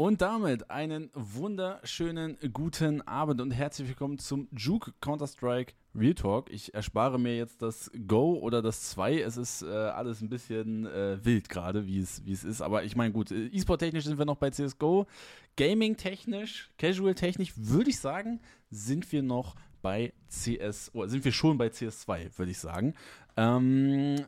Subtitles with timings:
[0.00, 6.52] Und damit einen wunderschönen guten Abend und herzlich willkommen zum Juke Counter-Strike Real Talk.
[6.52, 9.20] Ich erspare mir jetzt das Go oder das 2.
[9.22, 12.62] Es ist äh, alles ein bisschen äh, wild gerade, wie es, ist.
[12.62, 15.08] Aber ich meine, gut, äh, E-Sport-technisch sind wir noch bei CSGO.
[15.56, 18.38] Gaming-technisch, Casual-technisch würde ich sagen,
[18.70, 22.94] sind wir noch bei CS, oder sind wir schon bei CS2, würde ich sagen.
[23.36, 24.24] Ähm,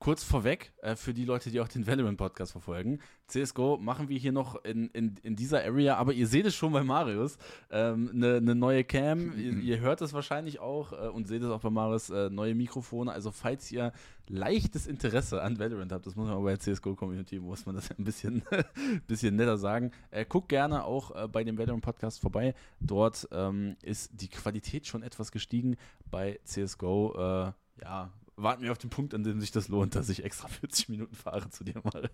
[0.00, 4.32] Kurz vorweg, äh, für die Leute, die auch den Valorant-Podcast verfolgen, CSGO machen wir hier
[4.32, 7.38] noch in, in, in dieser Area, aber ihr seht es schon bei Marius,
[7.70, 11.42] eine ähm, ne, ne neue Cam, ihr, ihr, hört es wahrscheinlich auch äh, und seht
[11.42, 13.92] es auch bei Marius, äh, neue Mikrofone, also falls ihr
[14.28, 17.90] leichtes Interesse an Valorant habt, das muss man aber bei der CSGO-Community, muss man das
[17.98, 18.42] ein bisschen,
[19.06, 24.10] bisschen netter sagen, äh, guckt gerne auch äh, bei dem Valorant-Podcast vorbei, dort ähm, ist
[24.20, 25.76] die Qualität schon etwas gestiegen
[26.10, 27.52] bei CSGO, äh,
[27.82, 30.88] ja, warten wir auf den Punkt, an dem sich das lohnt, dass ich extra 40
[30.88, 32.10] Minuten fahre zu dir, Marius.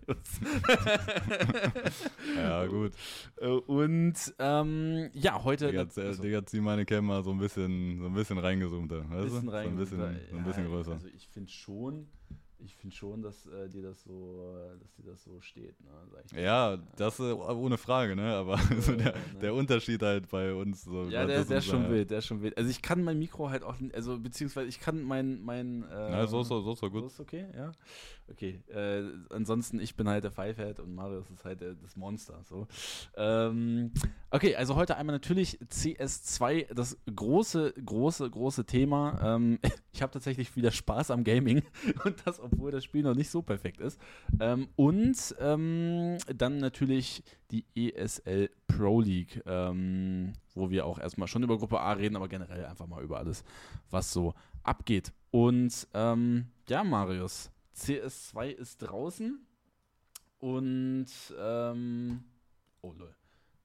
[2.37, 2.92] ja, gut.
[3.41, 5.69] Äh, und ähm, ja, heute.
[5.69, 9.09] Digga, also, Digga, zieh meine mal so ein bisschen, so ein bisschen reingezoomter.
[9.11, 9.53] Weißt bisschen du?
[9.53, 10.92] So ein bisschen, so ein bisschen größer.
[10.92, 12.09] Also ich finde schon,
[12.64, 14.44] ich finde schon, dass äh, dir das so,
[14.80, 15.75] dass dir das so steht.
[15.80, 18.34] Ne, ja, das äh, ohne Frage, ne?
[18.34, 19.14] Aber so der, ne?
[19.41, 21.05] der, Unterschied halt bei uns so.
[21.05, 22.56] Ja, der, der ist schon wild, der ist schon wild.
[22.56, 25.84] Also ich kann mein Mikro halt auch, also beziehungsweise ich kann mein, mein.
[25.91, 27.03] Äh, ja, so ist so, so, so gut.
[27.03, 27.72] So ist okay, ja.
[28.31, 28.61] Okay.
[28.69, 32.41] Äh, ansonsten ich bin halt der Fivehead und Marius ist halt der, das Monster.
[32.48, 32.69] So.
[33.17, 33.92] Ähm,
[34.31, 39.37] okay, also heute einmal natürlich CS2, das große, große, große Thema.
[39.37, 39.59] Ähm,
[39.92, 41.62] ich habe tatsächlich wieder Spaß am Gaming
[42.05, 44.00] und das obwohl das Spiel noch nicht so perfekt ist.
[44.39, 51.42] Ähm, und ähm, dann natürlich die ESL Pro League, ähm, wo wir auch erstmal schon
[51.42, 53.44] über Gruppe A reden, aber generell einfach mal über alles,
[53.91, 55.12] was so abgeht.
[55.31, 57.50] Und ähm, ja, Marius,
[57.81, 59.47] CS2 ist draußen
[60.39, 61.06] und
[61.39, 62.25] ähm,
[62.83, 63.14] oh lol,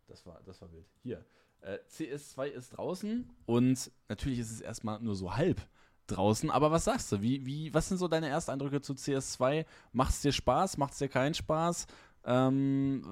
[0.08, 0.88] das war, das war wild.
[1.04, 1.26] Hier.
[1.62, 5.62] Äh, CS2 ist draußen und natürlich ist es erstmal nur so halb
[6.08, 6.52] draußen.
[6.52, 7.22] Aber was sagst du?
[7.22, 9.66] Wie, wie, was sind so deine Ersteindrücke zu CS2?
[9.92, 10.78] Macht es dir Spaß?
[10.78, 11.88] Macht es dir keinen Spaß?
[12.26, 13.04] Ähm,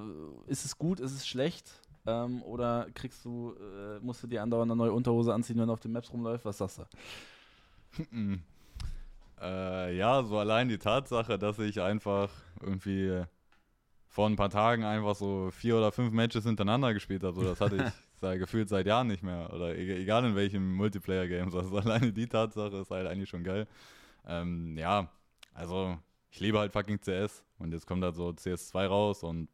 [0.46, 1.00] ist es gut?
[1.00, 1.70] Ist es schlecht?
[2.06, 5.72] Ähm, oder kriegst du, äh, musst du dir andauernd eine neue Unterhose anziehen, wenn du
[5.72, 6.44] auf den Maps rumläufst?
[6.44, 8.38] Was sagst du?
[9.44, 13.24] Äh, ja, so allein die Tatsache, dass ich einfach irgendwie
[14.08, 17.34] vor ein paar Tagen einfach so vier oder fünf Matches hintereinander gespielt habe.
[17.34, 17.82] So, das hatte ich
[18.20, 19.52] seit, gefühlt seit Jahren nicht mehr.
[19.52, 21.54] Oder e-, egal in welchem Multiplayer-Game.
[21.54, 23.66] Also alleine die Tatsache ist halt eigentlich schon geil.
[24.26, 25.10] Ähm, ja,
[25.52, 25.98] also
[26.30, 29.48] ich liebe halt fucking CS und jetzt kommt halt so CS2 raus und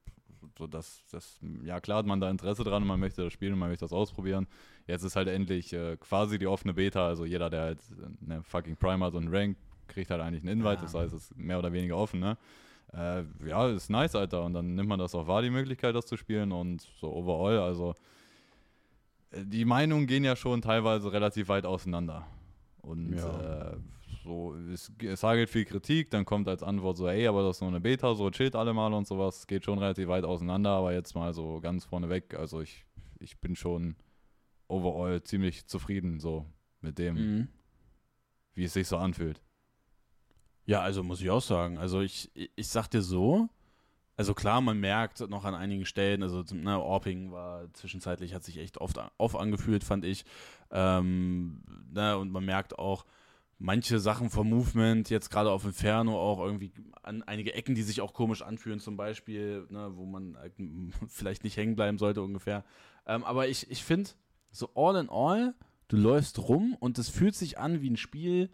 [0.58, 3.54] so das, das, ja klar hat man da Interesse dran und man möchte das spielen
[3.54, 4.46] und man möchte das ausprobieren.
[4.86, 7.80] Jetzt ist halt endlich äh, quasi die offene Beta, also jeder, der halt
[8.24, 9.56] eine fucking Prime hat und einen Rank,
[9.90, 10.82] kriegt halt eigentlich einen Invite, ja.
[10.82, 12.36] das heißt, es ist mehr oder weniger offen, ne?
[12.92, 14.42] äh, ja, ist nice, Alter.
[14.42, 16.52] Und dann nimmt man das auch wahr, die Möglichkeit, das zu spielen.
[16.52, 17.94] Und so overall, also
[19.30, 22.26] äh, die Meinungen gehen ja schon teilweise relativ weit auseinander.
[22.82, 23.72] Und ja.
[23.72, 23.76] äh,
[24.24, 27.60] so, es, es hagelt viel Kritik, dann kommt als Antwort so, ey, aber das ist
[27.60, 29.46] nur eine Beta, so chillt alle mal und sowas.
[29.46, 32.84] Geht schon relativ weit auseinander, aber jetzt mal so ganz vorneweg, also ich,
[33.18, 33.96] ich bin schon
[34.68, 36.46] overall ziemlich zufrieden so
[36.80, 37.48] mit dem, mhm.
[38.54, 39.40] wie es sich so anfühlt.
[40.70, 41.78] Ja, also muss ich auch sagen.
[41.78, 43.48] Also ich, ich sag dir so,
[44.16, 48.58] also klar, man merkt noch an einigen Stellen, also ne, Orping war zwischenzeitlich, hat sich
[48.58, 50.24] echt oft off angefühlt, fand ich.
[50.70, 53.04] Ähm, ne, und man merkt auch,
[53.58, 56.70] manche Sachen vom Movement, jetzt gerade auf Inferno auch irgendwie
[57.02, 60.38] an einige Ecken, die sich auch komisch anfühlen, zum Beispiel, ne, wo man
[61.08, 62.64] vielleicht nicht hängen bleiben sollte ungefähr.
[63.06, 64.10] Ähm, aber ich, ich finde,
[64.52, 65.52] so all in all,
[65.88, 68.50] du läufst rum und es fühlt sich an wie ein Spiel,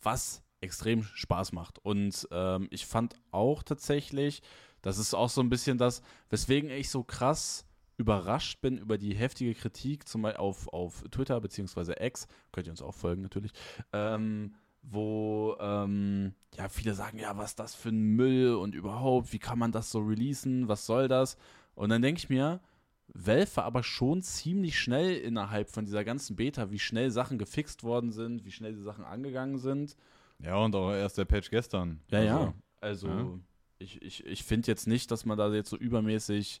[0.00, 1.78] was extrem Spaß macht.
[1.78, 4.42] Und ähm, ich fand auch tatsächlich,
[4.82, 7.66] das ist auch so ein bisschen das, weswegen ich so krass
[7.98, 12.72] überrascht bin über die heftige Kritik, zum Beispiel auf, auf Twitter beziehungsweise X, könnt ihr
[12.72, 13.52] uns auch folgen natürlich,
[13.92, 19.32] ähm, wo ähm, ja viele sagen, ja, was ist das für ein Müll und überhaupt,
[19.32, 21.36] wie kann man das so releasen, was soll das?
[21.74, 22.60] Und dann denke ich mir,
[23.08, 28.12] Valve aber schon ziemlich schnell innerhalb von dieser ganzen Beta, wie schnell Sachen gefixt worden
[28.12, 29.96] sind, wie schnell die Sachen angegangen sind.
[30.38, 32.00] Ja, und auch erst der Patch gestern.
[32.10, 32.54] Ja, also, ja.
[32.80, 33.38] Also, ja.
[33.78, 36.60] ich, ich, ich finde jetzt nicht, dass man da jetzt so übermäßig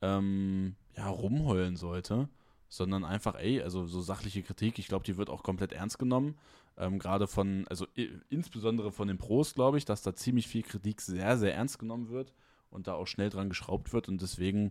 [0.00, 2.28] ähm, ja, rumheulen sollte,
[2.68, 6.36] sondern einfach, ey, also so sachliche Kritik, ich glaube, die wird auch komplett ernst genommen.
[6.76, 7.86] Ähm, Gerade von, also
[8.30, 12.08] insbesondere von den Pros, glaube ich, dass da ziemlich viel Kritik sehr, sehr ernst genommen
[12.08, 12.32] wird
[12.70, 14.08] und da auch schnell dran geschraubt wird.
[14.08, 14.70] Und deswegen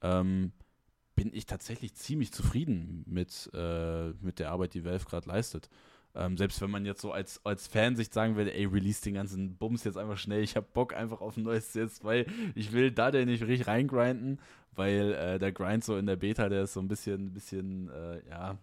[0.00, 0.52] ähm,
[1.14, 5.68] bin ich tatsächlich ziemlich zufrieden mit, äh, mit der Arbeit, die Valve gerade leistet.
[6.14, 9.56] Ähm, selbst wenn man jetzt so als, als Fansicht sagen würde, ey, release den ganzen
[9.56, 13.10] Bums jetzt einfach schnell, ich hab Bock einfach auf ein neues CS2, ich will da
[13.10, 14.38] denn nicht richtig reingrinden,
[14.74, 18.28] weil äh, der Grind so in der Beta, der ist so ein bisschen, bisschen, äh,
[18.28, 18.58] ja,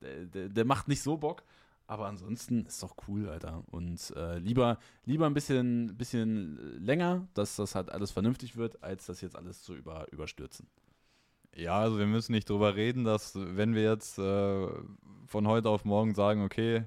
[0.00, 1.42] der, der, der, macht nicht so Bock.
[1.86, 3.62] Aber ansonsten ist doch cool, Alter.
[3.70, 9.04] Und äh, lieber, lieber ein bisschen, bisschen länger, dass das halt alles vernünftig wird, als
[9.04, 10.66] das jetzt alles zu über, überstürzen.
[11.54, 14.66] Ja, also wir müssen nicht drüber reden, dass wenn wir jetzt äh,
[15.26, 16.84] von heute auf morgen sagen, okay,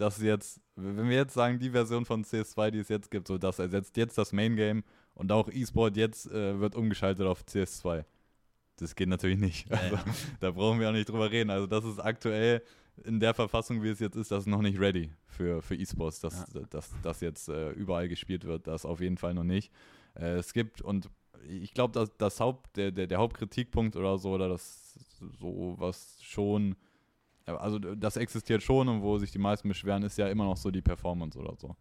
[0.00, 3.38] das jetzt, wenn wir jetzt sagen, die Version von CS2, die es jetzt gibt, so
[3.38, 4.82] das ersetzt jetzt das Main Game
[5.14, 8.04] und auch E-Sport jetzt äh, wird umgeschaltet auf CS2.
[8.76, 9.70] Das geht natürlich nicht.
[9.70, 10.04] Also, ja.
[10.40, 11.50] Da brauchen wir auch nicht drüber reden.
[11.50, 12.62] Also das ist aktuell
[13.04, 16.20] in der Verfassung, wie es jetzt ist, das ist noch nicht ready für, für E-Sports,
[16.20, 16.62] dass, ja.
[16.70, 18.66] dass das jetzt äh, überall gespielt wird.
[18.66, 19.70] Das auf jeden Fall noch nicht.
[20.14, 21.10] Äh, es gibt, und
[21.46, 24.98] ich glaube, dass das Haupt, der, der, der Hauptkritikpunkt oder so, oder das
[25.38, 26.76] so was schon,
[27.56, 30.70] also das existiert schon und wo sich die meisten beschweren, ist ja immer noch so
[30.70, 31.76] die Performance oder so.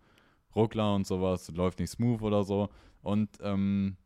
[0.55, 2.69] Ruckler und sowas, läuft nicht smooth oder so.
[3.01, 3.97] Und ähm,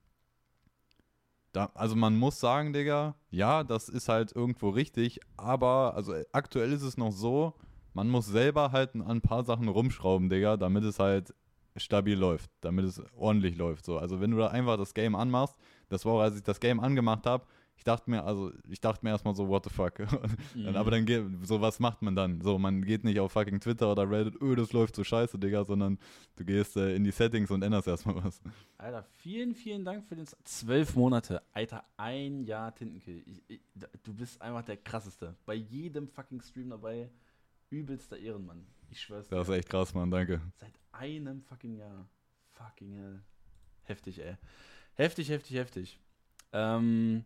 [1.54, 6.71] da, also man muss sagen, Digga, ja, das ist halt irgendwo richtig, aber also aktuell
[6.71, 7.54] ist es noch so,
[7.94, 11.33] man muss selber halt an ein paar Sachen rumschrauben, Digga, damit es halt
[11.75, 13.86] stabil läuft, damit es ordentlich läuft.
[13.86, 13.98] So.
[13.98, 15.56] Also wenn du da einfach das Game anmachst,
[15.89, 17.45] das war auch, als ich das Game angemacht habe,
[17.75, 20.00] ich dachte mir, also ich dachte mir erstmal so, what the fuck.
[20.56, 20.75] mhm.
[20.75, 22.42] Aber dann geht, so was macht man dann?
[22.42, 25.66] So, man geht nicht auf fucking Twitter oder Reddit, öh, das läuft so scheiße, Digga,
[25.66, 26.00] sondern
[26.36, 28.42] du gehst äh, in die Settings und änderst erstmal was.
[28.78, 31.42] Alter, vielen, vielen Dank für den zwölf Monate.
[31.52, 33.24] Alter, ein Jahr Tintenkill.
[33.25, 33.62] Ich, ich,
[34.04, 35.36] du bist einfach der krasseste.
[35.46, 37.10] Bei jedem fucking Stream dabei.
[37.69, 38.68] Übelster Ehrenmann.
[38.92, 39.36] Ich schwör's dir.
[39.36, 40.40] Das ist echt krass, Mann, danke.
[40.58, 42.08] Seit einem fucking Jahr.
[42.52, 43.22] Fucking hell.
[43.84, 44.38] Heftig, ey.
[44.94, 46.00] Heftig, heftig, heftig.
[46.52, 47.26] Ähm,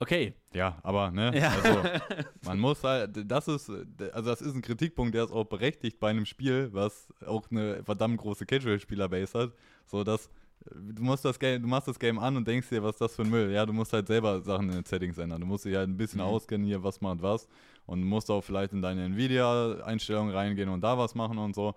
[0.00, 0.34] Okay.
[0.54, 1.32] Ja, aber, ne?
[1.34, 1.50] Ja.
[1.50, 1.82] Also,
[2.44, 6.10] man muss halt, das ist, also das ist ein Kritikpunkt, der ist auch berechtigt bei
[6.10, 9.52] einem Spiel, was auch eine verdammt große Casual-Spieler-Base hat.
[9.86, 10.30] So, dass
[10.74, 13.16] du musst das Game, du machst das Game an und denkst dir, was ist das
[13.16, 13.52] für ein Müll?
[13.52, 15.40] Ja, du musst halt selber Sachen in den Settings ändern.
[15.40, 16.26] Du musst dich halt ein bisschen mhm.
[16.26, 17.48] auskennen hier, was macht was.
[17.86, 21.74] Und musst auch vielleicht in deine Nvidia-Einstellungen reingehen und da was machen und so.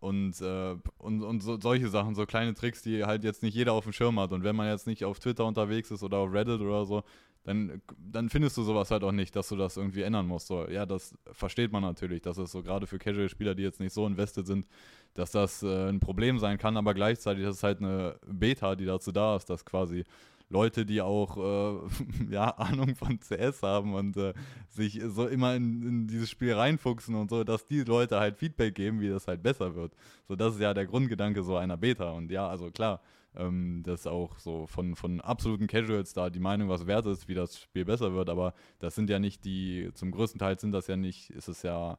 [0.00, 3.74] Und, äh, und, und so, solche Sachen, so kleine Tricks, die halt jetzt nicht jeder
[3.74, 4.32] auf dem Schirm hat.
[4.32, 7.02] Und wenn man jetzt nicht auf Twitter unterwegs ist oder auf Reddit oder so,
[7.44, 10.46] dann, dann findest du sowas halt auch nicht, dass du das irgendwie ändern musst.
[10.48, 13.94] So, ja, das versteht man natürlich, dass es so gerade für Casual-Spieler, die jetzt nicht
[13.94, 14.66] so invested sind,
[15.14, 18.84] dass das äh, ein Problem sein kann, aber gleichzeitig ist es halt eine Beta, die
[18.84, 20.04] dazu da ist, dass quasi
[20.50, 21.80] Leute, die auch äh,
[22.30, 24.34] ja, Ahnung von CS haben und äh,
[24.68, 28.74] sich so immer in, in, dieses Spiel reinfuchsen und so, dass die Leute halt Feedback
[28.74, 29.94] geben, wie das halt besser wird.
[30.28, 32.10] So, das ist ja der Grundgedanke so einer Beta.
[32.10, 33.00] Und ja, also klar,
[33.36, 37.34] ähm, dass auch so von, von absoluten Casuals da die Meinung was wert ist, wie
[37.34, 40.86] das Spiel besser wird, aber das sind ja nicht die, zum größten Teil sind das
[40.86, 41.98] ja nicht, ist es ja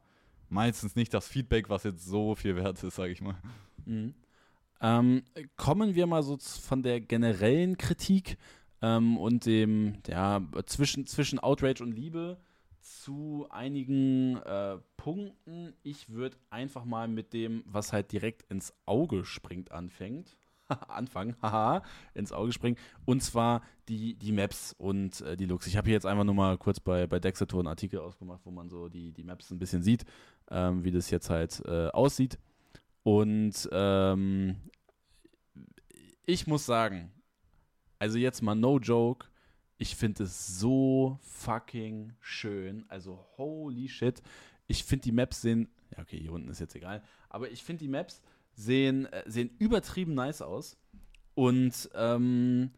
[0.49, 3.35] meistens nicht das Feedback, was jetzt so viel wert ist, sage ich mal.
[3.85, 4.13] Mhm.
[4.81, 5.23] Ähm,
[5.57, 8.37] kommen wir mal so von der generellen Kritik
[8.81, 12.37] ähm, und dem, ja, zwischen, zwischen Outrage und Liebe
[12.81, 15.73] zu einigen äh, Punkten.
[15.83, 20.35] Ich würde einfach mal mit dem, was halt direkt ins Auge springt, anfängt.
[20.89, 21.83] anfangen, haha,
[22.13, 22.77] ins Auge springen.
[23.05, 25.67] Und zwar die, die Maps und äh, die Looks.
[25.67, 28.51] Ich habe hier jetzt einfach nur mal kurz bei, bei Dexator einen Artikel ausgemacht, wo
[28.51, 30.05] man so die, die Maps ein bisschen sieht,
[30.49, 32.37] ähm, wie das jetzt halt äh, aussieht.
[33.03, 34.57] Und ähm,
[36.25, 37.11] ich muss sagen,
[37.99, 39.27] also jetzt mal no joke,
[39.77, 42.85] ich finde es so fucking schön.
[42.87, 44.21] Also holy shit.
[44.67, 47.83] Ich finde die Maps sehen, ja okay, hier unten ist jetzt egal, aber ich finde
[47.83, 48.21] die Maps
[48.61, 50.77] sehen, äh, sehen übertrieben nice aus.
[51.33, 52.71] Und ähm,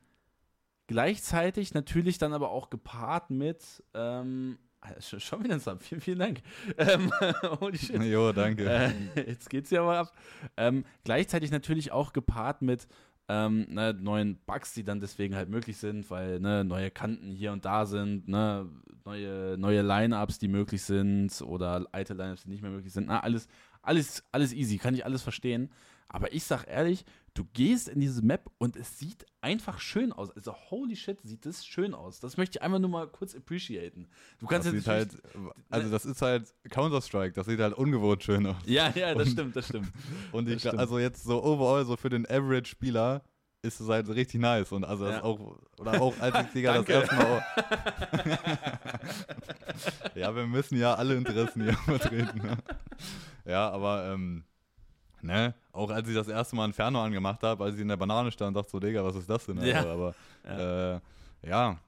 [0.88, 4.58] gleichzeitig natürlich dann aber auch gepaart mit ähm,
[5.00, 5.80] Schon wieder zusammen.
[5.80, 6.42] Vielen, vielen Dank.
[6.78, 7.12] Ähm,
[7.62, 8.02] holy shit.
[8.04, 8.70] Jo, danke.
[8.70, 10.14] Äh, jetzt geht's ja mal ab.
[10.58, 12.88] Ähm, gleichzeitig natürlich auch gepaart mit
[13.30, 17.54] ähm, ne, neuen Bugs, die dann deswegen halt möglich sind, weil ne, neue Kanten hier
[17.54, 18.70] und da sind, ne,
[19.06, 23.08] neue, neue Line-Ups, die möglich sind oder alte Line-Ups, die nicht mehr möglich sind.
[23.08, 23.48] Na, alles,
[23.84, 25.70] alles, alles easy, kann ich alles verstehen.
[26.08, 30.30] Aber ich sag ehrlich, du gehst in diese Map und es sieht einfach schön aus.
[30.32, 32.20] Also holy shit, sieht das schön aus.
[32.20, 34.08] Das möchte ich einfach nur mal kurz appreciaten.
[34.40, 35.10] Du kannst das jetzt halt,
[35.70, 38.58] also das ist halt Counter-Strike, das sieht halt ungewohnt schön aus.
[38.66, 39.92] Ja, ja, das und, stimmt, das stimmt.
[40.32, 40.78] Und ich, stimmt.
[40.78, 43.24] also jetzt so overall, so für den Average-Spieler,
[43.64, 44.72] ist es halt richtig nice.
[44.72, 45.24] Und also ja.
[45.24, 47.44] auch, oder auch als ich Digga das erste Mal.
[50.16, 52.40] ja, wir müssen ja alle Interessen hier vertreten.
[52.40, 52.58] Ne?
[53.46, 54.44] Ja, aber ähm,
[55.22, 58.32] ne, auch als ich das erste Mal Inferno angemacht habe, als ich in der Banane
[58.32, 59.62] stand, dachte so, Digga, was ist das denn?
[59.62, 59.86] Ja.
[59.86, 61.00] aber ja, äh,
[61.44, 61.80] ja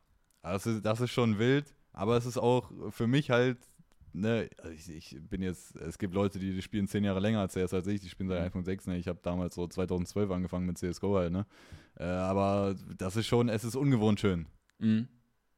[0.42, 3.58] das, ist, das ist schon wild, aber es ist auch für mich halt
[4.16, 7.42] ne, also ich, ich, bin jetzt, es gibt Leute, die, die spielen zehn Jahre länger
[7.42, 8.48] als CS als ich, die spielen seit mhm.
[8.48, 8.98] iPhone 6, ne?
[8.98, 11.46] Ich habe damals so 2012 angefangen mit CSGO halt, ne?
[11.98, 14.48] Äh, aber das ist schon, es ist ungewohnt schön.
[14.80, 15.08] Mhm.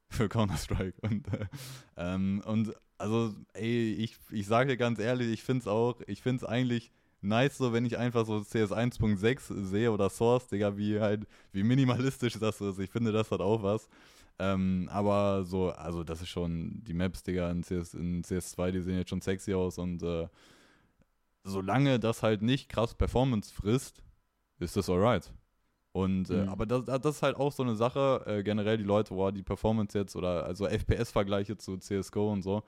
[0.10, 0.96] für Counter-Strike.
[1.01, 1.46] Und, äh,
[1.98, 6.22] ähm, und also, ey, ich, ich sage dir ganz ehrlich, ich finde es auch, ich
[6.22, 10.77] finde es eigentlich nice so, wenn ich einfach so CS 1.6 sehe oder Source, Digga,
[10.77, 12.80] wie halt, wie minimalistisch das ist.
[12.80, 13.88] Ich finde, das hat auch was.
[14.39, 18.82] Ähm, aber so, also das ist schon, die Maps, Digga, in, CS, in CS2, die
[18.82, 20.27] sehen jetzt schon sexy aus und äh,
[21.44, 24.04] solange das halt nicht krass Performance frisst,
[24.60, 25.32] ist das alright.
[25.98, 26.50] Und, äh, Mhm.
[26.50, 29.42] aber das, das ist halt auch so eine Sache, äh, generell die Leute, boah, die
[29.44, 32.62] Performance jetzt oder also FPS-Vergleiche zu CSGO und so.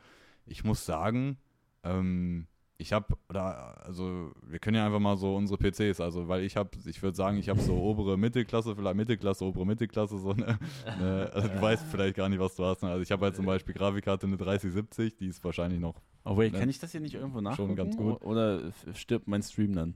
[0.48, 1.38] Ich muss sagen,
[1.83, 2.48] ähm,
[2.81, 6.55] ich habe, oder, also, wir können ja einfach mal so unsere PCs, also, weil ich
[6.55, 10.57] habe, ich würde sagen, ich habe so obere Mittelklasse, vielleicht Mittelklasse, obere Mittelklasse, so eine,
[10.86, 12.81] eine also, du weißt vielleicht gar nicht, was du hast.
[12.81, 12.89] Ne?
[12.89, 16.53] Also, ich habe halt zum Beispiel Grafikkarte eine 3070, die ist wahrscheinlich noch, Oh, wait,
[16.53, 16.59] Ne?
[16.59, 17.75] kann ich das hier nicht irgendwo nachgucken?
[17.75, 18.21] ganz gut.
[18.24, 19.93] Oder stirbt mein Stream dann?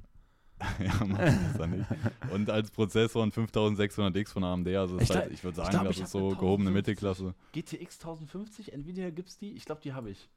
[0.80, 1.86] ja, man weiß das nicht.
[2.32, 5.88] Und als Prozessor ein 5600X von AMD, also, Ich halt, ich würde ich sagen, glaub,
[5.88, 6.74] das ich ist so gehobene 1050.
[6.74, 7.34] Mittelklasse.
[7.54, 9.54] GTX 1050, Nvidia gibt's die?
[9.54, 10.30] Ich glaube, die habe ich.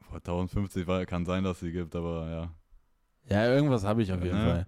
[0.00, 2.54] Vor 1050 war, kann sein, dass sie gibt, aber ja.
[3.28, 4.44] Ja, irgendwas habe ich auf jeden Ja.
[4.44, 4.66] Fall.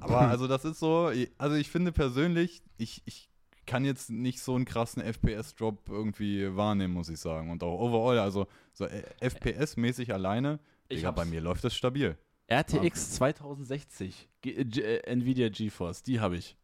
[0.00, 3.28] Aber also das ist so, also ich finde persönlich, ich, ich
[3.66, 7.50] kann jetzt nicht so einen krassen FPS-Drop irgendwie wahrnehmen, muss ich sagen.
[7.50, 12.16] Und auch overall, also so äh, FPS-mäßig alleine, Ich Digga, bei mir läuft das stabil.
[12.50, 16.56] RTX 2060, G G äh, Nvidia GeForce, die habe ich.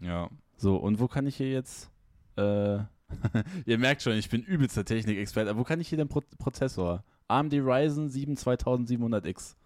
[0.00, 0.28] Ja.
[0.56, 1.90] So, und wo kann ich hier jetzt.
[2.36, 2.78] Äh,
[3.66, 5.50] ihr merkt schon, ich bin übelster Technikexperte.
[5.50, 7.04] Aber wo kann ich hier den Pro Prozessor?
[7.28, 9.56] AMD Ryzen 7 2700X.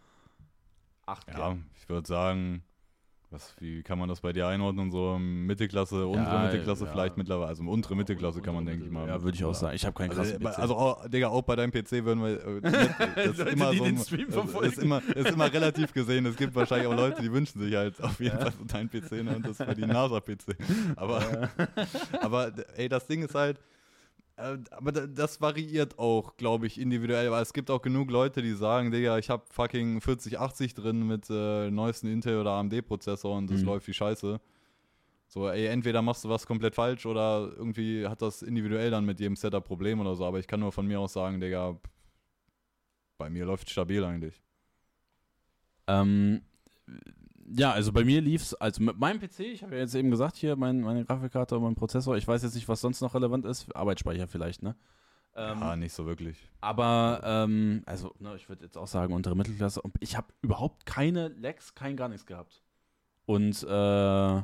[1.06, 2.62] 8 Ja, ich würde sagen,
[3.36, 4.90] was, wie kann man das bei dir einordnen?
[4.90, 6.90] So Mittelklasse, untere Ja, Mittelklasse ja.
[6.90, 7.48] vielleicht mittlerweile.
[7.48, 9.06] Also untere Mittelklasse kann man, denke ich mal.
[9.06, 9.76] Ja, würde ich auch sagen.
[9.76, 10.58] Ich habe keinen krassen Also, PC.
[10.58, 12.44] also auch, Digga, auch bei deinem PC würden wir.
[12.44, 12.60] Äh,
[13.14, 14.68] das ist Leute, immer die so den ein- Stream ist- verfolgen.
[14.72, 16.26] Ist immer, ist immer relativ gesehen.
[16.26, 19.12] Es gibt wahrscheinlich auch Leute, die wünschen sich halt auf jeden Fall so deinen PC
[19.22, 20.56] ne, und das war die NASA-PC.
[20.96, 21.48] Aber,
[22.20, 23.58] aber ey, das Ding ist halt.
[24.36, 28.42] Äh, Aber da- das variiert auch, glaube ich, individuell, weil es gibt auch genug Leute,
[28.42, 33.48] die sagen, Digga, ich habe fucking 4080 drin mit äh, neuesten Intel oder AMD-Prozessor und
[33.50, 33.66] das Mhm.
[33.66, 34.40] läuft wie Scheiße.
[35.28, 39.18] So, ey, entweder machst du was komplett falsch oder irgendwie hat das individuell dann mit
[39.18, 41.76] jedem Setup Problem oder so, aber ich kann nur von mir aus sagen, Digga,
[43.18, 44.40] bei mir läuft stabil eigentlich.
[45.88, 46.42] Ähm,
[47.48, 50.36] ja, also bei mir lief's, also mit meinem PC, ich habe ja jetzt eben gesagt,
[50.36, 53.44] hier mein, meine Grafikkarte und mein Prozessor, ich weiß jetzt nicht, was sonst noch relevant
[53.44, 54.74] ist, Arbeitsspeicher vielleicht, ne?
[55.34, 56.50] Ähm, ja, nicht so wirklich.
[56.62, 59.82] Aber, ähm, also, ne, ich würde jetzt auch sagen, untere Mittelklasse.
[59.82, 62.62] Und ich habe überhaupt keine Lags, kein gar nichts gehabt.
[63.26, 64.42] Und äh,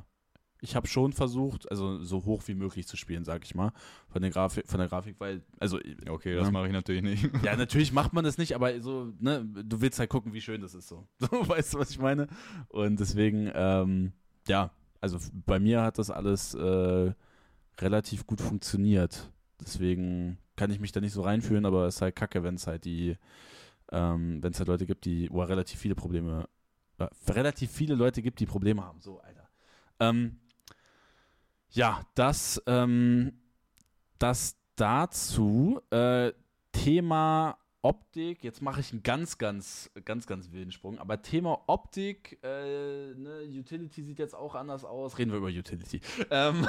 [0.64, 3.72] ich habe schon versucht, also so hoch wie möglich zu spielen, sag ich mal,
[4.08, 5.78] von der Grafik, von der Grafik, weil, also,
[6.08, 6.52] Okay, das Ja.
[6.52, 7.28] mache ich natürlich nicht.
[7.44, 10.60] ja, natürlich macht man das nicht, aber so, ne, du willst halt gucken, wie schön
[10.60, 11.06] das ist so.
[11.18, 12.28] So, weißt du, was ich meine?
[12.68, 14.12] Und deswegen, ähm,
[14.46, 17.12] ja, also bei mir hat das alles äh,
[17.80, 19.32] relativ gut funktioniert.
[19.60, 22.68] Deswegen kann ich mich da nicht so reinfühlen, aber es ist halt kacke, wenn es
[22.68, 23.16] halt die,
[23.90, 26.48] ähm, wenn es halt Leute gibt, die, wo relativ viele Probleme,
[26.98, 29.00] äh, relativ viele Leute gibt, die Probleme haben.
[29.00, 29.48] So, Alter.
[30.00, 30.38] Ähm,
[31.72, 33.32] ja, das, ähm,
[34.18, 35.80] das dazu.
[35.90, 36.32] Äh,
[36.72, 42.38] Thema Optik, jetzt mache ich einen ganz, ganz, ganz, ganz wilden Sprung, aber Thema Optik,
[42.42, 45.18] äh, ne, Utility sieht jetzt auch anders aus.
[45.18, 46.00] Reden wir über Utility.
[46.30, 46.66] Ähm,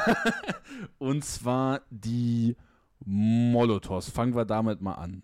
[0.97, 2.55] und zwar die
[3.05, 4.09] Molotovs.
[4.09, 5.23] Fangen wir damit mal an.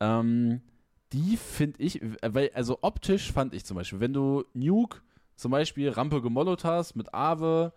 [0.00, 0.62] Ähm,
[1.12, 5.00] die finde ich, weil, also optisch fand ich zum Beispiel, wenn du Nuke
[5.36, 7.72] zum Beispiel Rampe gemolot hast mit Aave,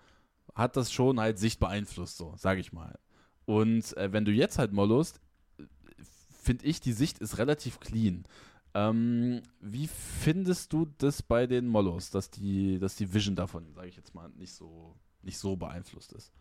[0.55, 2.99] hat das schon halt Sicht beeinflusst, so, sag ich mal.
[3.45, 5.19] Und äh, wenn du jetzt halt mollust,
[6.41, 8.23] finde ich, die Sicht ist relativ clean.
[8.73, 13.89] Ähm, wie findest du das bei den Mollos, dass die, dass die Vision davon, sage
[13.89, 16.31] ich jetzt mal, nicht so, nicht so beeinflusst ist?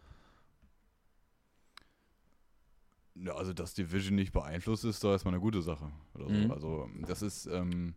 [3.16, 5.90] Ja, also, dass die Vision nicht beeinflusst ist, da ist mal eine gute Sache.
[6.14, 6.30] Oder so.
[6.30, 6.50] Mhm.
[6.52, 7.94] Also, das ist, ähm,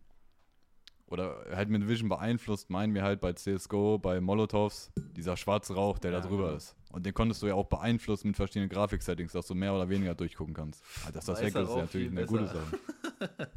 [1.06, 5.98] oder halt mit Vision beeinflusst, meinen wir halt bei CSGO, bei Molotovs, dieser schwarze Rauch,
[5.98, 6.56] der Ja, da drüber genau.
[6.56, 6.74] ist.
[6.92, 10.14] Und den konntest du ja auch beeinflussen mit verschiedenen Grafik-Settings, dass du mehr oder weniger
[10.14, 10.82] durchgucken kannst.
[11.06, 12.46] Ah, Dass das weg ist, Weißer ist natürlich eine gute.
[12.46, 12.78] Sache.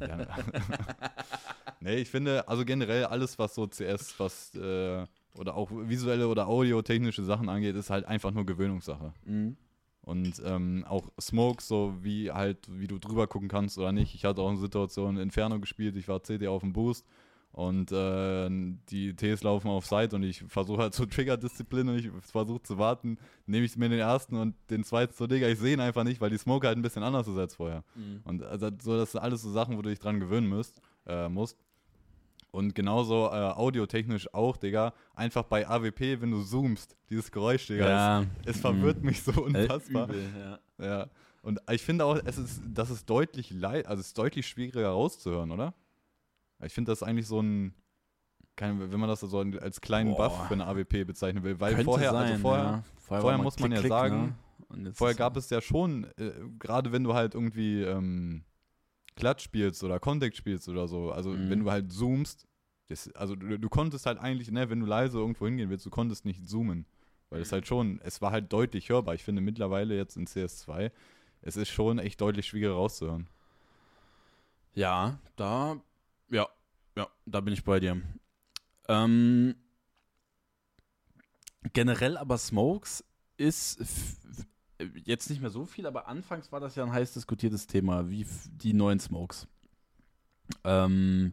[0.00, 0.28] ja, ne.
[1.80, 6.48] nee, ich finde, also generell alles, was so CS, was, äh, oder auch visuelle oder
[6.48, 9.14] audiotechnische Sachen angeht, ist halt einfach nur Gewöhnungssache.
[9.24, 9.56] Mhm.
[10.02, 14.14] Und ähm, auch Smoke, so wie halt, wie du drüber gucken kannst oder nicht.
[14.14, 17.06] Ich hatte auch eine Situation Inferno gespielt, ich war CD auf dem Boost
[17.58, 18.48] und äh,
[18.88, 22.78] die Ts laufen auf Side und ich versuche halt so Trigger-Disziplin und ich versuche zu
[22.78, 26.04] warten, nehme ich mir den ersten und den zweiten so, Digga, ich sehe ihn einfach
[26.04, 27.82] nicht, weil die Smoke halt ein bisschen anders ist als vorher.
[27.96, 28.20] Mhm.
[28.22, 31.28] Und also, so, das sind alles so Sachen, wo du dich dran gewöhnen musst, äh,
[31.28, 31.58] musst.
[32.52, 34.94] Und genauso äh, audiotechnisch auch, Digga.
[35.16, 37.88] Einfach bei AWP, wenn du zoomst, dieses Geräusch, Digga.
[37.88, 38.26] Ja.
[38.44, 39.06] Es, es verwirrt Mhm.
[39.06, 40.08] mich so unfassbar.
[40.10, 40.86] Äh, übel, ja.
[40.86, 41.06] Ja.
[41.42, 44.90] Und ich finde auch, es ist, das ist deutlich leid, also es ist deutlich schwieriger
[44.90, 45.74] rauszuhören, oder?
[46.64, 47.74] Ich finde das eigentlich so ein,
[48.56, 50.28] kein, wenn man das so als kleinen Boah.
[50.28, 52.82] Buff für eine AWP bezeichnen will, weil Könnte vorher, sein, also vorher, ja.
[52.98, 54.36] vorher, vorher muss man Klick, ja sagen,
[54.70, 54.92] ne?
[54.92, 58.44] Vorher gab es ja schon, äh, gerade wenn du halt irgendwie ähm,
[59.16, 61.50] Klatsch spielst oder Contact spielst oder so, also Mhm.
[61.50, 62.46] wenn du halt zoomst,
[62.88, 65.90] das, also du, du konntest halt eigentlich, ne, wenn du leise irgendwo hingehen willst, du
[65.90, 66.86] konntest nicht zoomen.
[67.30, 67.42] Weil Mhm.
[67.42, 69.14] es halt schon, es war halt deutlich hörbar.
[69.14, 70.90] Ich finde mittlerweile jetzt in CS2,
[71.42, 73.28] es ist schon echt deutlich schwieriger rauszuhören.
[74.74, 75.80] Ja, da,
[76.30, 76.48] ja,
[76.96, 78.00] ja, da bin ich bei dir.
[78.88, 79.54] Ähm,
[81.72, 83.04] generell aber Smokes
[83.36, 83.78] ist
[85.04, 88.26] jetzt nicht mehr so viel, aber anfangs war das ja ein heiß diskutiertes Thema, wie
[88.46, 89.46] die neuen Smokes.
[90.64, 91.32] Ähm,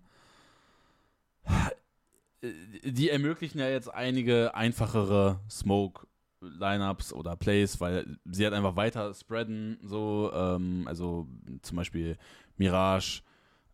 [2.42, 6.08] die ermöglichen ja jetzt einige einfachere Smoke
[6.42, 11.28] Lineups oder Plays, weil sie halt einfach weiter spreaden, so, ähm, also
[11.62, 12.18] zum Beispiel
[12.58, 13.22] Mirage,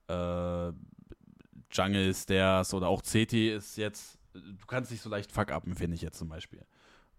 [0.08, 0.72] äh,
[1.72, 6.02] Jungle Stairs oder auch CT ist jetzt, du kannst nicht so leicht fuck-upen, finde ich
[6.02, 6.66] jetzt zum Beispiel.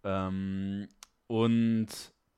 [0.04, 0.88] Ähm,
[1.26, 1.86] und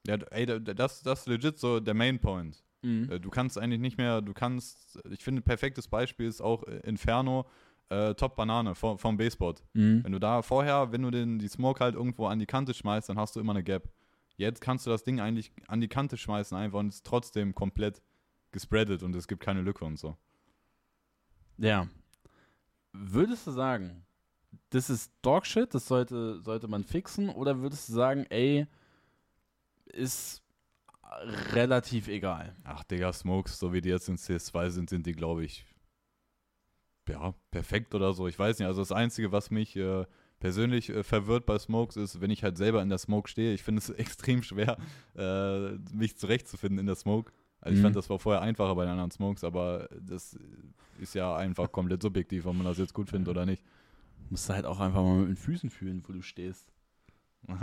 [0.06, 2.62] Ja, ey, das, das ist legit so der Main Point.
[2.82, 6.40] mh, Äh, Du kannst eigentlich nicht mehr, du kannst, ich finde, ein perfektes Beispiel ist
[6.42, 7.46] auch äh, Inferno,
[7.88, 9.62] äh, Top Banane vom, vom Basebot.
[9.72, 12.74] mh, Wenn du da vorher, wenn du den, die Smoke halt irgendwo an die Kante
[12.74, 13.88] schmeißt, dann hast du immer eine Gap.
[14.36, 17.54] Jetzt kannst du das Ding eigentlich an die Kante schmeißen einfach und es ist trotzdem
[17.54, 18.02] komplett
[18.52, 20.16] gespreadet und es gibt keine Lücke und so.
[21.58, 21.86] ja.
[22.96, 24.06] Würdest du sagen,
[24.70, 28.66] das ist Dogshit, das sollte, sollte man fixen, oder würdest du sagen, ey,
[29.86, 30.42] ist
[31.52, 32.54] relativ egal?
[32.62, 35.66] Ach, Digga, Smokes, so wie die jetzt in CS2 sind, sind die, glaube ich,
[37.08, 38.28] ja, perfekt oder so.
[38.28, 38.66] Ich weiß nicht.
[38.66, 40.06] Also das Einzige, was mich äh,
[40.38, 43.54] persönlich äh, verwirrt bei Smokes ist, wenn ich halt selber in der Smoke stehe.
[43.54, 44.76] Ich finde es extrem schwer,
[45.16, 47.32] äh, mich zurechtzufinden in der Smoke.
[47.64, 47.82] Also ich Mhm.
[47.82, 50.38] fand, das war vorher einfacher bei den anderen Smokes, aber das
[51.00, 53.64] ist ja einfach komplett subjektiv, ob man das jetzt gut findet oder nicht.
[54.30, 56.70] Musst du halt auch einfach mal mit den Füßen fühlen, wo du stehst.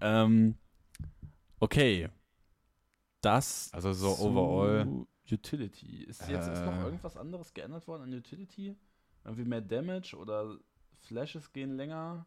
[0.00, 0.56] ähm,
[1.60, 2.08] okay.
[3.20, 5.06] Das Also so zu overall.
[5.30, 6.02] Utility.
[6.04, 6.84] Ist jetzt ist noch Äh.
[6.84, 8.76] irgendwas anderes geändert worden an Utility?
[9.24, 10.58] Irgendwie mehr Damage oder
[11.00, 12.26] Flashes gehen länger?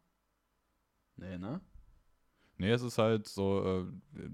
[1.17, 1.62] Nee, ne?
[2.58, 3.63] Nee, es ist halt so,
[4.15, 4.30] äh, äh,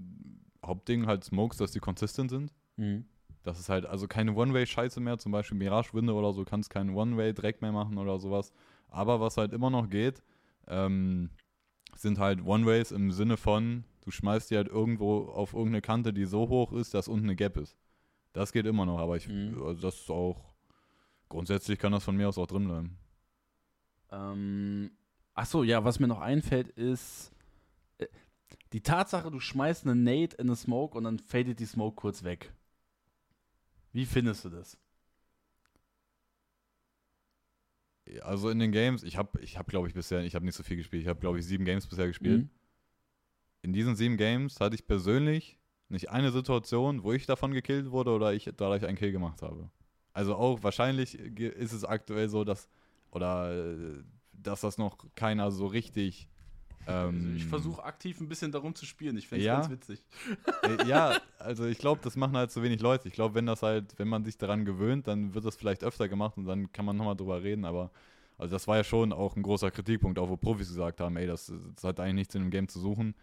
[0.66, 2.52] Hauptding halt Smokes, dass die consistent sind.
[2.76, 3.04] Mhm.
[3.42, 6.94] Das ist halt also keine One-Way-Scheiße mehr, zum Beispiel Mirage Window oder so, kannst keinen
[6.94, 8.52] One-Way-Dreck mehr machen oder sowas.
[8.88, 10.22] Aber was halt immer noch geht,
[10.66, 11.30] ähm,
[11.94, 16.24] sind halt One-Ways im Sinne von, du schmeißt die halt irgendwo auf irgendeine Kante, die
[16.24, 17.76] so hoch ist, dass unten eine Gap ist.
[18.32, 19.62] Das geht immer noch, aber ich, Mhm.
[19.62, 20.54] also das ist auch,
[21.28, 22.98] grundsätzlich kann das von mir aus auch drin bleiben.
[24.10, 24.90] Ähm,
[25.34, 27.33] achso, ja, was mir noch einfällt ist,
[28.74, 32.24] die Tatsache, du schmeißt eine Nade in eine Smoke und dann fadet die Smoke kurz
[32.24, 32.52] weg.
[33.92, 34.76] Wie findest du das?
[38.22, 40.64] Also in den Games, ich habe, ich hab, glaube ich, bisher, ich habe nicht so
[40.64, 42.42] viel gespielt, ich habe, glaube ich, sieben Games bisher gespielt.
[42.42, 42.50] Mhm.
[43.62, 45.56] in diesen sieben Games hatte ich persönlich
[45.88, 49.70] nicht eine Situation, wo ich davon gekillt wurde oder ich dadurch einen Kill gemacht habe.
[50.12, 52.68] Also auch wahrscheinlich ist es aktuell so, dass
[53.12, 56.28] oder äh, dass das noch keiner so richtig.
[56.86, 59.16] Ähm, Also ich versuche aktiv ein bisschen darum zu spielen.
[59.16, 59.54] Ich finde es Ja.
[59.60, 60.04] ganz witzig.
[60.62, 63.08] äh, ja, also ich glaube, das machen halt zu wenig Leute.
[63.08, 66.08] Ich glaube, wenn das halt, wenn man sich daran gewöhnt, dann wird das vielleicht öfter
[66.08, 67.64] gemacht und dann kann man nochmal drüber reden.
[67.64, 67.90] Aber
[68.38, 71.26] also das war ja schon auch ein großer Kritikpunkt, auch wo Profis gesagt haben, ey,
[71.26, 73.14] das, das hat eigentlich nichts in dem Game zu suchen.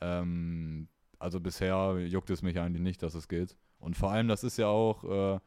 [0.00, 3.56] Ähm, also bisher juckt es mich eigentlich nicht, dass es geht.
[3.80, 5.40] Und vor allem, das ist ja auch, äh,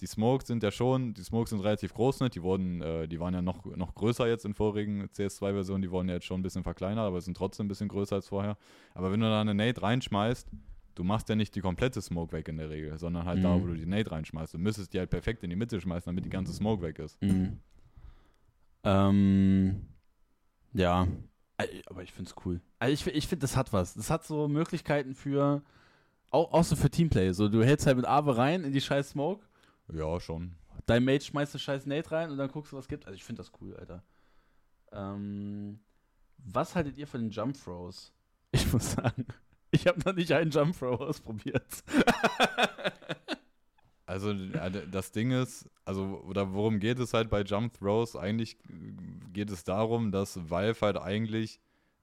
[0.00, 2.30] die Smokes sind ja schon, die Smokes sind relativ groß, ne?
[2.30, 6.08] Die wurden, äh, die waren ja noch, noch größer jetzt in vorigen CS2-Versionen, die wurden
[6.08, 8.56] ja jetzt schon ein bisschen verkleinert, aber sind trotzdem ein bisschen größer als vorher.
[8.94, 10.48] Aber wenn du da eine Nade reinschmeißt,
[10.94, 13.62] du machst ja nicht die komplette Smoke weg in der Regel, sondern halt da, Mhm.
[13.62, 14.54] wo du die Nade reinschmeißt.
[14.54, 17.20] Du müsstest die halt perfekt in die Mitte schmeißen, damit die ganze Smoke weg ist.
[17.22, 17.58] Mhm.
[18.84, 19.86] Ähm,
[20.74, 21.06] ja,
[21.86, 22.60] aber ich finde es cool.
[22.78, 23.94] Also ich, ich finde, das hat was.
[23.94, 25.62] Das hat so Möglichkeiten für,
[26.30, 27.32] auch, auch so für Teamplay.
[27.32, 29.44] So, du hältst halt mit Ave rein in die scheiß Smoke,
[29.92, 30.54] Ja, schon.
[30.86, 33.06] dein Mate schmeißt eine scheiß Nate rein und dann guckst du, was gibt.
[33.06, 34.02] Also ich finde das cool, Alter.
[34.92, 35.80] Ähm,
[36.38, 38.12] was haltet ihr von den Jump Throws?
[38.52, 39.26] Ich muss sagen,
[39.70, 41.66] ich habe noch nicht einen Jump Throw ausprobiert.
[44.06, 48.16] Also äh, das Ding ist, also oder worum geht es halt bei Jump Throws?
[48.16, 48.56] Eigentlich
[49.34, 51.60] geht es darum, dass Valve halt eigentlich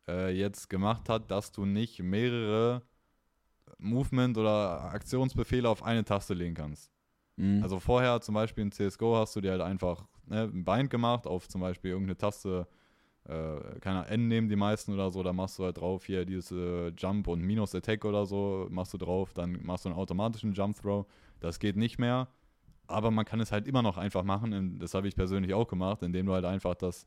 [0.08, 2.84] äh, jetzt gemacht hat, dass du nicht mehrere
[3.80, 6.92] Movement oder Aktionsbefehle auf eine Taste legen kannst.
[7.38, 7.64] Mhm.
[7.64, 11.28] Also vorher zum Beispiel in CSGO hast du dir halt einfach ne, ein Bind gemacht
[11.28, 12.68] auf zum Beispiel irgendeine Taste,
[13.28, 16.52] äh, keine N nehmen die meisten oder so, da machst du halt drauf hier dieses
[16.52, 20.54] äh, Jump und Minus Attack oder so, machst du drauf, dann machst du einen automatischen
[20.54, 21.06] Jump Throw.
[21.40, 22.28] Das geht nicht mehr,
[22.88, 24.80] aber man kann es halt immer noch einfach machen.
[24.80, 27.06] Das habe ich persönlich auch gemacht, indem du halt einfach das,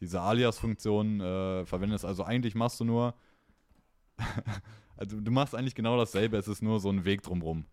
[0.00, 2.04] diese Alias-Funktion äh, verwendest.
[2.04, 3.14] Also eigentlich machst du nur,
[4.96, 7.66] also du machst eigentlich genau dasselbe, es ist nur so ein Weg drumrum.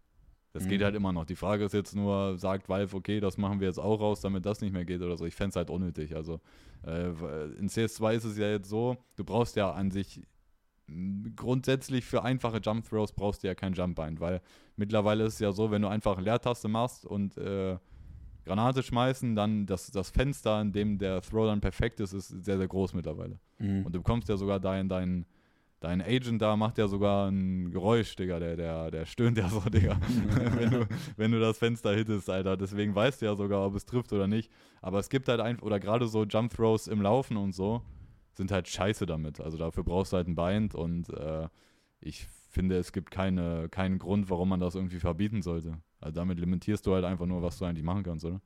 [0.56, 0.70] Das Mhm.
[0.70, 1.26] geht halt immer noch.
[1.26, 4.46] Die Frage ist jetzt nur, sagt Valve, okay, das machen wir jetzt auch raus, damit
[4.46, 5.26] das nicht mehr geht oder so.
[5.26, 6.16] Ich fände es halt unnötig.
[6.16, 6.40] Also
[6.88, 7.10] äh,
[7.60, 10.22] in CS2 ist es ja jetzt so, du brauchst ja an sich
[11.36, 14.40] grundsätzlich für einfache Jump Throws brauchst du ja kein Jump Bind, weil
[14.78, 17.78] mittlerweile ist es ja so, wenn du einfach Leertaste machst und äh,
[18.46, 22.58] Granate schmeißen, dann das, das Fenster, in dem der Throw dann perfekt ist, ist sehr,
[22.58, 23.40] sehr groß mittlerweile.
[23.58, 23.86] Mhm.
[23.86, 25.26] Und du bekommst ja sogar dein, dein,
[25.86, 29.60] dein Agent da, macht ja sogar ein Geräusch, Digga, der, der, der stöhnt ja so,
[29.62, 30.00] Digga,
[30.58, 32.58] wenn, du, wenn du das Fenster hittest, Alter.
[32.58, 34.52] Deswegen weißt du ja sogar, ob es trifft oder nicht.
[34.82, 37.84] Aber es gibt halt einfach, oder gerade so Jump Throws im Laufen und so,
[38.34, 39.40] sind halt scheiße damit.
[39.40, 41.48] Also dafür brauchst du halt ein Bind und äh,
[42.02, 45.78] ich finde, es gibt keine, keinen Grund, warum man das irgendwie verbieten sollte.
[46.00, 48.42] Also damit limitierst du halt einfach nur, was du eigentlich machen kannst, oder?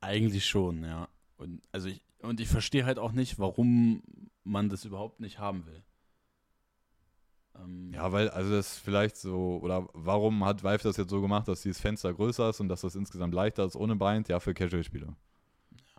[0.00, 1.08] Eigentlich schon, ja.
[1.36, 4.02] Und, also ich, und ich verstehe halt auch nicht, warum
[4.46, 5.82] man das überhaupt nicht haben will.
[7.56, 11.20] Ähm, Ja, weil, also das ist vielleicht so, oder warum hat Valve das jetzt so
[11.20, 14.28] gemacht, dass dieses Fenster größer ist und dass das insgesamt leichter ist ohne Bind?
[14.28, 15.14] Ja, für Casual-Spieler.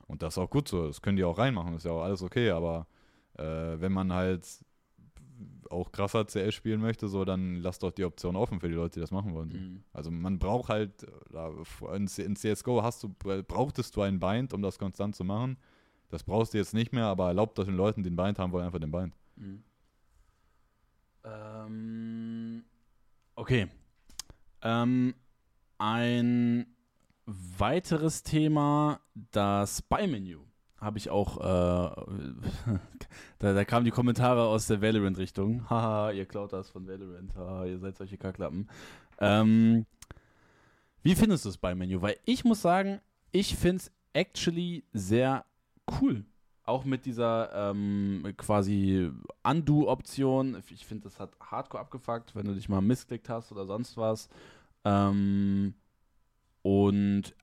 [0.07, 2.21] Und das ist auch gut so, das können die auch reinmachen, ist ja auch alles
[2.21, 2.87] okay, aber
[3.33, 4.47] äh, wenn man halt
[5.69, 8.95] auch krasser CS spielen möchte, so, dann lass doch die Option offen für die Leute,
[8.95, 9.49] die das machen wollen.
[9.49, 9.83] mhm.
[9.91, 11.53] Also man braucht halt, oder
[11.93, 15.57] in CSGO hast du, brauchtest du einen Bind, um das konstant zu machen.
[16.09, 18.51] Das brauchst du jetzt nicht mehr, aber erlaubt doch den Leuten, die den Bind haben
[18.51, 19.13] wollen, einfach den Bind.
[19.35, 19.63] Mhm.
[21.25, 22.63] Ähm,
[23.35, 23.67] okay.
[24.61, 25.13] Ähm,
[25.77, 26.65] ein
[27.25, 30.39] weiteres Thema, das Spy-Menü.
[30.79, 31.43] Habe ich auch, äh,
[33.39, 35.65] da, da kamen die Kommentare aus der Valorant-Richtung.
[35.69, 37.35] Haha, ihr klaut das von Valorant.
[37.35, 38.69] Haha, ihr seid solche Kacklappen.
[39.19, 39.85] Ähm,
[41.01, 42.01] wie findest du das Spy-Menü?
[42.01, 45.45] Weil ich muss sagen, ich finde es actually sehr
[46.01, 46.25] cool.
[46.63, 49.09] Auch mit dieser ähm, quasi
[49.43, 50.61] Undo-Option.
[50.69, 54.27] Ich finde, das hat hardcore abgefuckt, wenn du dich mal missklickt hast oder sonst was.
[54.83, 55.73] Ähm,
[56.63, 57.33] und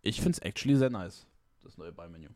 [0.00, 1.26] ich finde es actually sehr nice,
[1.62, 2.28] das neue Beimenü.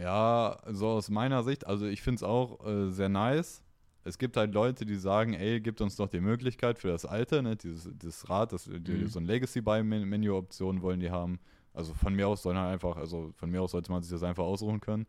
[0.00, 3.62] Ja, so aus meiner Sicht, also ich finde es auch äh, sehr nice.
[4.04, 7.42] Es gibt halt Leute, die sagen, ey, gibt uns doch die Möglichkeit für das Alte,
[7.42, 9.06] ne, dieses, dieses Rad, das, die, Mhm.
[9.08, 11.38] so ein Legacy-Buy-Menü-Option wollen die haben.
[11.74, 14.22] Also von mir aus sollen halt einfach, also von mir aus sollte man sich das
[14.22, 15.06] einfach ausruhen können.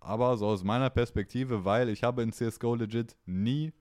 [0.00, 3.72] Aber so aus meiner Perspektive, weil ich habe in CSGO legit nie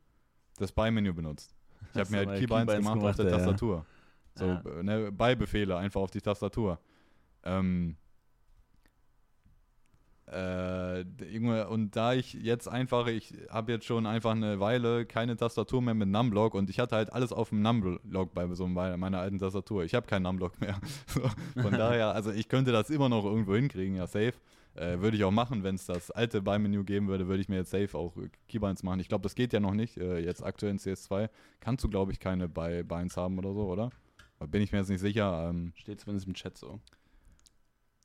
[0.58, 1.56] das Buy-Menü benutzt.
[1.94, 3.46] Ich habe mir halt Keybinds Keybinds gemacht, auf der gemacht, ja, ja.
[3.46, 3.86] Tastatur.
[4.36, 4.64] So, Ja.
[4.80, 6.80] äh, ne, Beibefehle einfach auf die Tastatur.
[7.44, 7.96] Ähm,
[10.36, 15.38] äh, Junge, und da ich jetzt einfach, ich habe jetzt schon einfach eine Weile keine
[15.38, 18.98] Tastatur mehr mit Numblock und ich hatte halt alles auf dem Numblock bei so meiner,
[18.98, 19.86] meiner alten Tastatur.
[19.86, 20.80] Ich habe keinen Numblock mehr.
[21.08, 21.22] So,
[21.62, 24.34] von daher, also ich könnte das immer noch irgendwo hinkriegen, ja, safe.
[24.74, 27.56] Äh, würde ich auch machen, wenn es das alte Beimenü geben würde, würde ich mir
[27.56, 29.00] jetzt safe auch äh, Keybinds machen.
[29.00, 29.98] Ich glaube, das geht ja noch nicht.
[29.98, 31.30] Äh, jetzt aktuell in CS2
[31.62, 33.90] kannst du, glaube ich, keine Binds haben oder so, oder?
[34.40, 35.50] Da bin ich mir jetzt nicht sicher.
[35.50, 36.82] Ähm, Steht zumindest im Chat so.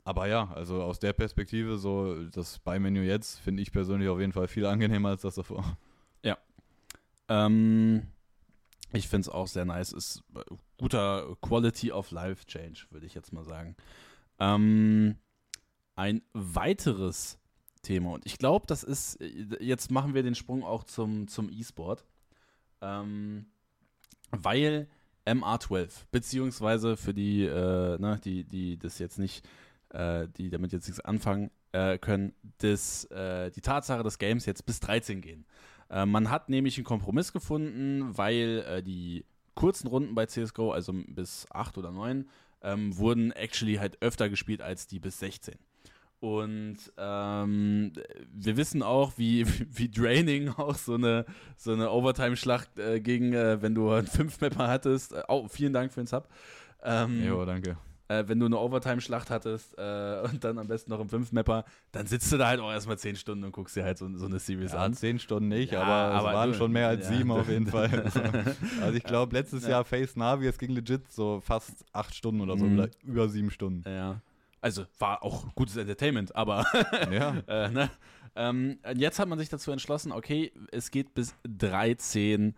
[0.04, 4.32] Aber ja, also aus der Perspektive, so das Beimenü jetzt finde ich persönlich auf jeden
[4.32, 5.76] Fall viel angenehmer als das davor.
[7.30, 8.08] Ähm,
[8.92, 9.92] ich finde es auch sehr nice.
[9.92, 10.42] Ist äh,
[10.76, 13.76] guter Quality of Life Change, würde ich jetzt mal sagen.
[14.40, 15.16] Ähm,
[15.94, 17.38] ein weiteres
[17.82, 21.48] Thema, und ich glaube, das ist, äh, jetzt machen wir den Sprung auch zum, zum
[21.50, 22.04] E-Sport.
[22.82, 23.46] Ähm,
[24.32, 24.88] weil
[25.24, 29.48] MR12, beziehungsweise für die, äh, ne, die, die das jetzt nicht,
[29.90, 34.66] äh, die damit jetzt nichts anfangen äh, können, das, äh, die Tatsache des Games jetzt
[34.66, 35.44] bis 13 gehen.
[35.90, 39.24] Äh, man hat nämlich einen Kompromiss gefunden, weil äh, die
[39.54, 42.28] kurzen Runden bei CSGO, also bis 8 oder 9,
[42.62, 45.54] ähm, wurden actually halt öfter gespielt als die bis 16.
[46.20, 47.92] Und ähm,
[48.32, 51.24] wir wissen auch, wie, wie draining auch so eine,
[51.56, 55.14] so eine Overtime-Schlacht äh, ging, äh, wenn du einen 5-Mapper hattest.
[55.28, 56.28] Oh, vielen Dank für den Sub.
[56.82, 57.76] Ähm, Jo, danke.
[58.10, 62.06] Äh, wenn du eine Overtime-Schlacht hattest äh, und dann am besten noch im 5-Mapper, dann
[62.06, 64.38] sitzt du da halt auch erstmal 10 Stunden und guckst dir halt so, so eine
[64.40, 64.94] Series Ja, an.
[64.94, 67.16] zehn Stunden nicht, Ja, aber, aber es waren du- schon mehr als ja.
[67.16, 68.10] sieben auf jeden Fall.
[68.82, 69.70] Also, ich glaube, letztes Ja.
[69.70, 72.78] Jahr Face Navi, es ging legit so fast acht Stunden oder so, Mhm.
[72.78, 73.88] oder über sieben Stunden.
[73.88, 74.20] Ja.
[74.60, 76.66] Also war auch gutes Entertainment, aber
[77.10, 77.90] Ja, äh, ne?
[78.36, 82.54] ähm, jetzt hat man sich dazu entschlossen, okay, es geht bis 13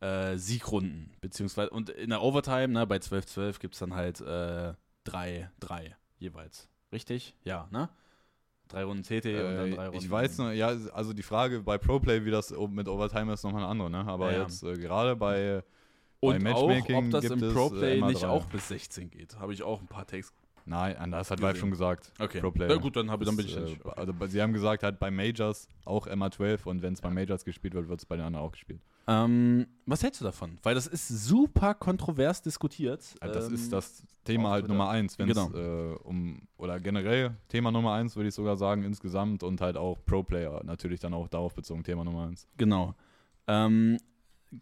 [0.00, 1.10] äh, Siegrunden.
[1.20, 4.74] Beziehungsweise, und in der Overtime, ne, bei 12-12 gibt es dann halt äh,
[5.10, 6.68] drei, drei jeweils.
[6.92, 7.34] Richtig?
[7.44, 7.88] Ja, ne?
[8.68, 9.98] Drei Runden TT und dann Äh, drei Runden.
[10.04, 13.62] ich weiß noch, ja, also die Frage bei Proplay, wie das mit Overtime ist, nochmal
[13.62, 14.04] eine andere, ne?
[14.06, 15.62] Aber Ja, jetzt äh, gerade bei
[16.20, 19.10] Und bei auch, Matchmaking ob das gibt im äh, Pro-Play immer nicht auch bis 16
[19.10, 19.38] geht.
[19.38, 20.32] Habe ich auch ein paar Takes.
[20.66, 21.40] Nein, das hat.
[21.40, 22.12] Valve schon gesagt.
[22.18, 22.40] Okay.
[22.40, 22.68] Pro-Player.
[22.68, 23.82] Ja, gut, dann, hab, ich- dann bin ich ja äh, nicht.
[23.82, 23.94] Okay.
[23.96, 27.72] Also sie haben gesagt, halt bei Majors auch MA12 und wenn es bei Majors gespielt
[27.72, 28.82] wird, wird es bei den anderen auch gespielt.
[29.10, 30.58] Ähm, was hältst du davon?
[30.62, 33.16] Weil das ist super kontrovers diskutiert.
[33.20, 34.74] Also das Ähm, ist das Thema halt Twitter.
[34.74, 35.56] Nummer eins, wenn es Genau.
[35.56, 39.96] äh, um, oder generell Thema Nummer eins, würde ich sogar sagen, insgesamt und halt auch
[40.04, 42.46] Pro-Player, natürlich dann auch darauf bezogen, Thema Nummer eins.
[42.58, 42.94] Genau.
[43.46, 43.96] Ähm,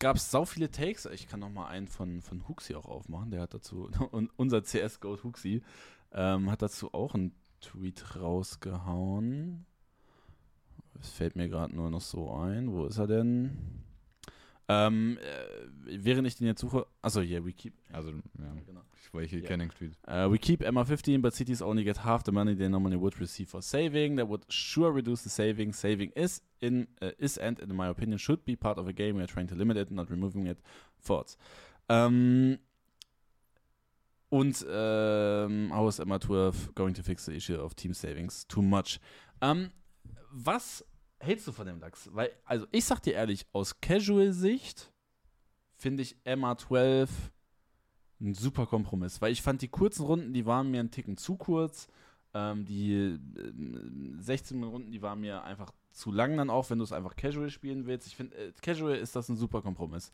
[0.01, 1.07] Gab es sau viele Takes.
[1.07, 3.31] Ich kann noch mal einen von, von Huxi auch aufmachen.
[3.31, 5.63] Der hat dazu, und unser CS-Goat Huxi,
[6.13, 9.65] ähm, hat dazu auch einen Tweet rausgehauen.
[11.01, 12.73] Es fällt mir gerade nur noch so ein.
[12.73, 13.85] Wo ist er denn?
[14.69, 16.87] Ähm, äh, während ich den jetzt suche.
[17.01, 17.75] Achso, yeah, we keep.
[17.93, 18.83] Also, ja, Genau.
[19.01, 19.93] ich wollte hier kennen Tweet.
[20.09, 23.49] Uh, we keep MR15, but cities only get half the money they normally would receive
[23.49, 24.17] for saving.
[24.17, 25.73] That would sure reduce the saving.
[25.73, 29.17] Saving is in uh, is and in my opinion should be part of a game.
[29.17, 30.59] We are trying to limit it, not removing it.
[31.01, 31.37] Thoughts.
[31.89, 32.59] Ähm,
[34.29, 38.99] und ähm, how is MR12 going to fix the issue of team savings too much?
[39.41, 39.71] Ähm,
[40.33, 40.85] was
[41.27, 42.09] hältst du von dem Lachs?
[42.13, 44.93] Weil, also ich sag dir ehrlich, aus Casual-Sicht
[45.77, 47.09] finde ich MR12
[48.21, 51.37] ein super Kompromiss, weil ich fand die kurzen Runden, die waren mir einen Ticken zu
[51.37, 51.89] kurz.
[52.33, 56.85] Ähm, die ähm, 16 Runden, die waren mir einfach zu lang dann auch, wenn du
[56.85, 58.07] es einfach casual spielen willst.
[58.07, 60.13] Ich finde, äh, casual ist das ein super Kompromiss.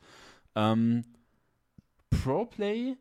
[0.55, 1.03] Ähm,
[2.09, 2.97] Pro-Play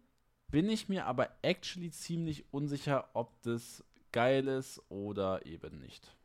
[0.48, 6.16] bin ich mir aber actually ziemlich unsicher, ob das geil ist oder eben nicht.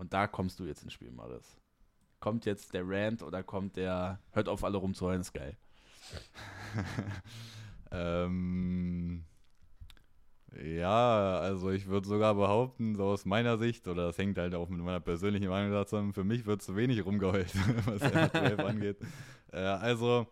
[0.00, 1.60] Und da kommst du jetzt ins Spiel, Maris.
[2.20, 5.58] Kommt jetzt der Rant oder kommt der, hört auf alle rumzuheulen, ist geil.
[7.92, 9.26] ähm,
[10.58, 14.70] ja, also ich würde sogar behaupten, so aus meiner Sicht, oder das hängt halt auch
[14.70, 18.96] mit meiner persönlichen Meinung zusammen, für mich wird zu wenig rumgeheult, was MR12 angeht.
[19.52, 20.28] Äh, also,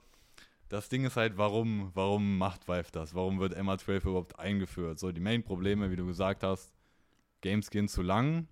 [0.69, 3.17] das Ding ist halt, warum, warum macht Valve das?
[3.17, 5.01] Warum wird MR12 überhaupt eingeführt?
[5.01, 6.73] So, die Main-Probleme, wie du gesagt hast,
[7.41, 8.47] Games gehen zu lang.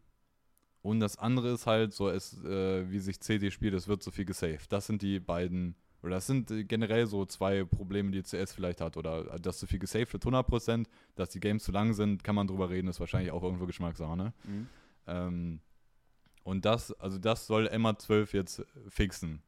[0.87, 4.13] Und das andere ist halt, so es, äh, wie sich CD spielt, es wird zu
[4.13, 4.71] viel gesaved.
[4.71, 8.81] Das sind die beiden, oder das sind äh, generell so zwei Probleme, die CS vielleicht
[8.81, 8.97] hat.
[8.97, 10.87] Oder äh, dass zu viel gesaved wird, 100%.
[11.17, 14.17] Dass die Games zu lang sind, kann man drüber reden, ist wahrscheinlich auch irgendwo Geschmackssache,
[14.17, 14.33] ne?
[15.09, 15.61] Ähm,
[16.45, 19.43] und das, also das soll Emma 12 jetzt fixen.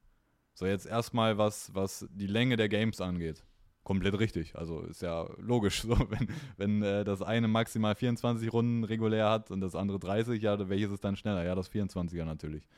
[0.55, 3.45] So, jetzt erstmal, was, was die Länge der Games angeht.
[3.89, 4.55] Komplett richtig.
[4.55, 5.83] Also ist ja logisch.
[5.89, 10.43] So, wenn wenn äh, das eine maximal 24 Runden regulär hat und das andere 30,
[10.43, 11.43] ja, welches ist dann schneller?
[11.43, 12.69] Ja, das 24er natürlich.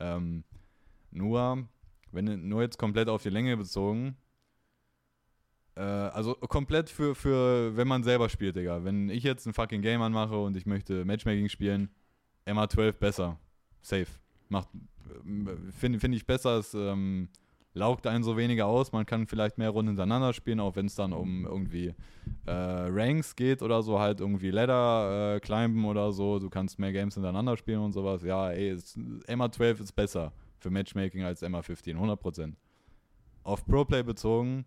[0.00, 0.42] Ähm,
[1.10, 1.68] nur,
[2.12, 4.16] wenn nur jetzt komplett auf die Länge bezogen,
[5.74, 8.84] äh, also komplett für, für, wenn man selber spielt, Digga.
[8.84, 11.90] Wenn ich jetzt ein fucking Game anmache und ich möchte Matchmaking spielen,
[12.46, 13.38] MA12 besser.
[13.82, 14.08] Safe.
[14.48, 14.68] Macht,
[15.78, 17.28] finde find ich besser, es ähm,
[17.74, 18.92] laugt einen so weniger aus.
[18.92, 21.94] Man kann vielleicht mehr Runden hintereinander spielen, auch wenn es dann um irgendwie
[22.46, 26.38] äh, Ranks geht oder so, halt irgendwie Ladder äh, climben oder so.
[26.38, 28.22] Du kannst mehr Games hintereinander spielen und sowas.
[28.22, 32.54] Ja, ey, es, MA12 ist besser für Matchmaking als MA15, 100%.
[33.42, 34.64] Auf Proplay bezogen,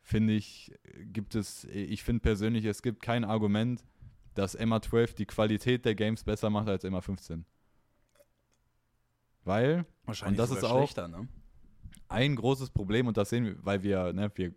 [0.00, 0.72] finde ich,
[1.12, 3.84] gibt es, ich finde persönlich, es gibt kein Argument,
[4.34, 7.44] dass MA12 die Qualität der Games besser macht als MA15.
[9.44, 11.28] Weil Wahrscheinlich Und das ist auch- schlechter, ne?
[12.10, 14.52] Ein großes Problem, und das sehen wir, weil wir, ne, wir äh,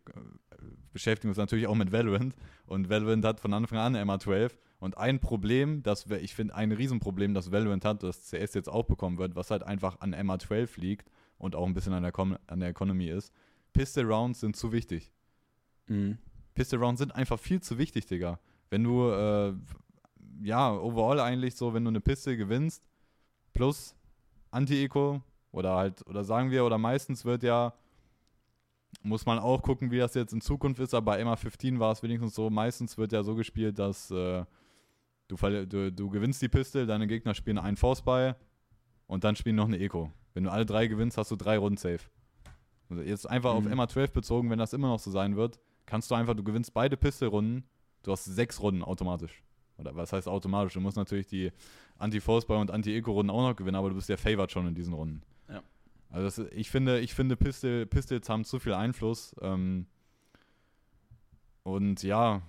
[0.92, 2.36] beschäftigen uns natürlich auch mit Valorant
[2.66, 7.34] und Valorant hat von Anfang an MA12 und ein Problem, das ich finde, ein Riesenproblem,
[7.34, 11.10] das Valorant hat, das CS jetzt auch bekommen wird, was halt einfach an MA12 liegt
[11.38, 13.32] und auch ein bisschen an der, Com an der Economy ist,
[13.72, 15.12] Pistol Rounds sind zu wichtig.
[15.88, 16.18] Mhm.
[16.54, 18.40] Pistol Rounds sind einfach viel zu wichtig, Digga.
[18.70, 19.54] Wenn du, äh,
[20.42, 22.84] ja, overall eigentlich so, wenn du eine Piste gewinnst,
[23.54, 23.96] plus
[24.52, 25.22] Anti-Eco,
[25.54, 27.74] oder halt, oder sagen wir, oder meistens wird ja,
[29.02, 32.04] muss man auch gucken, wie das jetzt in Zukunft ist, aber bei MA15 war es
[32.04, 34.44] wenigstens so, meistens wird ja so gespielt, dass äh,
[35.28, 35.36] du,
[35.66, 38.36] du, du gewinnst die Piste, deine Gegner spielen einen Force bei
[39.08, 40.12] und dann spielen noch eine Eco.
[40.34, 42.10] Wenn du alle drei gewinnst, hast du drei Runden safe.
[42.90, 43.74] Also jetzt einfach auf Mhm.
[43.80, 46.98] MA12 bezogen, wenn das immer noch so sein wird, kannst du einfach, du gewinnst beide
[46.98, 47.64] Pistol-Runden,
[48.04, 49.44] du hast sechs Runden automatisch.
[49.78, 50.74] Oder was heißt automatisch?
[50.74, 51.52] Du musst natürlich die
[51.98, 55.24] Anti-Force-By- und Anti-Eco-Runden auch noch gewinnen, aber du bist ja favored schon in diesen Runden.
[56.14, 59.36] Also das, ich finde, ich finde Pistol, Pistols haben zu viel Einfluss.
[59.42, 59.88] Ähm,
[61.64, 62.44] und ja,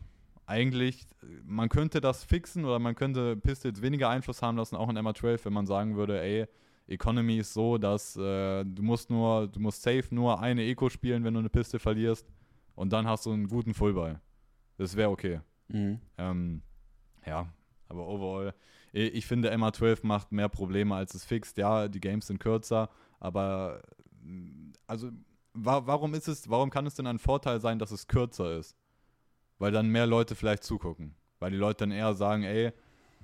[0.44, 1.06] eigentlich,
[1.46, 5.46] man könnte das fixen oder man könnte Pistols weniger Einfluss haben lassen, auch in MA12,
[5.46, 6.46] wenn man sagen würde, ey,
[6.88, 11.24] Economy ist so, dass äh, du musst nur, du musst safe nur eine Eco spielen,
[11.24, 12.30] wenn du eine Piste verlierst
[12.74, 14.20] und dann hast du einen guten Fullball.
[14.76, 15.40] Das wäre okay.
[15.68, 16.00] Mhm.
[16.18, 16.60] Ähm,
[17.24, 17.48] ja,
[17.88, 18.54] aber overall,
[18.92, 21.56] ich finde MA12 macht mehr Probleme als es fixt.
[21.56, 22.90] Ja, die Games sind kürzer,
[23.24, 23.80] aber
[24.86, 25.10] also
[25.54, 28.76] wa warum ist es, warum kann es denn ein Vorteil sein, dass es kürzer ist?
[29.58, 31.14] Weil dann mehr Leute vielleicht zugucken.
[31.38, 32.72] Weil die Leute dann eher sagen, ey,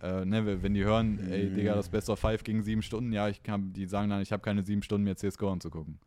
[0.01, 3.29] äh, ne, wenn die hören, ey, Digga, das Best of Five ging sieben Stunden, ja,
[3.29, 5.99] ich kann, die sagen dann, ich habe keine sieben Stunden, mir CSGO anzugucken.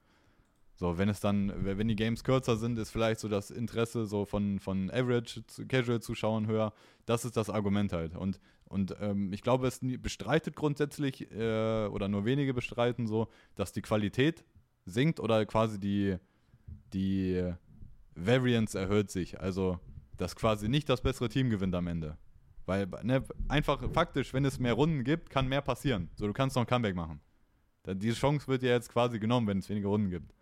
[0.73, 4.25] So, wenn es dann, wenn die Games kürzer sind, ist vielleicht so das Interesse so
[4.25, 6.73] von, von Average Casual-Zuschauern höher.
[7.05, 8.15] Das ist das Argument halt.
[8.15, 8.39] Und,
[8.73, 13.83] und ähm, ich glaube, es bestreitet grundsätzlich, äh, oder nur wenige bestreiten so, dass die
[13.83, 14.43] Qualität
[14.85, 16.17] sinkt oder quasi die,
[16.91, 17.53] die
[18.15, 19.39] Variance erhöht sich.
[19.39, 19.79] Also,
[20.17, 22.17] dass quasi nicht das bessere Team gewinnt am Ende.
[22.65, 26.09] Weil, ne, einfach faktisch, wenn es mehr Runden gibt, kann mehr passieren.
[26.15, 27.21] So, du kannst noch ein Comeback machen.
[27.85, 30.33] Diese Chance wird dir jetzt quasi genommen, wenn es weniger Runden gibt.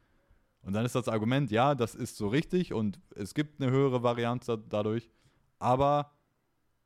[0.62, 4.04] Und dann ist das Argument, ja, das ist so richtig und es gibt eine höhere
[4.04, 5.10] Varianz dadurch,
[5.60, 6.12] aber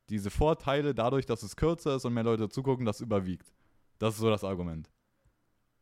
[0.08, 3.52] diese Vorteile dadurch, dass es kürzer ist und mehr Leute zugucken, das überwiegt.
[3.98, 4.90] Das ist so das Argument.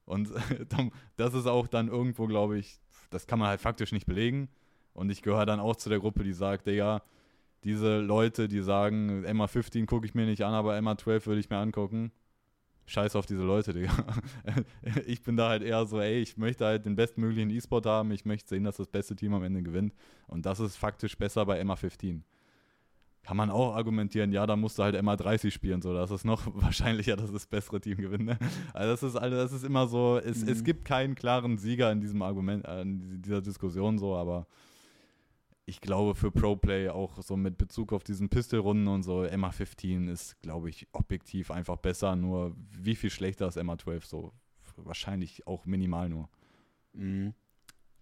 [0.04, 0.30] Und
[1.16, 4.48] das ist auch dann irgendwo, glaube ich, das kann man halt faktisch nicht belegen.
[4.92, 7.02] Und ich gehöre dann auch zu der Gruppe, die sagt, Digga,
[7.64, 11.40] diese Leute, die sagen, Emma 15 gucke ich mir nicht an, aber Emma 12 würde
[11.40, 12.12] ich mir angucken.
[12.86, 13.92] Scheiß auf diese Leute, Digga.
[15.06, 18.26] ich bin da halt eher so, ey, ich möchte halt den bestmöglichen E-Sport haben, ich
[18.26, 19.94] möchte sehen, dass das beste Team am Ende gewinnt.
[20.26, 22.24] Und das ist faktisch besser bei Emma 15
[23.24, 26.24] kann man auch argumentieren, ja, da musst du halt immer 30 spielen, so, das ist
[26.24, 28.26] noch wahrscheinlicher, dass das bessere Team gewinnt.
[28.26, 28.38] Ne?
[28.72, 30.48] Also das ist, also das ist immer so, es, mhm.
[30.50, 34.46] es gibt keinen klaren Sieger in diesem Argument, äh, in dieser Diskussion so, aber
[35.64, 40.08] ich glaube für Pro-Play auch so mit Bezug auf diesen Pistol-Runden und so, Emma 15
[40.08, 44.32] ist, glaube ich, objektiv einfach besser, nur wie viel schlechter ist Emma 12 so?
[44.76, 46.28] Wahrscheinlich auch minimal nur.
[46.92, 47.32] Mhm.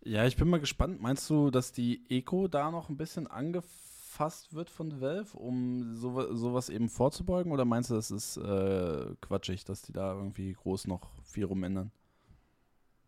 [0.05, 1.01] Ja, ich bin mal gespannt.
[1.01, 3.92] Meinst du, dass die Eco da noch ein bisschen angefangen
[4.23, 7.53] angefasst wird von Valve, um so, sowas eben vorzubeugen?
[7.53, 11.91] Oder meinst du, das ist äh, quatschig, dass die da irgendwie groß noch viel rumändern?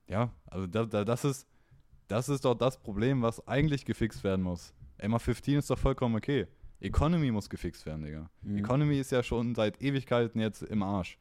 [0.08, 1.46] Ja, also da, da, das, ist,
[2.08, 4.74] das ist doch das Problem, was eigentlich gefixt werden muss.
[4.98, 6.46] Emma 15 ist doch vollkommen okay.
[6.80, 8.30] Economy muss gefixt werden, Digga.
[8.42, 8.58] Mhm.
[8.58, 11.18] Economy ist ja schon seit Ewigkeiten jetzt im Arsch.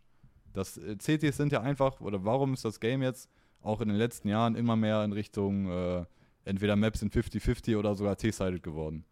[0.52, 3.30] Das äh, CTs sind ja einfach, oder warum ist das Game jetzt
[3.62, 6.06] auch in den letzten Jahren immer mehr in Richtung äh,
[6.44, 9.06] entweder Maps in 50-50 oder sogar T-Sided geworden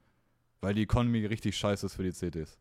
[0.61, 2.57] weil die Economy richtig scheiße ist für die CTs.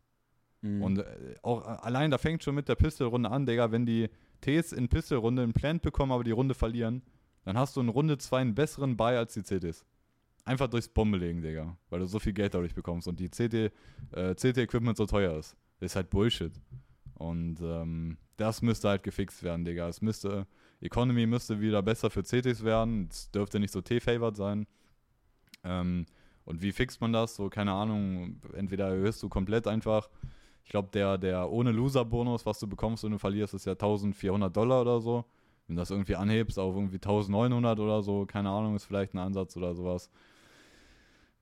[0.61, 0.83] Mhm.
[0.83, 4.09] Und äh, auch äh, allein, da fängt schon mit der Pistol-Runde an, Digga, wenn die
[4.41, 7.01] Ts in Pistol-Runde einen Plant bekommen, aber die Runde verlieren,
[7.43, 9.85] dann hast du in Runde 2 einen besseren Buy als die CTs.
[10.43, 13.71] Einfach durchs Bombe legen, Digga, weil du so viel Geld dadurch bekommst und die CT,
[14.11, 15.55] äh, CT-Equipment so teuer ist.
[15.79, 16.51] Das ist halt Bullshit.
[17.15, 19.87] Und ähm, das müsste halt gefixt werden, Digga.
[19.87, 20.47] Es müsste,
[20.79, 23.07] Economy müsste wieder besser für CTs werden.
[23.11, 24.65] Es dürfte nicht so T-favored sein.
[25.63, 26.07] Ähm,
[26.51, 27.35] und wie fixt man das?
[27.35, 30.09] So, keine Ahnung, entweder erhöhst du komplett einfach.
[30.65, 34.55] Ich glaube, der, der ohne Loser-Bonus, was du bekommst, wenn du verlierst, ist ja 1400
[34.55, 35.23] Dollar oder so.
[35.67, 39.19] Wenn du das irgendwie anhebst auf irgendwie 1900 oder so, keine Ahnung, ist vielleicht ein
[39.19, 40.09] Ansatz oder sowas.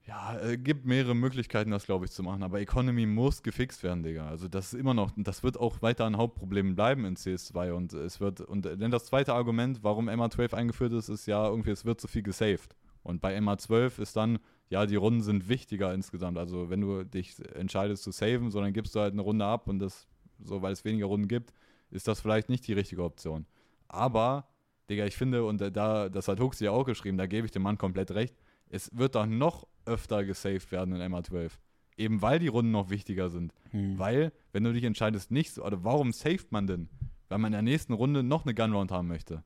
[0.05, 4.03] Ja, äh, gibt mehrere Möglichkeiten, das glaube ich zu machen, aber Economy muss gefixt werden,
[4.03, 4.27] Digga.
[4.27, 7.93] Also das ist immer noch, das wird auch weiter ein Hauptproblem bleiben in CS2 und
[7.93, 11.85] es wird, und denn das zweite Argument, warum MA12 eingeführt ist, ist ja irgendwie, es
[11.85, 12.75] wird zu viel gesaved.
[13.01, 14.37] Und bei MA12 ist dann,
[14.69, 16.37] ja, die Runden sind wichtiger insgesamt.
[16.37, 19.79] Also wenn du dich entscheidest zu saven, sondern gibst du halt eine Runde ab und
[19.79, 20.07] das,
[20.43, 21.53] so weil es weniger Runden gibt,
[21.91, 23.45] ist das vielleicht nicht die richtige Option.
[23.87, 24.47] Aber,
[24.89, 27.63] Digga, ich finde, und da, das hat Huxi ja auch geschrieben, da gebe ich dem
[27.63, 28.35] Mann komplett recht,
[28.69, 31.51] es wird doch noch öfter gesaved werden in MA12.
[31.97, 33.53] Eben weil die Runden noch wichtiger sind.
[33.71, 33.97] Hm.
[33.97, 36.89] Weil, wenn du dich entscheidest, nicht, oder warum saved man denn?
[37.27, 39.43] Weil man in der nächsten Runde noch eine Gunround haben möchte.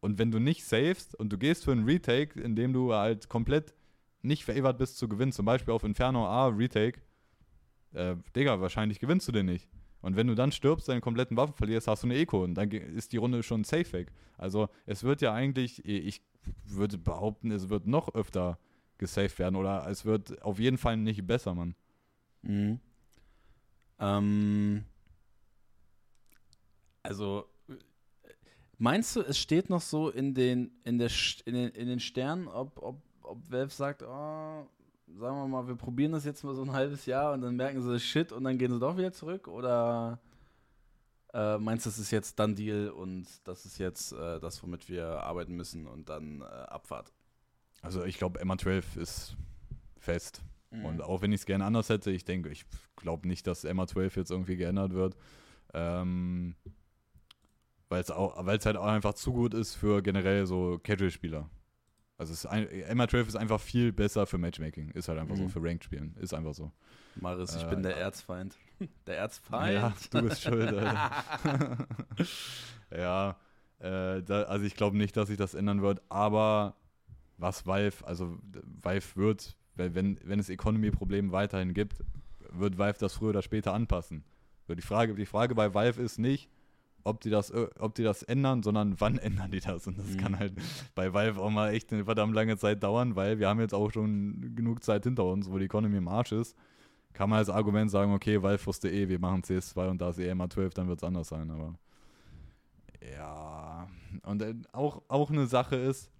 [0.00, 3.28] Und wenn du nicht savest und du gehst für einen Retake, in dem du halt
[3.28, 3.74] komplett
[4.22, 7.00] nicht favored bist zu gewinnen, zum Beispiel auf Inferno A Retake,
[7.92, 9.68] äh, Digga, wahrscheinlich gewinnst du den nicht.
[10.02, 12.70] Und wenn du dann stirbst, deinen kompletten Waffen verlierst, hast du eine Eco und dann
[12.70, 14.12] ist die Runde schon safe weg.
[14.38, 16.22] Also es wird ja eigentlich, ich
[16.64, 18.58] würde behaupten, es wird noch öfter
[18.96, 21.74] gesaved werden oder es wird auf jeden Fall nicht besser, Mann.
[22.42, 22.80] Mhm.
[23.98, 24.84] Ähm,
[27.02, 27.46] also
[28.78, 31.10] meinst du, es steht noch so in den, in der,
[31.44, 34.66] in den, in den Sternen, ob, ob ob Valve sagt, oh,
[35.18, 37.82] sagen wir mal, wir probieren das jetzt mal so ein halbes Jahr und dann merken
[37.82, 39.48] sie Shit und dann gehen sie doch wieder zurück?
[39.48, 40.18] Oder
[41.32, 44.88] äh, meinst du, das ist jetzt dann Deal und das ist jetzt äh, das, womit
[44.88, 47.12] wir arbeiten müssen und dann äh, Abfahrt?
[47.82, 49.36] Also ich glaube, MA12 ist
[49.98, 50.42] fest.
[50.70, 50.84] Mhm.
[50.84, 52.64] Und auch wenn ich es gerne anders hätte, ich denke, ich
[52.96, 55.16] glaube nicht, dass MA12 jetzt irgendwie geändert wird.
[55.72, 56.56] Ähm,
[57.88, 58.10] Weil es
[58.66, 61.48] halt auch einfach zu gut ist für generell so Casual-Spieler.
[62.20, 64.90] Also es ist ein, MR12 ist einfach viel besser für Matchmaking.
[64.90, 65.44] Ist halt einfach mhm.
[65.44, 66.14] so, für Ranked-Spielen.
[66.20, 66.70] Ist einfach so.
[67.14, 68.54] Maris, ich äh, bin der Erzfeind.
[69.06, 69.72] Der Erzfeind?
[69.72, 70.70] Ja, du bist schuld,
[72.90, 73.36] ja,
[73.78, 76.76] äh, da, also ich glaube nicht, dass sich das ändern wird, aber
[77.36, 78.38] was Valve, also
[78.82, 82.02] Valve wird, wenn, wenn es Economy-Probleme weiterhin gibt,
[82.50, 84.24] wird Valve das früher oder später anpassen.
[84.68, 86.50] Die Frage, die Frage bei Valve ist nicht,
[87.04, 89.86] ob die das, äh, ob die das ändern, sondern wann ändern die das.
[89.86, 90.16] Und das mhm.
[90.18, 90.54] kann halt
[90.94, 93.90] bei Valve auch mal echt eine verdammt lange Zeit dauern, weil wir haben jetzt auch
[93.90, 96.56] schon genug Zeit hinter uns, wo die Economy im Arsch ist.
[97.12, 100.18] Kann man als Argument sagen, okay, Valve wusste eh, wir machen CS2 und da ist
[100.18, 101.74] eh immer 12, dann wird es anders sein, aber
[103.16, 103.88] ja.
[104.22, 106.10] Und äh, auch, auch eine Sache ist,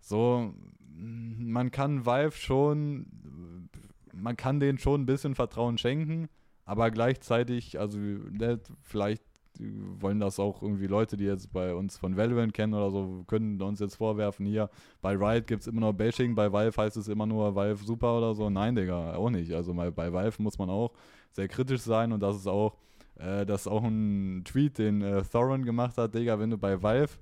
[0.00, 0.54] so,
[0.96, 3.68] man kann Valve schon,
[4.12, 6.28] man kann denen schon ein bisschen Vertrauen schenken,
[6.64, 9.22] aber gleichzeitig, also ne, vielleicht
[9.58, 13.60] wollen das auch irgendwie Leute, die jetzt bei uns von Valorant kennen oder so, können
[13.60, 14.70] uns jetzt vorwerfen, hier,
[15.02, 18.18] bei Riot gibt es immer noch Bashing, bei Valve heißt es immer nur Valve super
[18.18, 18.48] oder so.
[18.48, 19.52] Nein, Digga, auch nicht.
[19.52, 20.92] Also bei, bei Valve muss man auch
[21.32, 22.76] sehr kritisch sein und das ist auch,
[23.16, 26.82] äh, das ist auch ein Tweet, den äh, Thorin gemacht hat, Digga, wenn du bei
[26.82, 27.12] Valve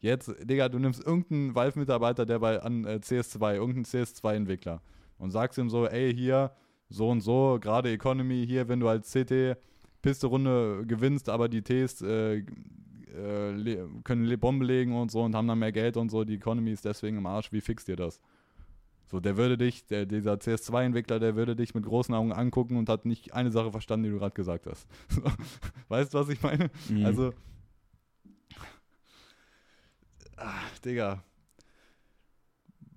[0.00, 4.80] jetzt, Digga, du nimmst irgendeinen Valve-Mitarbeiter, der bei an äh, CS2, irgendeinen CS2-Entwickler
[5.18, 6.52] und sagst ihm so, ey, hier,
[6.88, 9.56] so und so, gerade Economy hier, wenn du als CT
[10.02, 12.42] Piste-Runde gewinnst, aber die Ts äh,
[13.16, 16.72] äh, können Bombe legen und so und haben dann mehr Geld und so, die Economy
[16.72, 18.20] ist deswegen im Arsch, wie fixt ihr das?
[19.06, 22.88] So, der würde dich, der, dieser CS2-Entwickler, der würde dich mit großen Augen angucken und
[22.88, 24.88] hat nicht eine Sache verstanden, die du gerade gesagt hast.
[25.88, 26.70] weißt du, was ich meine?
[26.88, 27.06] Mhm.
[27.06, 27.32] Also,
[30.36, 31.22] ach, Digga.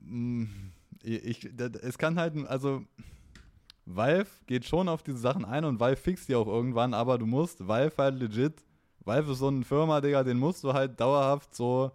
[0.01, 0.45] Mm,
[1.03, 1.49] ich, ich,
[1.83, 2.83] es kann halt, also,
[3.91, 7.25] Valve geht schon auf diese Sachen ein und Valve fixt die auch irgendwann, aber du
[7.25, 8.63] musst Valve halt legit,
[9.03, 11.91] Valve ist so eine Firma, Digga, den musst du halt dauerhaft so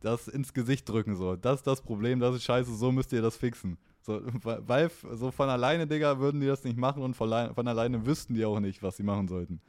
[0.00, 1.36] das ins Gesicht drücken, so.
[1.36, 3.78] Das ist das Problem, das ist scheiße, so müsst ihr das fixen.
[4.02, 8.04] So, Valve, so von alleine, Digga, würden die das nicht machen und von, von alleine
[8.04, 9.60] wüssten die auch nicht, was sie machen sollten.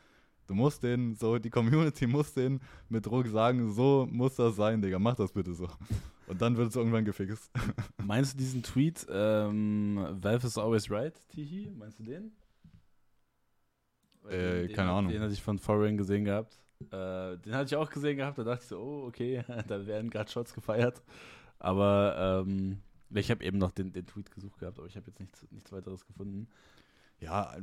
[0.48, 2.60] Du musst denen, so, die Community muss denen
[2.90, 5.68] mit Druck sagen, so muss das sein, Digga, mach das bitte so.
[6.28, 7.50] Und dann wird es irgendwann gefixt.
[8.04, 11.72] Meinst du diesen Tweet, ähm, Valve is always right, Tihi?
[11.72, 12.32] Meinst du den?
[14.30, 15.12] Äh, den, keine Ahnung.
[15.12, 16.60] Den hatte ich von Foreign gesehen gehabt.
[16.92, 20.10] Äh, den hatte ich auch gesehen gehabt, da dachte ich so, oh, okay, da werden
[20.10, 21.02] gerade Shots gefeiert.
[21.60, 25.20] Aber ähm, ich habe eben noch den, den Tweet gesucht gehabt, aber ich habe jetzt
[25.20, 26.50] nichts, nichts weiteres gefunden.
[27.20, 27.56] Ja,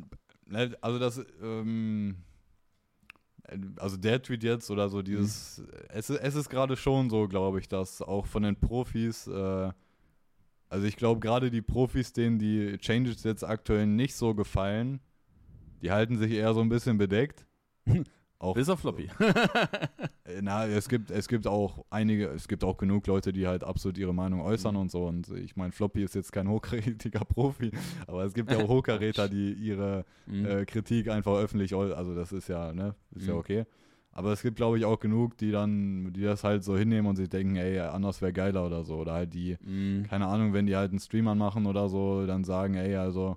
[0.46, 2.16] ne, also das, ähm,
[3.76, 5.66] also der Tweet jetzt oder so dieses, mhm.
[5.88, 9.70] es, es ist gerade schon so, glaube ich, dass auch von den Profis, äh,
[10.68, 15.00] also ich glaube gerade die Profis, denen die Changes jetzt aktuell nicht so gefallen,
[15.82, 17.46] die halten sich eher so ein bisschen bedeckt.
[18.44, 19.08] Auch, Bis auf Floppy.
[20.26, 23.62] Äh, na, es gibt, es gibt auch einige, es gibt auch genug Leute, die halt
[23.62, 24.80] absolut ihre Meinung äußern mhm.
[24.80, 25.04] und so.
[25.04, 27.72] Und ich meine, Floppy ist jetzt kein hochkarätiger Profi,
[28.06, 30.46] aber es gibt ja auch Hochkaräter, die ihre mhm.
[30.46, 33.28] äh, Kritik einfach öffentlich, also das ist ja, ne, ist mhm.
[33.28, 33.64] ja okay.
[34.12, 37.16] Aber es gibt, glaube ich, auch genug, die dann, die das halt so hinnehmen und
[37.16, 38.96] sich denken, ey, anders wäre geiler oder so.
[38.96, 40.04] Oder halt die, mhm.
[40.08, 43.36] keine Ahnung, wenn die halt einen Streamer machen oder so, dann sagen, ey, also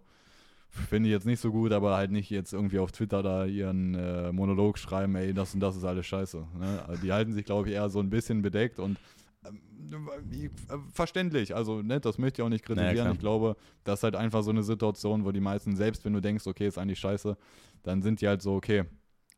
[0.70, 3.96] finde ich jetzt nicht so gut, aber halt nicht jetzt irgendwie auf Twitter da ihren
[3.96, 6.46] äh, Monolog schreiben, ey, das und das ist alles scheiße.
[6.60, 6.86] Ne?
[6.88, 8.98] Also die halten sich, glaube ich, eher so ein bisschen bedeckt und
[9.46, 10.50] ähm, äh,
[10.94, 12.96] verständlich, also ne, das möchte ich auch nicht kritisieren.
[12.96, 16.14] Naja, ich glaube, das ist halt einfach so eine Situation, wo die meisten, selbst wenn
[16.14, 17.38] du denkst, okay, ist eigentlich scheiße,
[17.84, 18.84] dann sind die halt so, okay,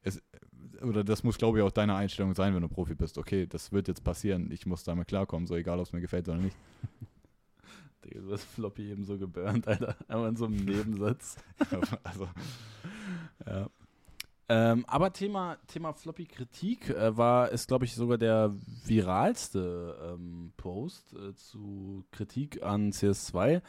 [0.01, 0.21] es,
[0.81, 3.17] oder das muss, glaube ich, auch deine Einstellung sein, wenn du Profi bist.
[3.17, 6.27] Okay, das wird jetzt passieren, ich muss damit klarkommen, so egal, ob es mir gefällt
[6.29, 6.57] oder nicht.
[8.09, 9.95] Digga, du hast Floppy eben so geburnt, Alter.
[10.07, 11.37] Einmal in so einem Nebensatz.
[12.03, 12.27] also.
[13.45, 13.69] Ja.
[14.51, 21.13] Ähm, aber Thema, Thema Floppy-Kritik äh, war, ist, glaube ich, sogar der viralste ähm, Post
[21.13, 23.61] äh, zu Kritik an CS2.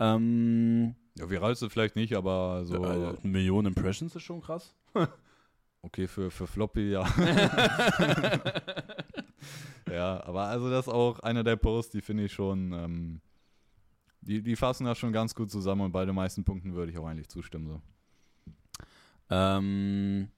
[0.00, 2.84] Ähm, ja, viralste vielleicht nicht, aber so.
[2.84, 4.74] Äh, eine Million Impressions ist schon krass.
[5.82, 7.06] okay, für, für Floppy, ja.
[9.88, 13.20] ja, aber also das ist auch einer der Posts, die finde ich schon ähm,
[14.26, 16.98] die, die fassen das schon ganz gut zusammen und bei den meisten Punkten würde ich
[16.98, 17.68] auch eigentlich zustimmen.
[17.68, 17.80] So.
[19.30, 20.28] Ähm,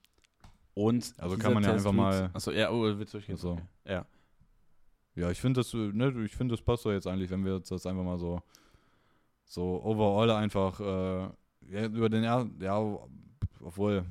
[0.75, 2.31] und also kann man ja einfach mal.
[2.33, 3.53] Achso, ja, oh, willst du so.
[3.53, 3.63] Okay.
[3.87, 4.07] Ja.
[5.15, 7.71] Ja, ich finde das, ne, ich finde das passt doch jetzt eigentlich, wenn wir jetzt
[7.71, 8.41] das einfach mal so,
[9.45, 11.29] so overall einfach äh,
[11.73, 12.99] ja, über den ja, ja,
[13.61, 14.05] obwohl.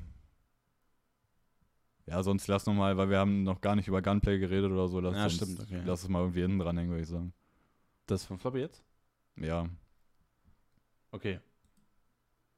[2.07, 4.99] Ja, sonst lass nochmal, weil wir haben noch gar nicht über Gunplay geredet oder so.
[4.99, 5.81] Lass, ja, stimmt, okay.
[5.85, 7.33] Lass es mal irgendwie hinten dran hängen, würde ich sagen.
[8.05, 8.83] Das von Floppy jetzt?
[9.37, 9.67] Ja.
[11.11, 11.39] Okay.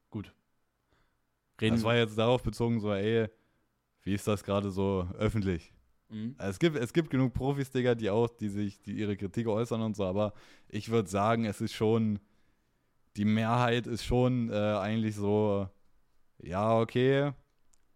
[0.10, 0.34] Gut.
[1.62, 3.28] Reden das war jetzt darauf bezogen, so, ey,
[4.04, 5.74] wie ist das gerade so öffentlich?
[6.10, 6.36] Mhm.
[6.38, 9.82] Es, gibt, es gibt genug Profis, Digga, die auch, die sich, die ihre Kritik äußern
[9.82, 10.34] und so, aber
[10.68, 12.20] ich würde sagen, es ist schon,
[13.18, 15.68] die Mehrheit ist schon äh, eigentlich so,
[16.42, 17.34] ja, okay.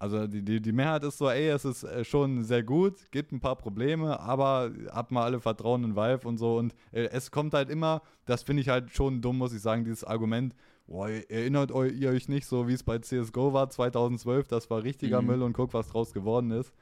[0.03, 3.31] Also die, die, die Mehrheit ist so, ey, es ist äh, schon sehr gut, gibt
[3.31, 6.57] ein paar Probleme, aber habt mal alle Vertrauen in Valve und so.
[6.57, 9.85] Und äh, es kommt halt immer, das finde ich halt schon dumm, muss ich sagen,
[9.85, 10.55] dieses Argument,
[10.87, 15.21] boah, erinnert ihr euch nicht so, wie es bei CSGO war 2012, das war richtiger
[15.21, 15.27] mhm.
[15.27, 16.73] Müll und guck, was draus geworden ist.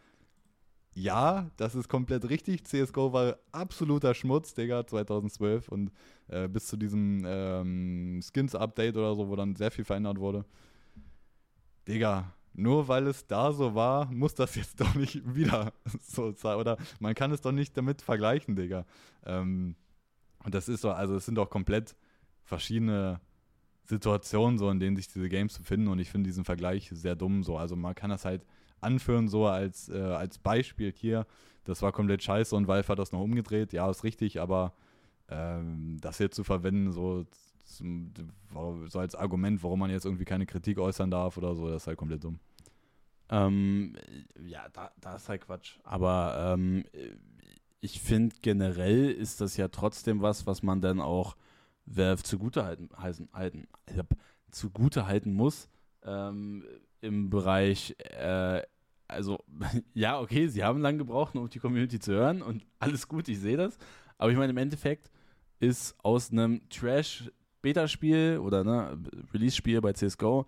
[0.95, 2.63] Ja, das ist komplett richtig.
[2.63, 5.91] CSGO war absoluter Schmutz, Digga, 2012 und
[6.27, 10.43] äh, bis zu diesem ähm, Skins-Update oder so, wo dann sehr viel verändert wurde.
[11.87, 16.57] Digga, nur weil es da so war, muss das jetzt doch nicht wieder so sein.
[16.57, 18.85] Oder man kann es doch nicht damit vergleichen, Digga.
[19.25, 19.75] Ähm,
[20.43, 21.95] und das ist so, also es sind doch komplett
[22.43, 23.21] verschiedene
[23.85, 25.87] Situationen, so in denen sich diese Games befinden.
[25.87, 27.43] Und ich finde diesen Vergleich sehr dumm.
[27.43, 27.57] So.
[27.57, 28.45] Also man kann das halt
[28.79, 31.25] anführen, so als, äh, als Beispiel hier.
[31.63, 33.71] Das war komplett scheiße und Valve hat das noch umgedreht.
[33.71, 34.73] Ja, ist richtig, aber
[35.29, 37.25] ähm, das hier zu verwenden, so,
[37.63, 41.87] so als Argument, warum man jetzt irgendwie keine Kritik äußern darf oder so, das ist
[41.87, 42.39] halt komplett dumm.
[43.29, 43.95] Ähm,
[44.43, 45.79] ja, da, da ist halt Quatsch.
[45.83, 46.83] Aber ähm,
[47.79, 51.35] ich finde generell ist das ja trotzdem was, was man dann auch
[51.85, 53.67] Valve zugute halten, halten, halten,
[54.51, 55.69] zugute halten muss
[56.03, 56.63] ähm,
[57.01, 58.61] im Bereich, äh,
[59.07, 59.43] also
[59.93, 63.27] ja, okay, sie haben lange gebraucht, um auf die Community zu hören und alles gut,
[63.27, 63.77] ich sehe das.
[64.17, 65.09] Aber ich meine, im Endeffekt
[65.59, 66.61] ist aus einem
[67.61, 68.97] Trash-Beta-Spiel oder ne,
[69.33, 70.45] Release-Spiel bei CSGO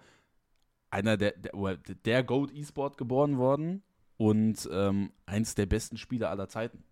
[0.90, 3.82] einer der, der, der Goat E-Sport geboren worden
[4.18, 6.84] und ähm, eins der besten Spiele aller Zeiten.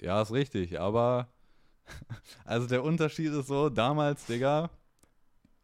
[0.00, 1.28] Ja, ist richtig, aber
[2.44, 4.70] also der Unterschied ist so, damals, Digga,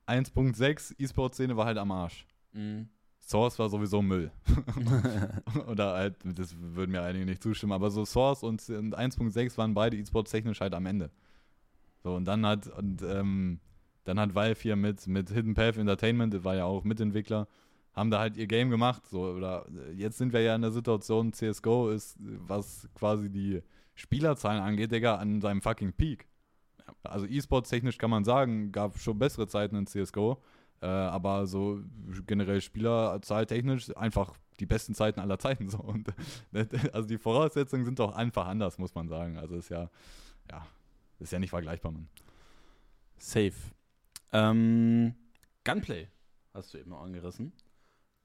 [0.06, 2.26] 1.6 E-Sport-Szene war halt am Arsch.
[2.52, 2.88] Mhm.
[3.20, 4.32] Source war sowieso Müll.
[5.68, 9.74] Oder halt, das würden mir einige nicht zustimmen, aber so Source und, und 1.6 waren
[9.74, 11.10] beide E-Sports technisch halt am Ende.
[12.02, 13.60] So, und dann hat, und, ähm,
[14.04, 17.46] dann hat Valve hier mit, mit Hidden Path Entertainment, das war ja auch Mitentwickler,
[17.94, 19.06] haben da halt ihr Game gemacht.
[19.06, 23.62] So, oder jetzt sind wir ja in der Situation, CSGO ist, was quasi die
[23.94, 26.26] Spielerzahlen angeht, Digga, an seinem fucking Peak.
[27.04, 30.42] Also E-Sports technisch kann man sagen, gab schon bessere Zeiten in CSGO.
[30.80, 31.80] Äh, aber so
[32.26, 35.78] generell Spielerzahl technisch einfach die besten Zeiten aller Zeiten so.
[35.78, 36.08] Und
[36.92, 39.36] also die Voraussetzungen sind doch einfach anders, muss man sagen.
[39.38, 39.90] Also ist ja,
[40.50, 40.66] ja,
[41.22, 42.08] ist ja nicht vergleichbar, man.
[43.18, 43.54] Safe.
[44.32, 45.14] Ähm,
[45.64, 46.08] Gunplay
[46.54, 47.52] hast du eben noch angerissen.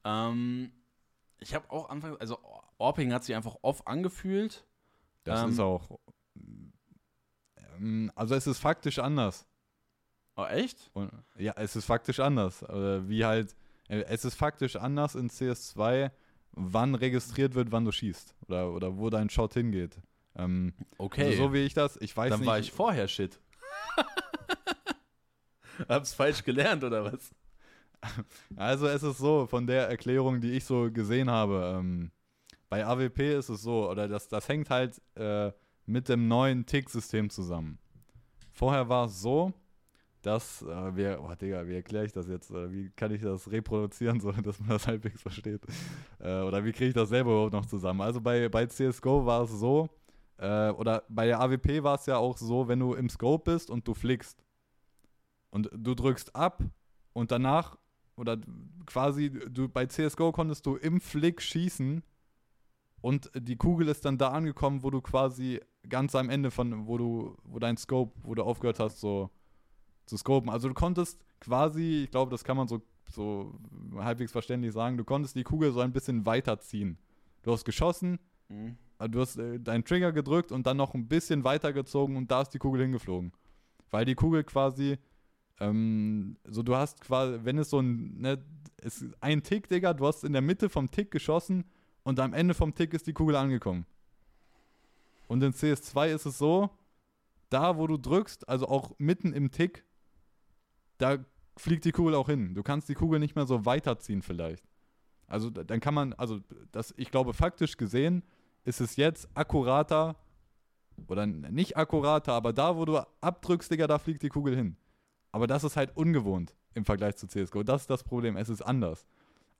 [0.04, 0.72] Ähm,
[1.40, 2.40] ich habe auch anfangs, also
[2.78, 4.66] Orping hat sich einfach off angefühlt.
[5.24, 6.00] Das ähm, ist auch
[7.78, 9.46] ähm, also es ist faktisch anders.
[10.36, 10.92] Oh, echt?
[10.94, 12.62] Und, ja, es ist faktisch anders.
[12.64, 13.56] Äh, wie halt,
[13.88, 16.12] äh, es ist faktisch anders in CS2,
[16.52, 18.36] wann registriert wird, wann du schießt.
[18.48, 20.00] Oder, oder wo dein Shot hingeht.
[20.38, 21.26] Ähm, okay.
[21.26, 22.48] Also so wie ich das, ich weiß Dann nicht.
[22.48, 23.40] Dann war ich vorher Shit.
[25.90, 27.32] Hab's falsch gelernt, oder was?
[28.56, 32.12] Also es ist so, von der Erklärung, die ich so gesehen habe, ähm,
[32.70, 35.52] bei AWP ist es so, oder das, das hängt halt äh,
[35.86, 37.80] mit dem neuen Tick-System zusammen.
[38.52, 39.54] Vorher war es so,
[40.22, 42.52] dass äh, wir, oh Digga, wie erkläre ich das jetzt?
[42.52, 45.62] Äh, wie kann ich das reproduzieren, so dass man das halbwegs versteht?
[46.20, 48.02] Äh, oder wie kriege ich das selber überhaupt noch zusammen?
[48.02, 49.90] Also bei, bei CSGO war es so,
[50.38, 53.70] äh, oder bei der AWP war es ja auch so, wenn du im Scope bist
[53.70, 54.44] und du flickst
[55.50, 56.64] und du drückst ab
[57.14, 57.78] und danach,
[58.16, 58.38] oder
[58.86, 62.04] quasi, du bei CSGO konntest du im Flick schießen
[63.02, 66.98] und die Kugel ist dann da angekommen, wo du quasi ganz am Ende von, wo
[66.98, 69.30] du, wo dein Scope, wo du aufgehört hast, so
[70.06, 70.50] zu scopen.
[70.50, 73.54] Also du konntest quasi, ich glaube, das kann man so, so
[73.96, 76.98] halbwegs verständlich sagen, du konntest die Kugel so ein bisschen weiterziehen.
[77.44, 78.20] Du hast geschossen,
[78.50, 78.78] mhm.
[78.98, 82.42] Also du hast äh, deinen Trigger gedrückt und dann noch ein bisschen weitergezogen und da
[82.42, 83.32] ist die Kugel hingeflogen.
[83.90, 84.98] Weil die Kugel quasi,
[85.60, 88.44] ähm, so du hast quasi, wenn es so ein, ne,
[88.82, 91.66] ist ein Tick, Digga, du hast in der Mitte vom Tick geschossen
[92.04, 93.86] und am Ende vom Tick ist die Kugel angekommen.
[95.28, 96.70] Und in CS2 ist es so,
[97.50, 99.84] da wo du drückst, also auch mitten im Tick,
[100.98, 101.18] da
[101.56, 102.56] fliegt die Kugel auch hin.
[102.56, 104.64] Du kannst die Kugel nicht mehr so weiterziehen vielleicht.
[105.28, 106.40] Also dann kann man, also
[106.72, 108.24] das, ich glaube faktisch gesehen
[108.68, 110.18] ist es jetzt akkurater
[111.08, 114.76] oder nicht akkurater, aber da wo du abdrückst, Digga, da fliegt die Kugel hin.
[115.32, 117.64] Aber das ist halt ungewohnt im Vergleich zu CSGO.
[117.64, 118.36] Das ist das Problem.
[118.36, 119.06] Es ist anders.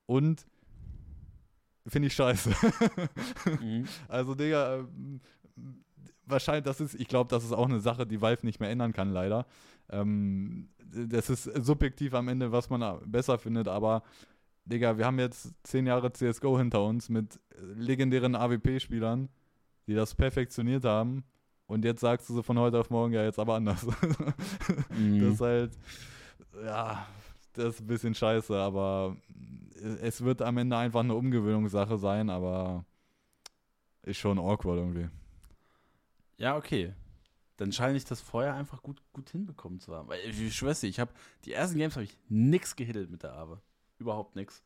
[0.08, 0.46] Und
[1.88, 2.54] finde ich scheiße.
[3.62, 3.88] mhm.
[4.10, 5.22] Also, Digga, ähm,
[6.26, 8.92] wahrscheinlich, das ist, ich glaube, das ist auch eine Sache, die Valve nicht mehr ändern
[8.92, 9.46] kann, leider.
[9.90, 14.04] Ähm, das ist subjektiv am Ende, was man besser findet, aber
[14.68, 17.40] Digga, wir haben jetzt zehn Jahre CSGO hinter uns mit
[17.76, 19.30] legendären AWP-Spielern,
[19.88, 21.24] die das perfektioniert haben.
[21.68, 23.86] Und jetzt sagst du so von heute auf morgen, ja, jetzt aber anders.
[24.90, 25.20] Mhm.
[25.20, 25.78] Das ist halt,
[26.66, 27.08] ja,
[27.54, 29.16] das ist ein bisschen scheiße, aber
[30.02, 32.84] es wird am Ende einfach eine Umgewöhnungssache sein, aber
[34.02, 35.08] ist schon awkward irgendwie.
[36.38, 36.94] Ja, okay.
[37.58, 40.08] Dann scheine ich das vorher einfach gut, gut hinbekommen zu haben.
[40.08, 41.12] Weil ich schwöre ich habe
[41.46, 43.62] die ersten Games habe ich nix gehittelt mit der Aave.
[44.00, 44.62] Überhaupt nix.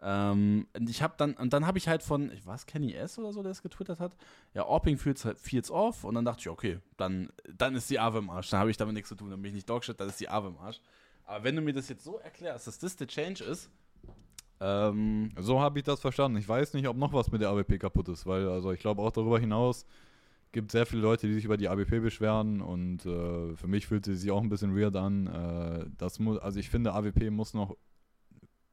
[0.00, 3.18] Ähm, und ich habe dann, und dann habe ich halt von, ich weiß, Kenny S
[3.18, 4.16] oder so, der es getwittert hat,
[4.52, 8.00] ja, Orping feels, halt, feels off und dann dachte ich, okay, dann, dann ist die
[8.00, 8.50] Aave im Arsch.
[8.50, 10.28] Dann habe ich damit nichts zu tun, dann bin ich nicht Dogshit, dann ist die
[10.28, 10.80] Aave im Arsch.
[11.24, 13.70] Aber wenn du mir das jetzt so erklärst, dass das der Change ist,
[14.62, 16.38] ähm, So habe ich das verstanden.
[16.38, 19.02] Ich weiß nicht, ob noch was mit der AWP kaputt ist, weil also ich glaube
[19.02, 19.86] auch darüber hinaus
[20.52, 24.04] gibt sehr viele Leute, die sich über die AWP beschweren und äh, für mich fühlt
[24.04, 25.26] sie sich auch ein bisschen weird an.
[25.26, 27.76] Äh, das also ich finde AWP muss noch,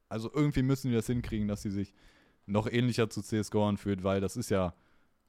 [0.10, 1.94] also irgendwie müssen die das hinkriegen, dass sie sich
[2.46, 4.74] noch ähnlicher zu CSGO anfühlt, weil das ist ja,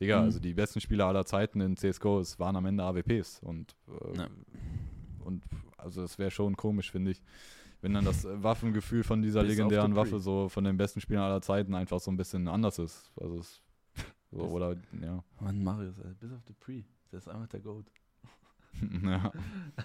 [0.00, 0.24] Digga, Mhm.
[0.24, 4.16] also die besten Spieler aller Zeiten in CSGO, es waren am Ende AWPs und äh,
[4.18, 4.28] Ja.
[5.24, 5.44] und
[5.76, 7.22] also es wäre schon komisch, finde ich,
[7.82, 9.96] wenn dann das Waffengefühl von dieser Bis legendären.
[9.96, 13.10] Waffe so von den besten Spielern aller Zeiten einfach so ein bisschen anders ist.
[13.20, 13.62] Also es,
[14.30, 15.22] so, Bis- oder ja.
[15.40, 17.86] Mann, Marius, bis auf the Pre, der ist einfach der Goat.
[19.02, 19.32] ja.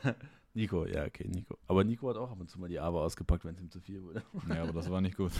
[0.56, 1.58] Nico, ja, okay, Nico.
[1.68, 3.82] Aber Nico hat auch ab und zu mal die Aave ausgepackt, wenn es ihm zu
[3.82, 4.24] viel wurde.
[4.50, 5.34] ja, aber das war nicht gut.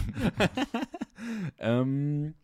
[1.58, 2.34] ähm,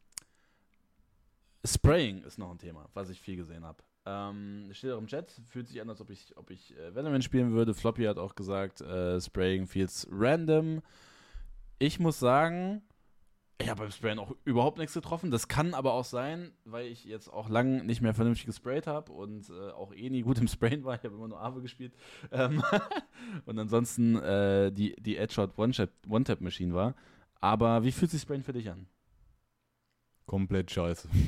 [1.64, 3.82] Spraying ist noch ein Thema, was ich viel gesehen habe.
[4.06, 7.20] Ähm, steht auch im Chat, fühlt sich an, als ob ich, ob ich äh, Venom
[7.20, 7.74] spielen würde.
[7.74, 10.80] Floppy hat auch gesagt, äh, Spraying feels random.
[11.78, 12.80] Ich muss sagen,
[13.58, 15.30] ich habe beim Sprayen auch überhaupt nichts getroffen.
[15.30, 19.12] Das kann aber auch sein, weil ich jetzt auch lang nicht mehr vernünftig gesprayt habe
[19.12, 20.96] und äh, auch eh nie gut im Sprayen war.
[20.96, 21.94] Ich habe immer nur Ave gespielt.
[22.30, 22.62] Ähm
[23.46, 26.94] und ansonsten äh, die, die Headshot One-Tap-Machine war.
[27.40, 28.86] Aber wie fühlt sich Sprayen für dich an?
[30.26, 31.08] Komplett scheiße.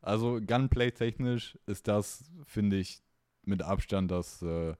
[0.00, 3.00] Also Gunplay-technisch ist das, finde ich,
[3.44, 4.74] mit Abstand das, äh,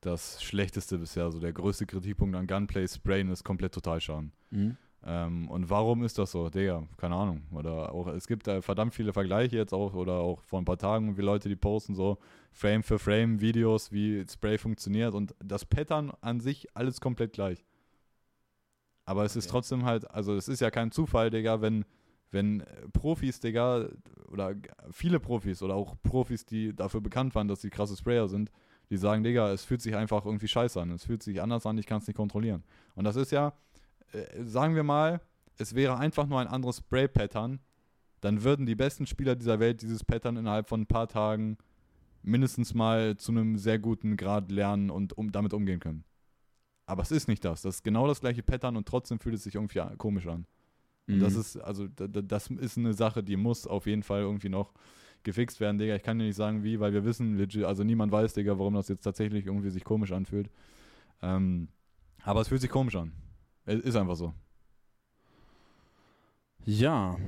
[0.00, 1.24] das Schlechteste bisher.
[1.24, 4.32] Also der größte Kritikpunkt an Gunplay, Sprayen ist komplett total schaden.
[5.02, 6.50] Ähm, und warum ist das so?
[6.50, 7.42] Digga, keine Ahnung.
[7.52, 10.76] Oder auch, es gibt da verdammt viele Vergleiche jetzt auch, oder auch vor ein paar
[10.78, 12.18] Tagen, wie Leute, die posten so
[12.52, 17.64] Frame für Frame Videos, wie Spray funktioniert und das Pattern an sich alles komplett gleich.
[19.06, 19.52] Aber es ist Okay.
[19.52, 21.84] trotzdem halt, also es ist ja kein Zufall, Digga, wenn,
[22.30, 23.88] wenn äh, Profis, Digga,
[24.28, 24.54] oder
[24.92, 28.50] viele Profis oder auch Profis, die dafür bekannt waren, dass sie krasse Sprayer sind,
[28.90, 31.78] die sagen, Digga, es fühlt sich einfach irgendwie scheiße an, es fühlt sich anders an,
[31.78, 32.64] ich kann es nicht kontrollieren.
[32.94, 33.52] Und das ist ja,
[34.12, 35.20] äh, sagen wir mal,
[35.58, 37.60] es wäre einfach nur ein anderes Spray-Pattern,
[38.20, 41.56] dann würden die besten Spieler dieser Welt dieses Pattern innerhalb von ein paar Tagen
[42.22, 46.04] mindestens mal zu einem sehr guten Grad lernen und um, damit umgehen können.
[46.86, 47.62] Aber es ist nicht das.
[47.62, 50.44] Das ist genau das gleiche Pattern und trotzdem fühlt es sich irgendwie komisch an.
[51.08, 51.20] Und Mhm.
[51.20, 54.48] das ist, also, da- da- das ist eine Sache, die muss auf jeden Fall irgendwie
[54.48, 54.74] noch
[55.22, 55.96] gefixt werden, Digga.
[55.96, 58.74] Ich kann dir nicht sagen, wie, weil wir wissen, legit, also niemand weiß, Digga, warum
[58.74, 60.50] das jetzt tatsächlich irgendwie sich komisch anfühlt.
[61.22, 61.68] Ähm,
[62.22, 63.12] aber es fühlt sich komisch an.
[63.64, 64.34] Es ist einfach so.
[66.64, 67.18] Ja.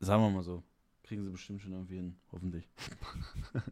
[0.00, 0.62] Sagen wir mal so.
[1.02, 2.68] Kriegen sie bestimmt schon irgendwie hin, hoffentlich.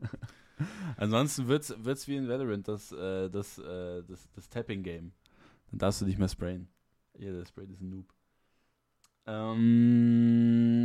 [0.96, 5.12] Ansonsten wird's, wird's wie in Valorant, das, äh, das, äh, das, das Tapping-Game.
[5.70, 6.68] Dann darfst du nicht mehr sprayen.
[7.18, 8.12] Ja, der sprayt ist ein Noob.
[9.26, 10.81] Ähm,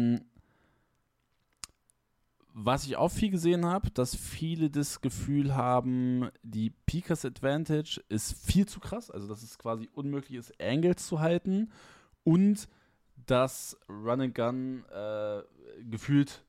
[2.59, 8.33] was ich auch viel gesehen habe, dass viele das Gefühl haben, die Pikas Advantage ist
[8.33, 9.11] viel zu krass.
[9.11, 11.71] Also, dass es quasi unmöglich ist, Angles zu halten.
[12.23, 12.67] Und
[13.27, 15.43] dass Run and Gun äh,
[15.83, 16.43] gefühlt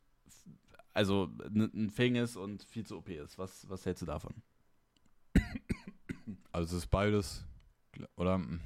[0.94, 3.38] also ein Thing ist und viel zu OP ist.
[3.38, 4.34] Was, was hältst du davon?
[6.50, 7.44] Also es ist beides.
[8.16, 8.60] Oder mm,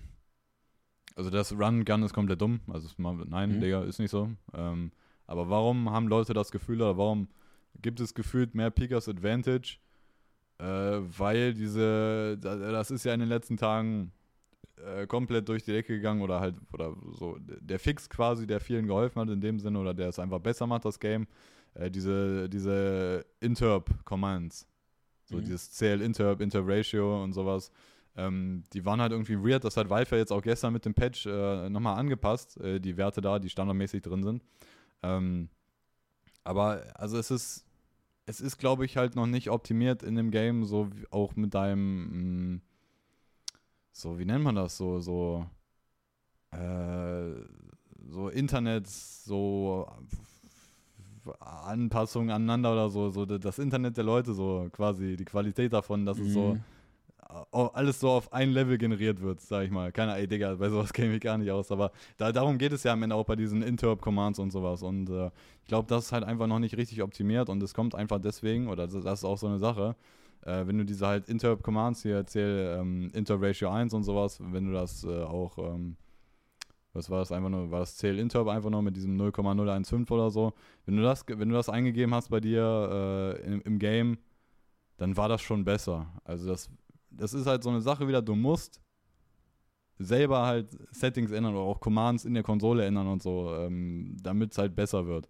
[1.17, 2.61] also das Run Gun ist komplett dumm.
[2.69, 3.61] Also nein, Mhm.
[3.61, 4.31] Digga, ist nicht so.
[4.55, 4.93] Ähm,
[5.33, 7.29] aber warum haben Leute das Gefühl oder warum
[7.81, 9.79] gibt es gefühlt mehr Pickers Advantage?
[10.59, 14.13] Äh, weil diese, da- das ist ja in den letzten Tagen
[14.77, 18.87] äh, komplett durch die Decke gegangen oder halt, oder so, der Fix quasi, der vielen
[18.87, 21.27] geholfen hat in dem Sinne oder der es einfach besser macht, das Game.
[21.75, 24.67] Äh, diese, diese Interp-Commands.
[25.25, 25.45] So Mhm.
[25.45, 27.71] dieses CL Interp, Interp Ratio und sowas.
[28.17, 29.65] Ähm, die waren halt irgendwie weird.
[29.65, 32.97] Das hat Valve ja jetzt auch gestern mit dem Patch äh, nochmal angepasst, äh, die
[32.97, 34.43] Werte da, die standardmäßig drin sind.
[35.03, 35.49] Ähm,
[36.45, 37.65] aber also es ist,
[38.27, 41.55] es ist, glaube ich, halt noch nicht optimiert in dem Game, so wie auch mit
[41.55, 42.61] deinem, mh,
[43.93, 45.47] so, wie nennt man das, so, so,
[46.51, 47.33] äh,
[48.09, 49.87] so Internet, so
[51.41, 56.19] Anpassungen aneinander oder so, so das Internet der Leute, so quasi die Qualität davon, dass
[56.19, 56.61] es so Mhm.
[57.51, 59.93] Alles so auf ein Level generiert wird, sag ich mal.
[59.93, 62.83] Keine Ahnung, Digga, bei sowas kenne ich gar nicht aus, aber da, darum geht es
[62.83, 64.83] ja am Ende auch bei diesen Interrupt-Commands und sowas.
[64.83, 65.31] Und äh,
[65.63, 68.69] ich glaube, das ist halt einfach noch nicht richtig optimiert und es kommt einfach deswegen,
[68.69, 69.97] oder das, das ist auch so eine Sache,
[70.43, 74.73] äh, wenn du diese halt Interrupt-Commands hier erzähl, ähm, Inter-Ratio 1 und sowas, wenn du
[74.73, 75.97] das äh, auch, ähm,
[76.93, 80.31] was war das einfach nur, war das Zähl Interp einfach nur mit diesem 0,015 oder
[80.31, 80.53] so,
[80.85, 84.19] wenn du das, wenn du das eingegeben hast bei dir äh, im, im Game,
[84.99, 86.07] dann war das schon besser.
[86.25, 86.71] Also das,
[87.17, 88.81] das ist halt so eine Sache wieder, du musst
[89.99, 94.53] selber halt Settings ändern oder auch Commands in der Konsole ändern und so, ähm, damit
[94.53, 95.29] es halt besser wird.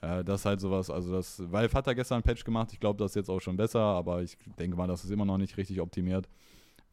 [0.00, 2.80] Äh, das ist halt sowas, also das, Valve hat da gestern ein Patch gemacht, ich
[2.80, 5.38] glaube, das ist jetzt auch schon besser, aber ich denke mal, das ist immer noch
[5.38, 6.28] nicht richtig optimiert.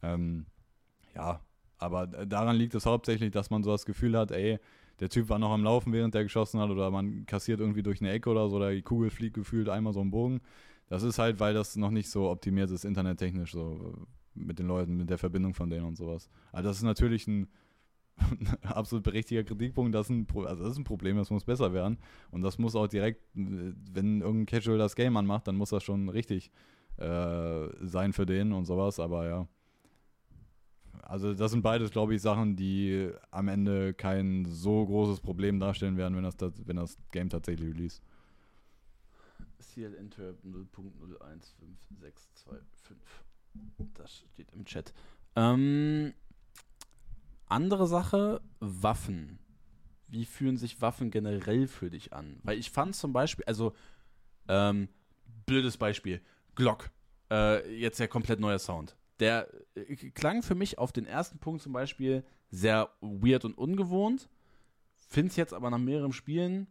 [0.02, 0.46] Ähm,
[1.14, 1.40] ja,
[1.78, 4.58] aber daran liegt es hauptsächlich, dass man so das Gefühl hat, ey,
[5.00, 8.00] der Typ war noch am Laufen, während der geschossen hat, oder man kassiert irgendwie durch
[8.00, 10.40] eine Ecke oder so, oder die Kugel fliegt gefühlt einmal so im Bogen.
[10.90, 14.96] Das ist halt, weil das noch nicht so optimiert ist, internettechnisch, so mit den Leuten,
[14.96, 16.28] mit der Verbindung von denen und sowas.
[16.50, 17.48] Also das ist natürlich ein
[18.62, 19.94] absolut berechtigter Kritikpunkt.
[19.94, 21.96] Das ist, ein also das ist ein Problem, das muss besser werden.
[22.32, 26.08] Und das muss auch direkt, wenn irgendein Casual das Game anmacht, dann muss das schon
[26.08, 26.50] richtig
[26.96, 28.98] äh, sein für den und sowas.
[28.98, 29.48] Aber ja.
[31.02, 35.96] Also das sind beides, glaube ich, Sachen, die am Ende kein so großes Problem darstellen
[35.96, 36.36] werden, wenn das,
[36.66, 38.00] wenn das Game tatsächlich release.
[39.60, 42.94] CL Interp 0.0156225.
[43.94, 44.92] Das steht im Chat.
[45.36, 46.14] Ähm,
[47.46, 49.38] andere Sache, Waffen.
[50.08, 52.40] Wie fühlen sich Waffen generell für dich an?
[52.42, 53.74] Weil ich fand zum Beispiel, also,
[54.48, 54.88] ähm,
[55.46, 56.20] blödes Beispiel,
[56.54, 56.90] Glock.
[57.30, 58.96] Äh, jetzt ja komplett neuer Sound.
[59.20, 64.28] Der äh, klang für mich auf den ersten Punkt zum Beispiel sehr weird und ungewohnt.
[64.94, 66.66] Find's jetzt aber nach mehreren Spielen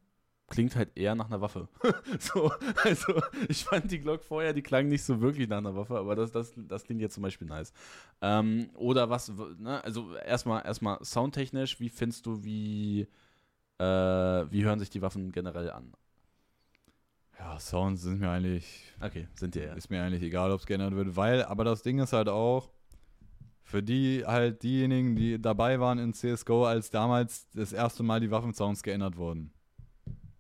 [0.49, 1.67] klingt halt eher nach einer Waffe.
[2.19, 2.51] so,
[2.83, 6.15] also ich fand die Glock vorher, die klang nicht so wirklich nach einer Waffe, aber
[6.15, 7.73] das, das, das klingt jetzt zum Beispiel nice.
[8.21, 13.07] Ähm, oder was, ne, also erstmal erstmal soundtechnisch, wie findest du, wie,
[13.77, 15.93] äh, wie hören sich die Waffen generell an?
[17.37, 18.93] Ja, Sounds sind mir eigentlich.
[18.99, 19.73] Okay, sind dir ja.
[19.73, 22.69] Ist mir eigentlich egal, ob es geändert wird, weil, aber das Ding ist halt auch,
[23.63, 28.31] für die halt diejenigen, die dabei waren in CSGO, als damals das erste Mal die
[28.31, 29.53] Waffensounds geändert wurden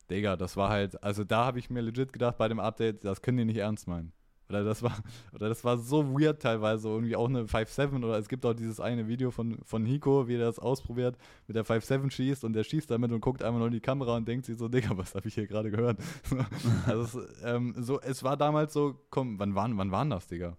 [0.09, 3.21] Digga, das war halt, also da habe ich mir legit gedacht bei dem Update, das
[3.21, 4.11] können die nicht ernst meinen.
[4.49, 4.97] Oder das war,
[5.33, 8.79] oder das war so weird teilweise, irgendwie auch eine 5-7 oder es gibt auch dieses
[8.79, 12.63] eine Video von, von Hiko, wie er das ausprobiert, mit der 5-7 schießt und der
[12.63, 15.13] schießt damit und guckt einfach nur in die Kamera und denkt sich so, Digga, was
[15.13, 15.99] habe ich hier gerade gehört?
[16.87, 20.57] also es, ähm, so, es war damals so, komm, wann waren, wann waren das, Digga?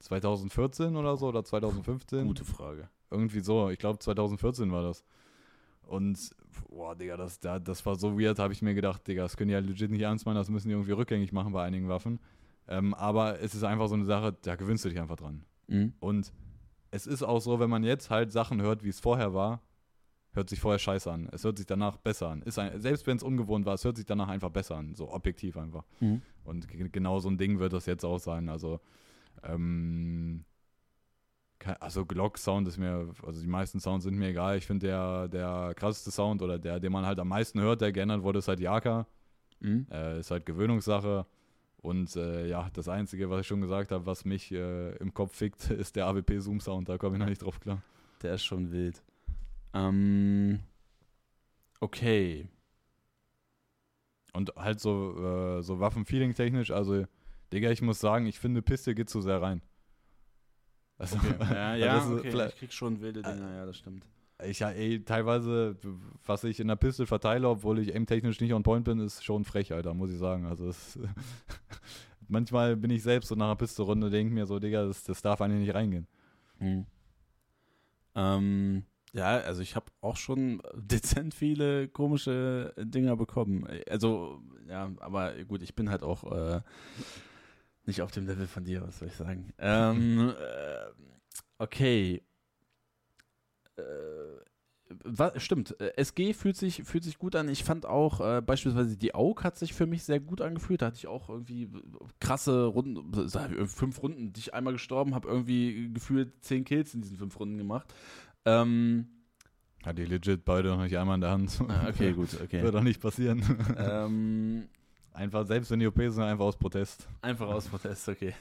[0.00, 2.26] 2014 oder so oder 2015?
[2.26, 2.88] Gute Frage.
[3.10, 5.04] Irgendwie so, ich glaube 2014 war das.
[5.82, 6.30] Und,
[6.68, 9.54] boah, Digga, das, das war so weird, habe ich mir gedacht, Digga, das können die
[9.54, 12.20] ja legit nicht ernst meinen, das müssen die irgendwie rückgängig machen bei einigen Waffen.
[12.68, 15.44] Ähm, aber es ist einfach so eine Sache, da gewöhnst du dich einfach dran.
[15.68, 15.94] Mhm.
[16.00, 16.32] Und
[16.90, 19.62] es ist auch so, wenn man jetzt halt Sachen hört, wie es vorher war,
[20.32, 21.28] hört sich vorher scheiße an.
[21.32, 22.42] Es hört sich danach besser an.
[22.42, 24.94] Ist ein, selbst wenn es ungewohnt war, es hört sich danach einfach besser an.
[24.94, 25.84] So objektiv einfach.
[26.00, 26.22] Mhm.
[26.44, 28.48] Und genau so ein Ding wird das jetzt auch sein.
[28.48, 28.80] Also,
[29.42, 30.44] ähm,
[31.80, 34.56] also Glock-Sound ist mir, also die meisten Sounds sind mir egal.
[34.58, 37.92] Ich finde der, der krasseste Sound oder der, den man halt am meisten hört, der
[37.92, 39.06] geändert wurde, ist halt Yaka.
[39.60, 39.86] Mhm.
[39.90, 41.26] Äh, ist halt Gewöhnungssache.
[41.80, 45.36] Und äh, ja, das Einzige, was ich schon gesagt habe, was mich äh, im Kopf
[45.36, 46.88] fickt, ist der AWP-Zoom-Sound.
[46.88, 47.82] Da komme ich noch nicht drauf klar.
[48.22, 49.02] Der ist schon wild.
[49.74, 50.60] Ähm,
[51.80, 52.48] okay.
[54.32, 57.06] Und halt so, äh, so Waffen-Feeling-technisch, also,
[57.52, 59.62] Digga, ich muss sagen, ich finde, Piste geht zu sehr rein.
[60.98, 61.34] Also, okay.
[61.54, 62.48] Ja, ja okay.
[62.48, 64.04] ich krieg schon wilde Dinger, ja, das stimmt.
[64.44, 65.76] Ich ja, ey, teilweise,
[66.24, 69.44] was ich in der Pistol verteile, obwohl ich aim-technisch nicht on point bin, ist schon
[69.44, 70.46] frech, Alter, muss ich sagen.
[70.46, 70.98] Also, es,
[72.28, 75.22] manchmal bin ich selbst so nach einer Pistolrunde und denke mir so, Digga, das, das
[75.22, 76.06] darf eigentlich nicht reingehen.
[76.58, 76.86] Hm.
[78.14, 83.66] Ähm, ja, also ich habe auch schon dezent viele komische Dinger bekommen.
[83.88, 86.24] Also, ja, aber gut, ich bin halt auch.
[86.30, 86.60] Äh,
[87.88, 89.52] nicht auf dem Level von dir, was soll ich sagen?
[89.58, 90.86] ähm, äh,
[91.58, 92.22] okay.
[93.76, 93.82] Äh,
[95.04, 97.48] was, stimmt, äh, SG fühlt sich, fühlt sich gut an.
[97.48, 100.80] Ich fand auch äh, beispielsweise die AUG hat sich für mich sehr gut angefühlt.
[100.80, 101.68] Da hatte ich auch irgendwie
[102.20, 103.28] krasse Runden,
[103.68, 107.58] fünf Runden, die ich einmal gestorben habe, irgendwie gefühlt zehn Kills in diesen fünf Runden
[107.58, 107.92] gemacht.
[108.44, 109.08] Ähm,
[109.84, 111.60] hat die legit beide noch nicht einmal in der Hand.
[111.68, 112.62] Ah, okay, gut, okay.
[112.62, 113.42] Wird doch nicht passieren.
[113.76, 114.68] Ähm,
[115.18, 117.08] Einfach, selbst wenn die OP sind, einfach aus Protest.
[117.22, 118.36] Einfach aus Protest, okay.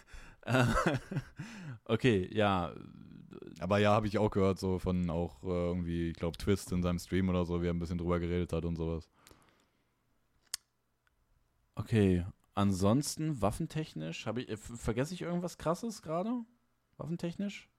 [1.86, 2.71] okay, ja.
[3.59, 6.84] Aber ja, habe ich auch gehört, so von auch äh, irgendwie, ich glaube, Twist in
[6.84, 9.09] seinem Stream oder so, wie er ein bisschen drüber geredet hat und sowas.
[11.73, 12.23] Okay,
[12.53, 16.45] ansonsten waffentechnisch, habe ich, äh, vergesse ich irgendwas krasses gerade?
[16.97, 17.71] waffentechnisch?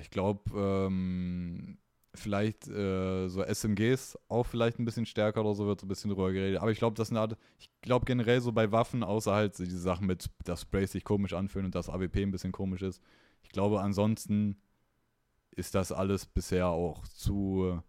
[0.00, 1.78] Ich glaube, ähm,
[2.14, 6.10] vielleicht äh, so SMGs auch vielleicht ein bisschen stärker oder so wird so ein bisschen
[6.10, 6.60] drüber geredet.
[6.60, 9.78] Aber ich glaube, das sind Art, ich glaube generell so bei Waffen, außer halt diese
[9.78, 13.02] Sachen mit, dass Sprays sich komisch anfühlen und das AWP ein bisschen komisch ist.
[13.42, 14.56] Ich glaube, ansonsten
[15.50, 17.80] ist das alles bisher auch zu,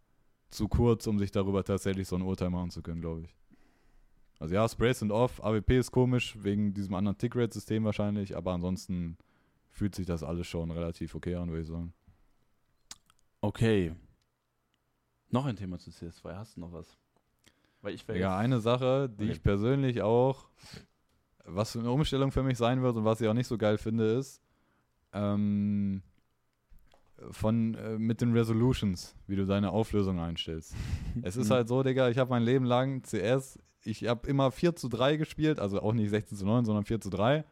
[0.49, 3.36] zu kurz, um sich darüber tatsächlich so ein Urteil machen zu können, glaube ich.
[4.39, 9.17] Also ja, Sprays sind off, AWP ist komisch, wegen diesem anderen Tickrate-System wahrscheinlich, aber ansonsten
[9.69, 11.93] fühlt sich das alles schon relativ okay an, würde ich sagen.
[13.41, 13.93] Okay.
[15.30, 16.36] Noch ein Thema zu CS2.
[16.36, 16.97] Hast du noch was?
[17.82, 19.34] Weil ich ja, eine Sache, die okay.
[19.34, 20.49] ich persönlich auch,
[21.43, 24.05] was eine Umstellung für mich sein wird und was ich auch nicht so geil finde,
[24.13, 24.41] ist,
[25.13, 26.01] ähm,
[27.32, 30.76] von äh, mit den Resolutions, wie du deine Auflösung einstellst.
[31.21, 34.76] es ist halt so, Digga, ich habe mein Leben lang CS, ich habe immer 4
[34.76, 37.45] zu 3 gespielt, also auch nicht 16 zu 9, sondern 4 zu 3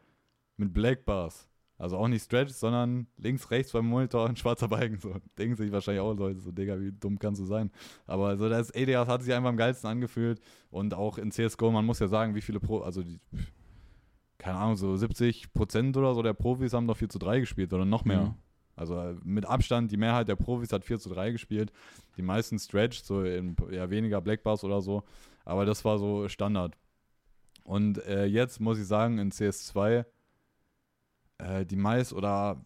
[0.56, 1.48] mit Black Bars.
[1.76, 4.98] Also auch nicht Stretch, sondern links, rechts beim Monitor ein schwarzer Balken.
[4.98, 7.72] So denken sich wahrscheinlich auch Leute so, Digga, wie dumm kannst du sein?
[8.06, 10.40] Aber so das ADS hat sich einfach am geilsten angefühlt.
[10.70, 13.18] Und auch in CSGO, man muss ja sagen, wie viele Pro, also die,
[14.38, 17.72] keine Ahnung, so 70 Prozent oder so der Profis haben doch 4 zu 3 gespielt
[17.72, 18.22] oder noch mehr.
[18.22, 18.34] Mhm.
[18.76, 21.72] Also äh, mit Abstand, die Mehrheit der Profis hat 4 zu 3 gespielt.
[22.16, 25.02] Die meisten Stretch, so in, ja, weniger Black Bars oder so.
[25.44, 26.76] Aber das war so Standard.
[27.64, 30.04] Und äh, jetzt muss ich sagen, in CS2
[31.38, 32.60] äh, die meist oder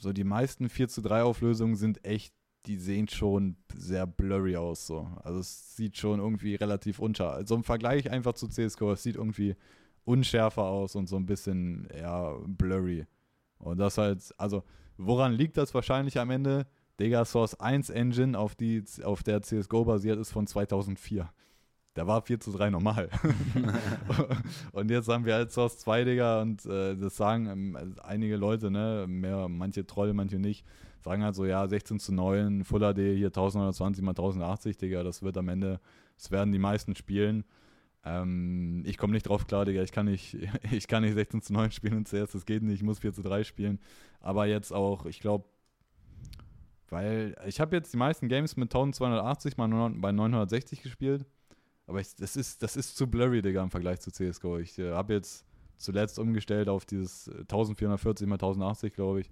[0.00, 2.34] so die meisten 4 zu 3 Auflösungen sind echt,
[2.66, 4.86] die sehen schon sehr blurry aus.
[4.86, 5.06] So.
[5.22, 7.34] Also es sieht schon irgendwie relativ unscharf.
[7.34, 9.56] Also im Vergleich einfach zu CSGO, es sieht irgendwie
[10.04, 13.06] unschärfer aus und so ein bisschen ja, blurry.
[13.58, 14.62] Und das halt, also
[14.96, 16.66] woran liegt das wahrscheinlich am Ende?
[16.98, 21.30] Dega Source 1 Engine, auf, die, auf der CSGO basiert ist, von 2004.
[21.94, 23.08] Da war 4 zu 3 normal.
[24.72, 28.70] und jetzt haben wir halt Source 2, Digga, und äh, das sagen ähm, einige Leute,
[28.70, 30.64] ne, mehr, manche Troll, manche nicht,
[31.00, 35.22] sagen halt so, ja, 16 zu 9, Full HD hier 1920 mal 1080, Digga, das
[35.22, 35.80] wird am Ende,
[36.16, 37.44] das werden die meisten spielen.
[38.04, 40.36] Ähm, ich komme nicht drauf klar, Digga, ich kann nicht,
[40.70, 43.12] ich kann nicht 16 zu 9 spielen und zuerst, das geht nicht, ich muss 4
[43.12, 43.80] zu 3 spielen.
[44.20, 45.44] Aber jetzt auch, ich glaube,
[46.88, 51.26] weil ich habe jetzt die meisten Games mit 1280 mal bei 960 gespielt
[51.90, 54.58] aber ich, das, ist, das ist zu blurry, Digga, im Vergleich zu CSGO.
[54.58, 55.44] Ich äh, habe jetzt
[55.76, 59.30] zuletzt umgestellt auf dieses 1440 x 1080, glaube ich.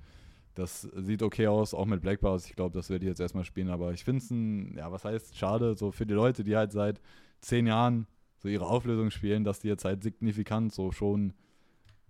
[0.56, 2.46] Das sieht okay aus, auch mit Black Bars.
[2.46, 3.70] Ich glaube, das werde ich jetzt erstmal spielen.
[3.70, 6.72] Aber ich finde es ein, ja, was heißt schade, so für die Leute, die halt
[6.72, 7.00] seit
[7.40, 11.34] zehn Jahren so ihre Auflösung spielen, dass die jetzt halt signifikant so schon ein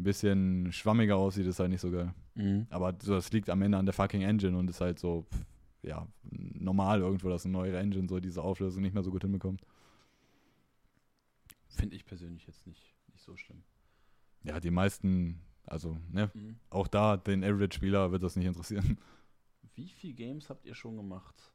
[0.04, 2.14] bisschen schwammiger aussieht, ist halt nicht so geil.
[2.36, 2.66] Mhm.
[2.70, 5.44] Aber das liegt am Ende an der fucking Engine und ist halt so, pff,
[5.82, 9.60] ja, normal irgendwo, dass eine neue Engine so diese Auflösung nicht mehr so gut hinbekommt.
[11.68, 13.62] Finde ich persönlich jetzt nicht, nicht so schlimm.
[14.42, 16.58] Ja, die meisten, also, ne, mhm.
[16.70, 18.98] auch da, den Average-Spieler wird das nicht interessieren.
[19.74, 21.52] Wie viele Games habt ihr schon gemacht?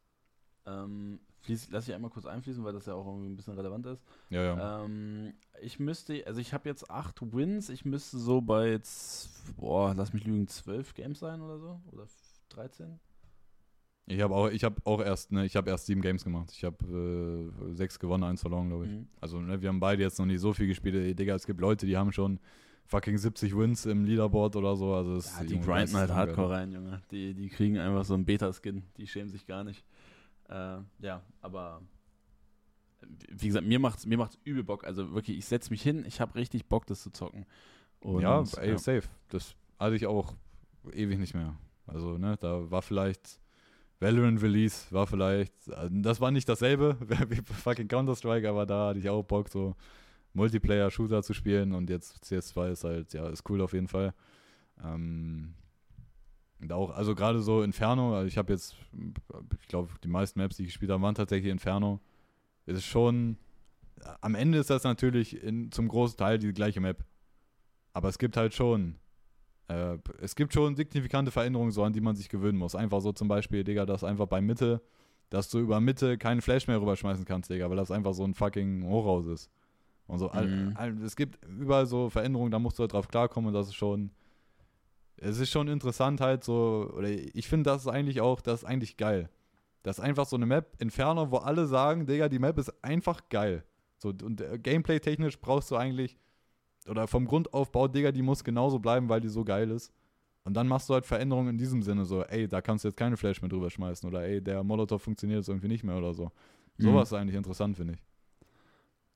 [0.65, 3.85] Ähm, fließ, lass ich einmal kurz einfließen, weil das ja auch irgendwie ein bisschen relevant
[3.85, 4.01] ist.
[4.29, 4.85] Ja, ja.
[4.85, 9.93] Ähm, ich müsste, also ich habe jetzt acht Wins, ich müsste so bei jetzt, boah,
[9.93, 11.81] lass mich lügen, zwölf Games sein oder so?
[11.91, 12.07] Oder
[12.49, 12.99] 13?
[14.05, 16.51] Ich habe auch, ich habe auch erst, ne, ich habe erst sieben Games gemacht.
[16.51, 18.91] Ich habe äh, sechs gewonnen, eins verloren, glaube ich.
[18.91, 19.07] Mhm.
[19.21, 20.95] Also ne, wir haben beide jetzt noch nicht so viel gespielt.
[20.95, 22.39] Ey, Digga, es gibt Leute, die haben schon
[22.85, 24.93] fucking 70 Wins im Leaderboard oder so.
[24.93, 27.01] Also das, ja, die Junge, grinden halt Hardcore rein, Junge.
[27.11, 28.83] Die, die kriegen einfach so einen Beta-Skin.
[28.97, 29.85] Die schämen sich gar nicht.
[30.49, 31.81] Äh, ja, aber
[33.29, 34.83] wie gesagt, mir macht's, mir macht's übel Bock.
[34.83, 37.45] Also wirklich, ich setze mich hin, ich habe richtig Bock, das zu zocken.
[38.01, 38.77] Und, ja, ey, ja.
[38.77, 39.03] safe.
[39.29, 40.35] Das hatte ich auch
[40.91, 41.55] ewig nicht mehr.
[41.87, 43.39] Also, ne, da war vielleicht
[44.03, 45.53] Valorant Release war vielleicht,
[45.89, 46.97] das war nicht dasselbe
[47.29, 49.75] wie fucking Counter-Strike, aber da hatte ich auch Bock, so
[50.33, 54.13] Multiplayer-Shooter zu spielen und jetzt CS2 ist halt, ja, ist cool auf jeden Fall.
[54.83, 55.53] Ähm,
[56.59, 58.75] und auch, also gerade so Inferno, also ich habe jetzt,
[59.61, 62.01] ich glaube, die meisten Maps, die ich gespielt habe, waren tatsächlich Inferno.
[62.65, 63.37] Es ist schon,
[64.21, 67.05] am Ende ist das natürlich in, zum großen Teil die gleiche Map.
[67.93, 68.95] Aber es gibt halt schon
[69.67, 72.75] äh, es gibt schon signifikante Veränderungen, so an die man sich gewöhnen muss.
[72.75, 74.81] Einfach so zum Beispiel, Digga, dass einfach bei Mitte,
[75.29, 78.33] dass du über Mitte keinen Flash mehr rüberschmeißen kannst, Digga, weil das einfach so ein
[78.33, 79.49] fucking Hochhaus ist.
[80.07, 80.31] Und so, mhm.
[80.33, 83.67] all, all, es gibt überall so Veränderungen, da musst du halt drauf klarkommen und das
[83.67, 84.11] ist schon,
[85.17, 88.65] es ist schon interessant halt so, oder ich finde das ist eigentlich auch, das ist
[88.65, 89.29] eigentlich geil.
[89.81, 93.29] Das ist einfach so eine Map, Inferno, wo alle sagen, Digga, die Map ist einfach
[93.29, 93.63] geil.
[93.97, 96.17] So, und äh, gameplay-technisch brauchst du eigentlich
[96.89, 99.91] oder vom Grundaufbau, Digga, die muss genauso bleiben, weil die so geil ist.
[100.45, 102.97] Und dann machst du halt Veränderungen in diesem Sinne, so, ey, da kannst du jetzt
[102.97, 106.13] keine Flash mehr drüber schmeißen oder ey, der Molotow funktioniert jetzt irgendwie nicht mehr oder
[106.13, 106.31] so.
[106.77, 106.83] Mhm.
[106.83, 108.03] Sowas ist eigentlich interessant, finde ich.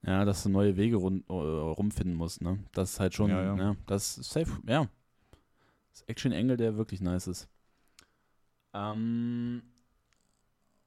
[0.03, 2.59] Ja, dass du neue Wege rund, äh, rumfinden musst, ne?
[2.71, 3.55] Das ist halt schon, ja, ja.
[3.57, 4.87] ja das ist safe, ja.
[5.91, 7.49] ist Action Angle, der wirklich nice ist.
[8.73, 9.63] Ähm,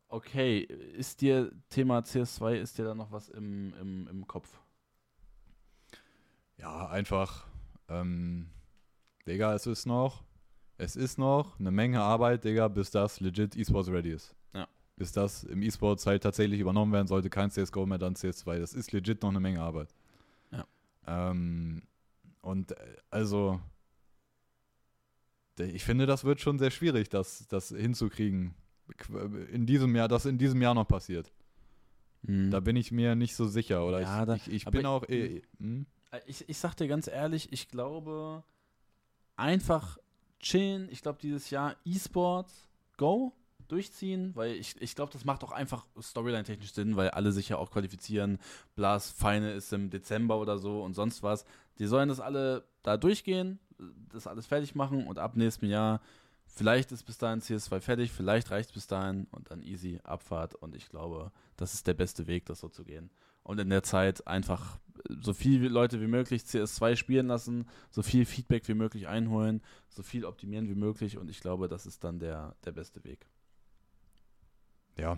[0.08, 4.58] okay, ist dir Thema CS2, ist dir da noch was im, im, im Kopf?
[6.60, 7.46] Ja, einfach,
[7.88, 8.48] ähm,
[9.26, 10.24] Digga, es ist noch,
[10.78, 14.34] es ist noch eine Menge Arbeit, Digga, bis das legit E-Sports ready ist.
[14.52, 14.68] Ja.
[14.96, 18.58] Bis das im E-Sports halt tatsächlich übernommen werden sollte, kein CSGO mehr, dann CS2.
[18.58, 19.94] Das ist legit noch eine Menge Arbeit.
[20.50, 20.66] Ja.
[21.06, 21.82] Ähm,
[22.42, 22.76] und äh,
[23.10, 23.60] also,
[25.58, 28.54] ich finde, das wird schon sehr schwierig, das, das hinzukriegen.
[29.52, 31.32] In diesem Jahr, das in diesem Jahr noch passiert.
[32.22, 32.50] Mhm.
[32.50, 33.84] Da bin ich mir nicht so sicher.
[33.86, 35.08] Oder Ja, ich, da- ich, ich bin auch.
[35.08, 35.86] Eh, hm?
[36.10, 38.42] Äh, Ich, ich sag dir ganz ehrlich, ich glaube,
[39.36, 39.98] einfach
[40.40, 40.88] chillen.
[40.90, 43.32] Ich glaube, dieses Jahr E-Sports, go,
[43.68, 47.56] durchziehen, weil ich, ich glaube, das macht auch einfach storyline-technisch Sinn, weil alle sich ja
[47.56, 48.38] auch qualifizieren.
[48.74, 51.44] Blas Feine ist im Dezember oder so und sonst was.
[51.78, 53.58] Die sollen das alle da durchgehen,
[54.12, 56.00] das alles fertig machen und ab nächstem Jahr,
[56.46, 60.54] vielleicht ist bis dahin CS2 fertig, vielleicht reicht es bis dahin und dann easy Abfahrt
[60.56, 63.10] und ich glaube, das ist der beste Weg, das so zu gehen.
[63.50, 64.78] Und in der Zeit einfach
[65.08, 70.04] so viele Leute wie möglich CS2 spielen lassen, so viel Feedback wie möglich einholen, so
[70.04, 73.26] viel optimieren wie möglich und ich glaube, das ist dann der, der beste Weg.
[74.96, 75.16] Ja.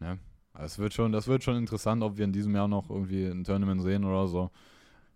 [0.00, 0.18] ja.
[0.58, 3.44] Es wird schon, das wird schon interessant, ob wir in diesem Jahr noch irgendwie ein
[3.44, 4.50] Tournament sehen oder so.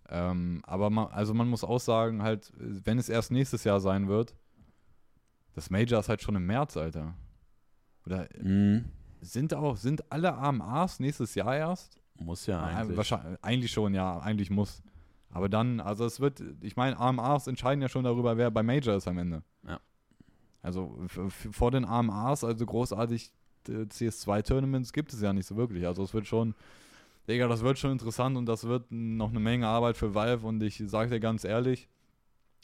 [0.09, 4.09] Ähm, aber man, also man muss auch sagen, halt, wenn es erst nächstes Jahr sein
[4.09, 4.35] wird,
[5.53, 7.15] das Major ist halt schon im März, Alter.
[8.07, 8.87] Oder Mhm.
[9.21, 12.02] sind auch, sind alle AMAs nächstes Jahr erst?
[12.17, 12.97] Muss ja eigentlich.
[12.97, 14.83] Wahrscheinlich, eigentlich schon, ja, eigentlich muss.
[15.31, 18.97] Aber dann, also es wird, ich meine, AMAs entscheiden ja schon darüber, wer bei Major
[18.97, 19.43] ist am Ende.
[19.67, 19.81] Ja.
[20.61, 23.33] Also vor den AMAs, also großartig
[23.69, 25.87] äh, CS2-Tournaments gibt es ja nicht so wirklich.
[25.87, 26.55] Also es wird schon,
[27.29, 30.63] Digga, das wird schon interessant und das wird noch eine Menge Arbeit für Valve und
[30.63, 31.89] ich sage dir ganz ehrlich,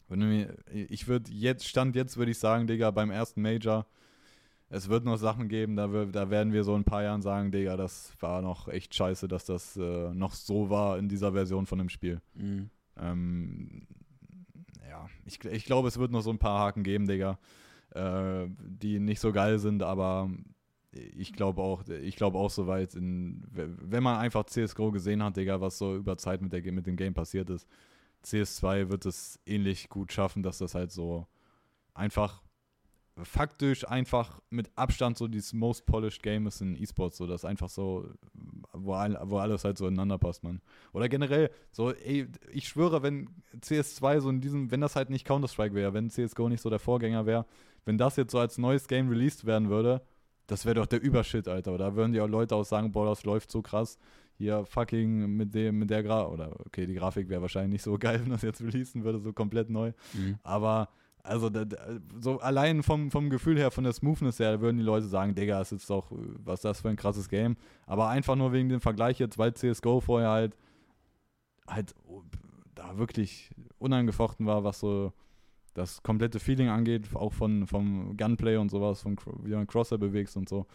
[0.07, 3.85] wenn du mir, ich würde jetzt, Stand jetzt würde ich sagen, Digga, beim ersten Major,
[4.69, 7.21] es wird noch Sachen geben, da, wir, da werden wir so in ein paar Jahren
[7.21, 11.33] sagen, Digga, das war noch echt scheiße, dass das äh, noch so war in dieser
[11.33, 12.21] Version von dem Spiel.
[12.35, 12.69] Mhm.
[12.97, 13.87] Ähm,
[14.87, 17.39] ja, ich, ich glaube, es wird noch so ein paar Haken geben, Digga,
[17.95, 20.29] äh, die nicht so geil sind, aber
[20.91, 25.61] ich glaube auch, ich glaube auch soweit, in, wenn man einfach CSGO gesehen hat, Digga,
[25.61, 27.67] was so über Zeit mit, der, mit dem Game passiert ist,
[28.23, 31.27] CS2 wird es ähnlich gut schaffen, dass das halt so
[31.93, 32.43] einfach
[33.23, 37.69] faktisch einfach mit Abstand so dieses most polished Game ist in E-Sports, so das einfach
[37.69, 38.09] so,
[38.73, 40.61] wo, all, wo alles halt so ineinander passt, man.
[40.93, 43.29] Oder generell, so, ey, ich schwöre, wenn
[43.61, 46.79] CS2 so in diesem, wenn das halt nicht Counter-Strike wäre, wenn CSGO nicht so der
[46.79, 47.45] Vorgänger wäre,
[47.85, 50.01] wenn das jetzt so als neues Game released werden würde,
[50.49, 51.77] das wäre doch der Übershit, Alter.
[51.77, 53.99] Da würden die auch Leute auch sagen, boah, das läuft so krass.
[54.35, 57.97] Hier fucking mit dem, mit der Gra oder okay, die Grafik wäre wahrscheinlich nicht so
[57.99, 59.91] geil, wenn das jetzt releasen würde, so komplett neu.
[60.13, 60.39] Mhm.
[60.43, 60.89] Aber
[61.23, 61.65] also da,
[62.19, 65.61] so allein vom, vom Gefühl her, von der Smoothness her, würden die Leute sagen, Digga,
[65.61, 66.11] ist jetzt doch,
[66.43, 67.57] was ist das für ein krasses Game.
[67.85, 70.55] Aber einfach nur wegen dem Vergleich jetzt, weil CSGO vorher halt
[71.69, 71.93] halt
[72.75, 75.13] da wirklich unangefochten war, was so
[75.73, 80.35] das komplette Feeling angeht, auch von, vom Gunplay und sowas, von wie man Crosser bewegst
[80.35, 80.65] und so.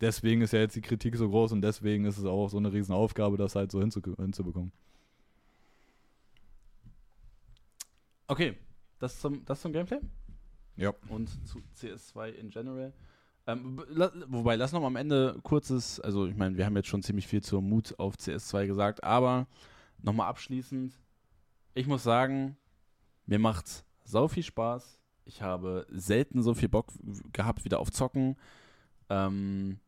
[0.00, 2.72] Deswegen ist ja jetzt die Kritik so groß und deswegen ist es auch so eine
[2.72, 4.72] riesen Aufgabe, das halt so hinzu, hinzubekommen.
[8.26, 8.56] Okay,
[9.04, 10.00] das zum, das zum Gameplay
[10.76, 10.92] Ja.
[11.08, 12.92] und zu CS2 in general.
[13.46, 13.82] Ähm,
[14.28, 17.26] wobei, lass noch mal am Ende kurzes, also ich meine, wir haben jetzt schon ziemlich
[17.26, 19.46] viel zur Mut auf CS2 gesagt, aber
[20.02, 20.98] nochmal abschließend,
[21.74, 22.56] ich muss sagen,
[23.26, 24.98] mir macht sau viel Spaß.
[25.26, 26.92] Ich habe selten so viel Bock
[27.32, 28.36] gehabt wieder auf Zocken.
[29.08, 29.78] Ähm,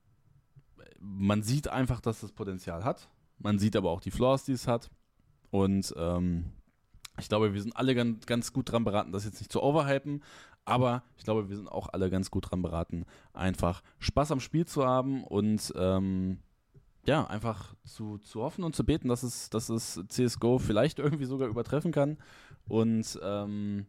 [0.99, 3.09] man sieht einfach, dass das Potenzial hat.
[3.39, 4.91] Man sieht aber auch die Flaws, die es hat.
[5.51, 6.53] Und ähm,
[7.19, 10.23] ich glaube, wir sind alle ganz, ganz gut dran beraten, das jetzt nicht zu overhypen.
[10.65, 14.67] Aber ich glaube, wir sind auch alle ganz gut dran beraten, einfach Spaß am Spiel
[14.67, 16.41] zu haben und ähm,
[17.07, 21.25] ja, einfach zu, zu hoffen und zu beten, dass es, dass es CSGO vielleicht irgendwie
[21.25, 22.19] sogar übertreffen kann.
[22.69, 23.87] Und ähm,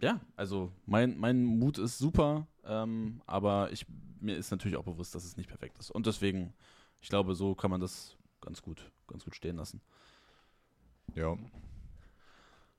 [0.00, 3.86] ja, also mein, mein Mut ist super, ähm, aber ich,
[4.20, 5.90] mir ist natürlich auch bewusst, dass es nicht perfekt ist.
[5.90, 6.54] Und deswegen,
[7.02, 9.82] ich glaube, so kann man das ganz gut, ganz gut stehen lassen.
[11.14, 11.36] Ja.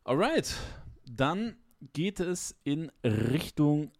[0.03, 0.55] Alright,
[1.05, 1.55] dann
[1.93, 3.91] geht es in Richtung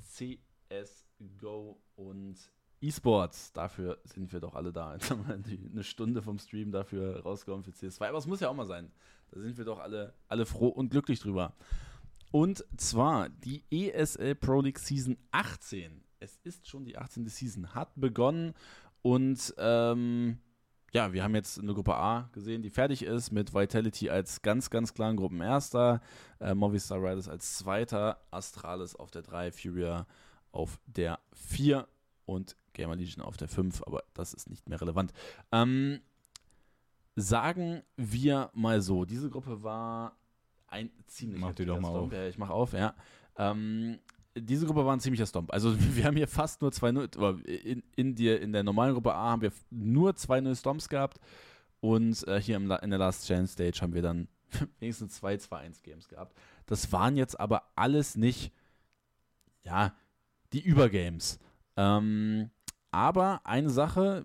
[0.00, 2.36] CSGO und
[2.80, 3.52] E-Sports.
[3.52, 4.92] Dafür sind wir doch alle da.
[4.94, 8.08] Jetzt haben wir eine Stunde vom Stream dafür rausgehauen für CS2.
[8.08, 8.90] Aber es muss ja auch mal sein.
[9.30, 11.54] Da sind wir doch alle, alle froh und glücklich drüber.
[12.32, 16.02] Und zwar die ESL Pro League Season 18.
[16.18, 17.28] Es ist schon die 18.
[17.28, 18.54] Season, hat begonnen
[19.02, 20.38] und ähm,
[20.92, 24.70] ja, wir haben jetzt eine Gruppe A gesehen, die fertig ist, mit Vitality als ganz,
[24.70, 26.00] ganz klaren Gruppenerster,
[26.40, 30.06] äh, Movistar Riders als Zweiter, Astralis auf der 3, Furia
[30.50, 31.86] auf der 4
[32.24, 35.12] und Gamer Legion auf der 5, aber das ist nicht mehr relevant.
[35.52, 36.00] Ähm,
[37.16, 40.16] sagen wir mal so, diese Gruppe war
[40.68, 42.12] ein ziemlich Mach die doch mal Stomp.
[42.12, 42.94] Ja, ich mach auf, ja.
[43.36, 43.98] Ähm,
[44.40, 45.52] diese Gruppe war ein ziemlicher Stomp.
[45.52, 49.42] Also wir haben hier fast nur 2-0, in, in, in der normalen Gruppe A haben
[49.42, 51.18] wir nur 2-0 Stomps gehabt
[51.80, 54.28] und äh, hier im, in der Last Chance Stage haben wir dann
[54.78, 56.36] wenigstens 2-2-1 Games gehabt.
[56.66, 58.52] Das waren jetzt aber alles nicht,
[59.64, 59.94] ja,
[60.52, 61.38] die Übergames.
[61.76, 62.50] Ähm,
[62.90, 64.24] aber eine Sache,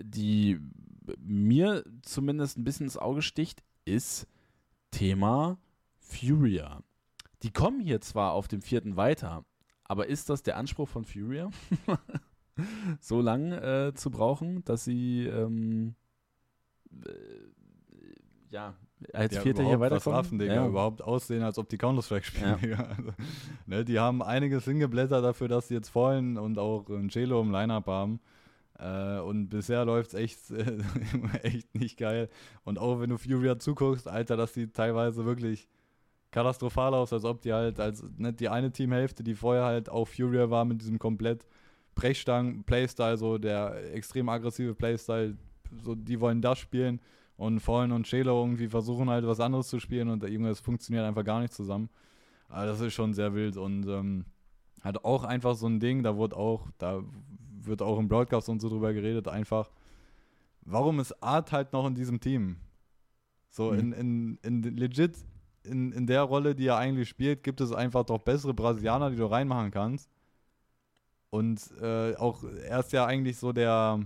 [0.00, 0.60] die
[1.18, 4.26] mir zumindest ein bisschen ins Auge sticht, ist
[4.90, 5.58] Thema
[5.98, 6.82] Furia.
[7.42, 9.44] Die kommen hier zwar auf dem vierten weiter,
[9.84, 11.50] aber ist das der Anspruch von Furia?
[13.00, 15.94] so lang äh, zu brauchen, dass sie ähm,
[17.06, 17.10] äh,
[18.50, 18.74] ja
[19.12, 20.16] als ja, Vierter hier weiterkommen?
[20.16, 20.66] Raffen, Digga, ja.
[20.66, 22.84] überhaupt aussehen, als ob die Counter-Strike spielen, Ja.
[22.84, 23.10] Also,
[23.66, 27.50] ne, die haben einiges hingeblättert dafür, dass sie jetzt vollen und auch ein Cello im
[27.50, 28.20] Line-Up haben.
[28.78, 30.38] Äh, und bisher läuft es echt,
[31.42, 32.28] echt nicht geil.
[32.64, 35.68] Und auch wenn du Furia zuguckst, Alter, dass die teilweise wirklich
[36.34, 40.06] katastrophal aus, als ob die halt, als ne, die eine Teamhälfte, die vorher halt auch
[40.08, 41.46] Furia war mit diesem komplett
[41.94, 45.36] Brechstangen-Playstyle, so der extrem aggressive Playstyle,
[45.84, 47.00] so die wollen das spielen
[47.36, 51.04] und Fallen und Shayla irgendwie versuchen halt was anderes zu spielen und irgendwie das funktioniert
[51.04, 51.88] einfach gar nicht zusammen.
[52.48, 54.24] Aber das ist schon sehr wild und ähm,
[54.82, 57.00] hat auch einfach so ein Ding, da wurde auch, da
[57.62, 59.70] wird auch im Broadcast und so drüber geredet, einfach,
[60.62, 62.56] warum ist Art halt noch in diesem Team?
[63.50, 63.78] So Mhm.
[63.78, 65.16] in, in, in legit,
[65.64, 69.16] in, in der Rolle, die er eigentlich spielt, gibt es einfach doch bessere Brasilianer, die
[69.16, 70.10] du reinmachen kannst.
[71.30, 74.00] Und äh, auch, er ist ja eigentlich so der,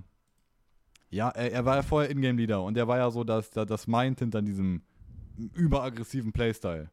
[1.11, 3.87] ja, er, er war ja vorher Ingame-Leader und er war ja so das, das, das
[3.87, 4.83] Mind hinter diesem
[5.55, 6.91] überaggressiven Playstyle.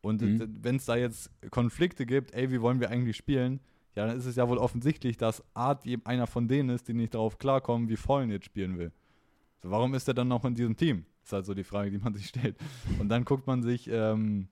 [0.00, 0.58] Und Mhm.
[0.62, 3.60] wenn es da jetzt Konflikte gibt, ey, wie wollen wir eigentlich spielen?
[3.94, 6.94] Ja, dann ist es ja wohl offensichtlich, dass Art eben einer von denen ist, die
[6.94, 8.92] nicht darauf klarkommen, wie Fallen jetzt spielen will.
[9.62, 11.04] So, warum ist er dann noch in diesem Team?
[11.22, 12.56] Ist halt so die Frage, die man sich stellt.
[12.98, 14.48] Und dann guckt man sich ähm,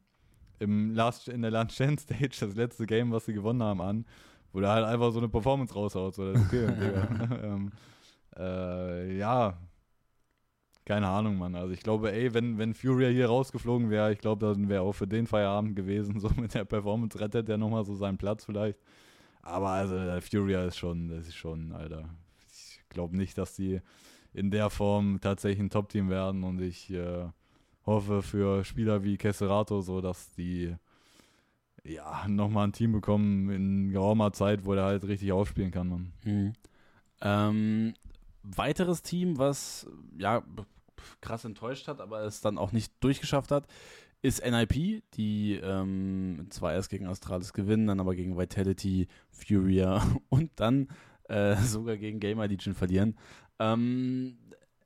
[0.59, 4.07] im Last, in der Last Chance Stage das letzte Game, was sie gewonnen haben, an,
[4.53, 6.15] wo der halt einfach so eine Performance raushaut.
[6.15, 6.67] So, das okay,
[7.43, 7.73] ähm,
[8.37, 9.59] äh, ja,
[10.89, 11.55] keine Ahnung, Mann.
[11.55, 14.95] Also ich glaube, ey, wenn, wenn Furia hier rausgeflogen wäre, ich glaube, dann wäre auch
[14.95, 16.19] für den Feierabend gewesen.
[16.19, 18.81] So mit der Performance rettet der nochmal so seinen Platz vielleicht.
[19.43, 22.09] Aber also der Furia ist schon, das ist schon, Alter.
[22.51, 23.83] Ich glaube nicht, dass die
[24.39, 27.27] in der Form tatsächlich ein Top-Team werden und ich äh,
[27.85, 30.75] hoffe für Spieler wie Kesserato so, dass die
[31.85, 36.13] ja nochmal ein Team bekommen in geraumer Zeit, wo der halt richtig aufspielen kann, Mann.
[36.25, 36.53] Mhm.
[37.21, 37.95] Ähm,
[38.43, 39.87] weiteres Team, was
[40.17, 40.43] ja
[41.21, 43.67] krass enttäuscht hat, aber es dann auch nicht durchgeschafft hat,
[44.21, 50.51] ist NIP, die ähm, zwar erst gegen Astralis gewinnen, dann aber gegen Vitality, Furia und
[50.57, 50.89] dann
[51.29, 53.17] äh, sogar gegen Gamer Legion verlieren.
[53.59, 54.39] Ähm,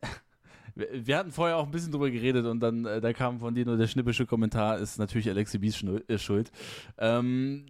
[0.74, 3.66] wir hatten vorher auch ein bisschen drüber geredet und dann äh, da kam von dir
[3.66, 6.50] nur der schnippische Kommentar, ist natürlich Alexi Bies äh, schuld.
[6.98, 7.66] Ähm,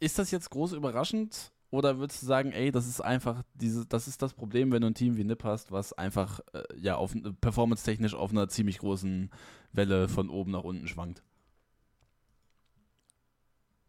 [0.00, 4.08] ist das jetzt groß überraschend oder würdest du sagen, ey, das ist einfach diese, das
[4.08, 7.14] ist das Problem, wenn du ein Team wie NIP hast, was einfach äh, ja auf
[7.40, 9.30] performance-technisch auf einer ziemlich großen
[9.72, 11.22] Welle von oben nach unten schwankt?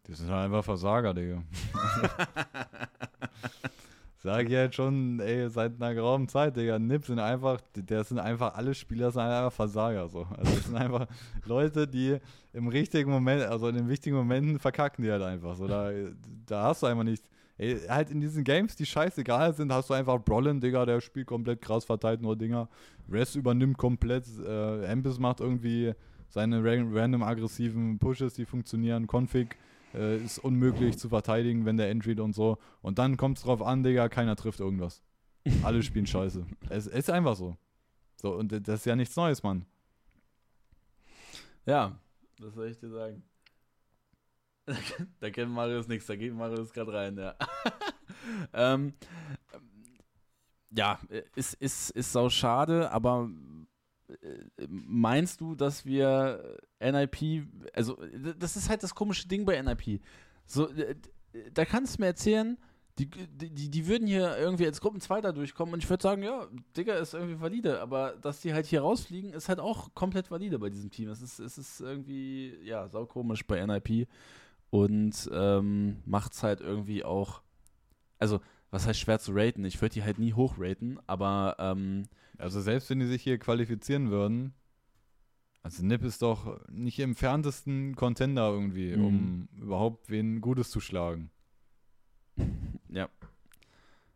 [0.03, 1.43] Das sind halt einfach Versager, Digga.
[4.20, 6.80] Sag ich halt schon, ey, seit einer geraumen Zeit, Digga.
[6.80, 10.26] Nip sind einfach, das sind einfach alle Spieler, sind einfach Versager, so.
[10.35, 11.06] Also, das sind einfach
[11.45, 12.18] Leute, die
[12.52, 15.68] im richtigen Moment, also in den wichtigen Momenten verkacken die halt einfach, so.
[15.68, 15.91] Da,
[16.48, 17.23] da hast du einfach nicht,
[17.60, 21.27] ey, halt in diesen Games, die scheißegal sind, hast du einfach Brolin, Digga, der spielt
[21.27, 22.69] komplett krass, verteilt nur Dinger.
[23.11, 25.94] Res übernimmt komplett, äh, Empis macht irgendwie
[26.27, 29.56] seine ran- random aggressiven Pushes, die funktionieren, Config
[29.98, 32.57] äh, ist unmöglich zu verteidigen, wenn der Entry und so.
[32.82, 35.03] Und dann kommt es drauf an, Digga, keiner trifft irgendwas.
[35.64, 36.45] Alle spielen scheiße.
[36.69, 37.57] Es, ist einfach so.
[38.15, 39.65] So, und das ist ja nichts Neues, Mann.
[41.65, 41.99] Ja,
[42.40, 43.24] was soll ich dir sagen?
[45.19, 47.36] da kennt Marius nichts, da geht Marius gerade rein, ja.
[48.53, 48.94] ähm,
[50.72, 50.99] ja,
[51.36, 53.30] ist, ist, ist sau schade, aber
[54.68, 57.98] meinst du, dass wir NIP, also
[58.38, 60.02] das ist halt das komische Ding bei NIP.
[60.46, 60.96] So, äh,
[61.54, 62.58] da kannst du mir erzählen,
[63.00, 66.96] die, die, die würden hier irgendwie als Gruppenzweiter durchkommen und ich würde sagen, ja, Digga,
[66.96, 70.70] ist irgendwie valide, aber dass die halt hier rausfliegen, ist halt auch komplett valide bei
[70.70, 71.10] diesem Team.
[71.10, 74.08] Es ist, es ist irgendwie, ja, saukomisch bei NIP
[74.72, 77.42] und ähm, macht es halt irgendwie auch,
[78.18, 78.40] also
[78.72, 79.64] was heißt schwer zu raten?
[79.64, 82.04] Ich würde die halt nie hochraten, aber ähm,
[82.38, 84.53] Also selbst wenn die sich hier qualifizieren würden,
[85.64, 89.05] also Nip ist doch nicht im entferntesten Contender irgendwie, Mhm.
[89.05, 91.30] um überhaupt wen Gutes zu schlagen.
[92.89, 93.09] ja.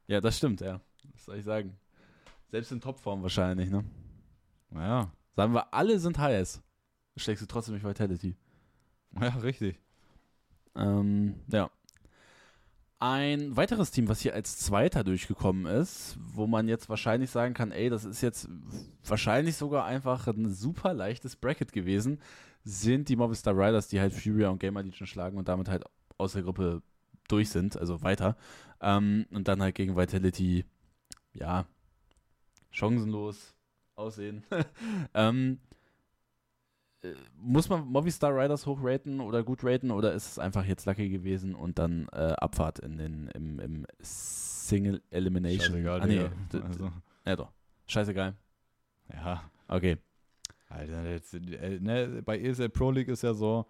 [0.07, 0.81] Ja, das stimmt, ja.
[1.14, 1.77] Was soll ich sagen?
[2.49, 3.84] Selbst in Topform wahrscheinlich, ne?
[4.69, 6.61] Naja, Sagen wir, alle sind HS.
[7.15, 8.35] Schlägst du trotzdem nicht Vitality.
[9.19, 9.80] ja, richtig.
[10.76, 11.69] Ähm, ja.
[13.03, 17.72] Ein weiteres Team, was hier als Zweiter durchgekommen ist, wo man jetzt wahrscheinlich sagen kann,
[17.72, 18.48] ey, das ist jetzt
[19.03, 22.22] wahrscheinlich sogar einfach ein super leichtes Bracket gewesen,
[22.64, 25.84] sind die Movistar Riders, die halt Furia und Gamer Legion schlagen und damit halt
[26.19, 26.84] aus der Gruppe
[27.28, 28.38] durch sind, also weiter.
[28.82, 30.64] Ähm, und dann halt gegen Vitality,
[31.34, 31.65] ja,
[32.69, 33.56] chancenlos
[33.95, 34.44] aussehen.
[35.15, 35.70] ähm, äh,
[37.38, 41.56] muss man Movistar Riders hochraten oder gut raten oder ist es einfach jetzt lucky gewesen
[41.56, 45.61] und dann äh, Abfahrt in den, im, im Single Elimination?
[45.61, 46.30] Scheißegal, ah, nee,
[46.61, 46.91] Also,
[47.26, 47.52] ja doch.
[47.88, 48.36] Scheißegal.
[49.14, 49.98] ja, Okay.
[50.68, 53.65] Alter, jetzt, äh, ne, bei ESL Pro League ist ja so,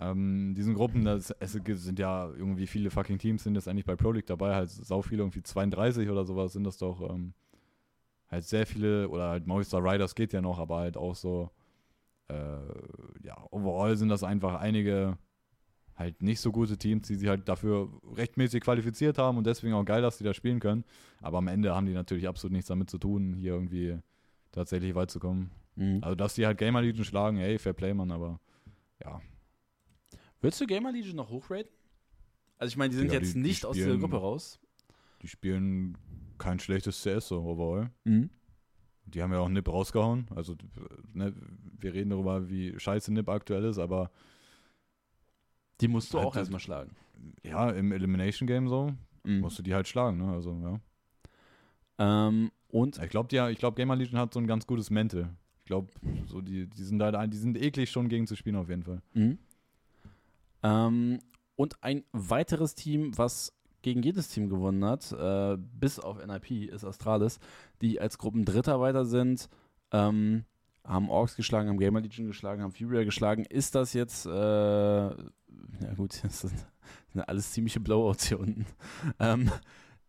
[0.00, 3.96] ähm, diesen Gruppen, das, es sind ja irgendwie viele fucking Teams, sind jetzt eigentlich bei
[3.96, 7.34] Pro League dabei, halt sau viele, irgendwie 32 oder sowas sind das doch, ähm,
[8.28, 11.59] halt sehr viele, oder halt Movistar Riders geht ja noch, aber halt auch so, äh,
[13.22, 15.18] ja, overall sind das einfach einige
[15.96, 19.84] halt nicht so gute Teams, die sich halt dafür rechtmäßig qualifiziert haben und deswegen auch
[19.84, 20.84] geil, dass die da spielen können.
[21.20, 23.98] Aber am Ende haben die natürlich absolut nichts damit zu tun, hier irgendwie
[24.52, 25.50] tatsächlich weit zu kommen.
[25.76, 25.98] Mhm.
[26.02, 28.40] Also, dass die halt Gamer Legion schlagen, ey, Fair Play, Mann, aber
[29.04, 29.20] ja.
[30.40, 31.70] Willst du Gamer Legion noch hochraten?
[32.56, 34.58] Also ich meine, die sind Digga, jetzt die- die nicht aus dieser spielen- Gruppe raus.
[35.22, 35.98] Die spielen
[36.38, 37.90] kein schlechtes CS so overall.
[38.04, 38.30] Mhm.
[39.14, 40.26] Die haben ja auch Nip rausgehauen.
[40.34, 40.56] Also,
[41.12, 41.34] ne,
[41.78, 44.10] wir reden darüber, wie scheiße Nip aktuell ist, aber
[45.80, 46.94] Die musst du Halt auch erstmal schlagen.
[47.42, 48.92] ja, im Elimination Game so
[49.24, 49.40] Mhm.
[49.40, 50.32] musst du die halt schlagen, ne?
[50.32, 50.80] Also, ja.
[51.98, 55.28] Ähm, und Ich glaube, ja, ich glaube, Gamer Legion hat so ein ganz gutes Mental.
[55.58, 55.88] Ich glaube,
[56.26, 58.82] so die, die sind halt, ein- die sind eklig schon gegen zu spielen auf jeden
[58.82, 59.02] Fall.
[59.14, 59.38] Mhm.
[60.62, 61.18] Ähm,
[61.56, 66.84] und ein weiteres Team, was gegen jedes Team gewonnen hat, äh, bis auf NIP, ist
[66.84, 67.38] Astralis,
[67.80, 69.48] die als Gruppendritter weiter sind,
[69.92, 70.44] ähm,
[70.84, 73.44] haben Orks geschlagen, haben Gamer Legion geschlagen, haben Furia geschlagen.
[73.44, 76.66] Ist das jetzt, äh, ja gut, das sind,
[77.12, 78.66] sind alles ziemliche Blowouts hier unten.
[79.18, 79.50] Ähm,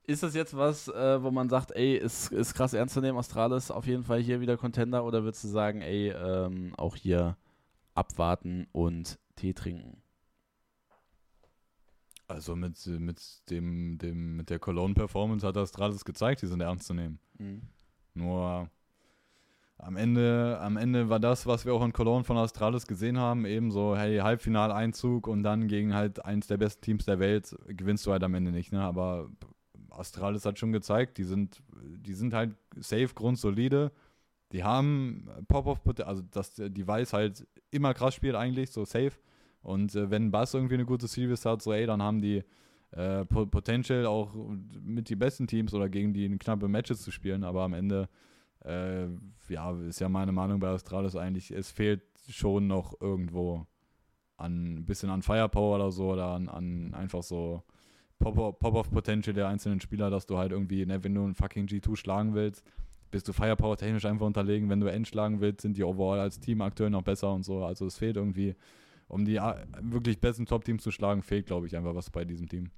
[0.04, 3.18] ist das jetzt was, äh, wo man sagt, ey, ist, ist krass ernst zu nehmen,
[3.18, 7.38] Astralis auf jeden Fall hier wieder Contender oder würdest du sagen, ey, ähm, auch hier
[7.94, 10.01] abwarten und Tee trinken?
[12.32, 16.94] Also mit, mit dem, dem, mit der Cologne-Performance hat Astralis gezeigt, die sind ernst zu
[16.94, 17.20] nehmen.
[18.14, 18.70] Nur
[19.78, 23.46] am Ende, am Ende war das, was wir auch in Cologne von Astralis gesehen haben,
[23.46, 28.06] eben so, hey, Halbfinaleinzug und dann gegen halt eins der besten Teams der Welt gewinnst
[28.06, 28.82] du halt am Ende nicht, ne?
[28.82, 29.30] Aber
[29.90, 33.92] Astralis hat schon gezeigt, die sind, die sind halt safe, grundsolide.
[34.52, 39.14] Die haben Pop-Off, also dass der Device halt immer krass spielt eigentlich, so safe.
[39.62, 42.44] Und äh, wenn Bass irgendwie eine gute Series hat, so ey, dann haben die
[42.92, 44.34] äh, po- Potential auch
[44.84, 48.10] mit die besten Teams oder gegen die knappe Matches zu spielen, aber am Ende,
[48.66, 49.06] äh,
[49.50, 53.66] ja, ist ja meine Meinung bei Astralis eigentlich, es fehlt schon noch irgendwo
[54.38, 57.64] an ein bisschen an Firepower oder so oder an, an einfach so
[58.20, 61.96] Pop- Pop-Off-Potential der einzelnen Spieler, dass du halt irgendwie, ne, wenn du einen fucking G2
[61.96, 62.64] schlagen willst,
[63.10, 64.70] bist du Firepower technisch einfach unterlegen.
[64.70, 67.64] Wenn du End schlagen willst, sind die overall als Team aktuell noch besser und so.
[67.66, 68.56] Also es fehlt irgendwie,
[69.12, 72.48] um die äh, wirklich besten Top-Teams zu schlagen, fehlt, glaube ich, einfach was bei diesem
[72.48, 72.72] Team.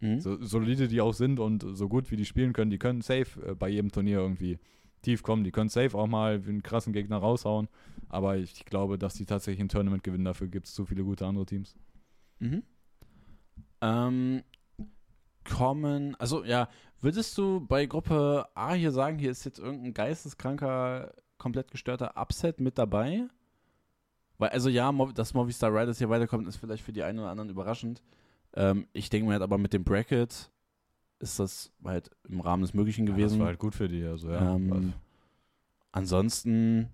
[0.00, 0.20] Mhm.
[0.20, 3.40] So solide die auch sind und so gut wie die spielen können, die können safe
[3.46, 4.58] äh, bei jedem Turnier irgendwie
[5.02, 5.44] tief kommen.
[5.44, 7.68] Die können safe auch mal einen krassen Gegner raushauen.
[8.08, 10.24] Aber ich glaube, dass die tatsächlich ein Tournament gewinnen.
[10.24, 11.74] Dafür gibt es zu viele gute andere Teams.
[12.38, 12.62] Mhm.
[13.80, 14.42] Ähm,
[15.48, 16.68] kommen, also ja,
[17.00, 22.60] würdest du bei Gruppe A hier sagen, hier ist jetzt irgendein geisteskranker, komplett gestörter Upset
[22.60, 23.26] mit dabei?
[24.40, 27.50] Weil, also ja, dass Movistar Riders hier weiterkommt, ist vielleicht für die einen oder anderen
[27.50, 28.02] überraschend.
[28.54, 30.50] Ähm, ich denke mir halt aber mit dem Bracket
[31.18, 33.34] ist das halt im Rahmen des Möglichen Ja, gewesen.
[33.34, 34.02] das war halt gut für die.
[34.02, 34.56] Also, ja.
[34.56, 34.94] Ähm,
[35.92, 36.88] ansonsten,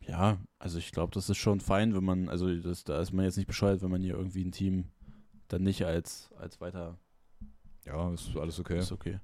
[0.00, 3.24] ja, also ich glaube, das ist schon fein, wenn man, also das, da ist man
[3.24, 4.84] jetzt nicht bescheuert, wenn man hier irgendwie ein Team
[5.48, 6.98] dann nicht als, als weiter
[7.86, 8.78] ja, ist alles okay.
[8.80, 9.18] ist okay.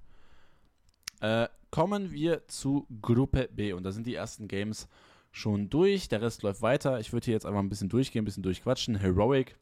[1.21, 4.89] Äh, kommen wir zu Gruppe B und da sind die ersten Games
[5.31, 6.09] schon durch.
[6.09, 7.01] Der Rest läuft weiter.
[7.01, 8.97] Ich würde hier jetzt einfach ein bisschen durchgehen, ein bisschen durchquatschen.
[8.97, 9.57] Heroic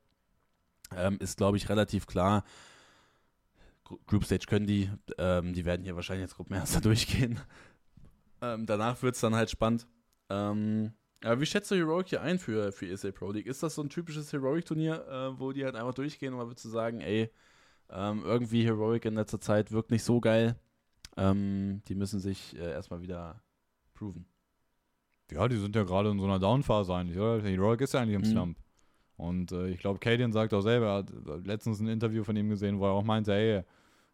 [0.96, 2.44] ähm, ist, glaube ich, relativ klar.
[4.06, 4.90] Group Stage können die.
[5.18, 7.40] Ähm, die werden hier wahrscheinlich als Gruppenerster durchgehen.
[8.42, 9.86] Ähm, danach wird es dann halt spannend.
[10.28, 13.46] Ähm, aber wie schätzt du Heroic hier ein für, für ESA Pro League?
[13.46, 16.68] Ist das so ein typisches Heroic-Turnier, äh, wo die halt einfach durchgehen oder würdest du
[16.68, 17.30] sagen, ey,
[17.88, 20.56] Ähm, irgendwie Heroic in letzter Zeit wirkt nicht so geil.
[21.16, 23.42] Ähm, die müssen sich äh, erstmal wieder
[23.94, 24.26] proven.
[25.32, 27.42] Ja, die sind ja gerade in so einer Downphase eigentlich, oder?
[27.42, 28.26] Heroic ist ja eigentlich im Mhm.
[28.26, 28.58] Slump.
[29.16, 30.94] Und äh, ich glaube, Cadian sagt auch selber, er
[31.34, 33.62] hat letztens ein Interview von ihm gesehen, wo er auch meinte, ey,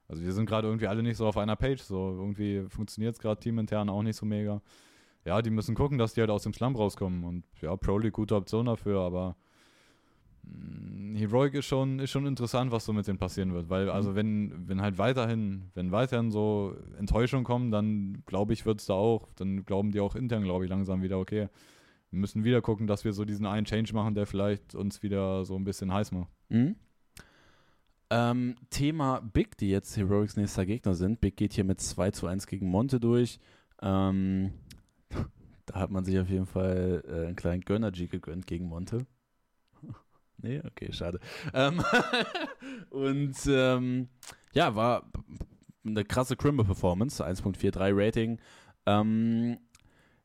[0.08, 3.20] also wir sind gerade irgendwie alle nicht so auf einer Page, so irgendwie funktioniert es
[3.20, 4.62] gerade teamintern auch nicht so mega.
[5.24, 8.12] Ja, die müssen gucken, dass die halt aus dem Slump rauskommen und ja, Pro League
[8.14, 9.36] gute Option dafür, aber
[11.14, 14.68] Heroic ist schon, ist schon interessant, was so mit denen passieren wird, weil also wenn,
[14.68, 19.28] wenn halt weiterhin, wenn weiterhin so Enttäuschungen kommen, dann glaube ich, wird es da auch,
[19.36, 21.48] dann glauben die auch intern, glaube ich, langsam wieder, okay,
[22.10, 25.44] wir müssen wieder gucken, dass wir so diesen einen Change machen, der vielleicht uns wieder
[25.44, 26.30] so ein bisschen heiß macht.
[26.48, 26.76] Mhm.
[28.10, 31.22] Ähm, Thema Big, die jetzt Heroics nächster Gegner sind.
[31.22, 33.38] Big geht hier mit 2 zu 1 gegen Monte durch.
[33.80, 34.52] Ähm,
[35.66, 39.06] da hat man sich auf jeden Fall äh, einen kleinen Gönnergy gegönnt gegen Monte.
[40.42, 41.20] Nee, okay, schade.
[41.54, 41.82] Ähm,
[42.90, 44.08] und ähm,
[44.52, 45.10] ja, war
[45.84, 48.38] eine krasse Crimble-Performance, 1.43 Rating.
[48.86, 49.58] Ähm,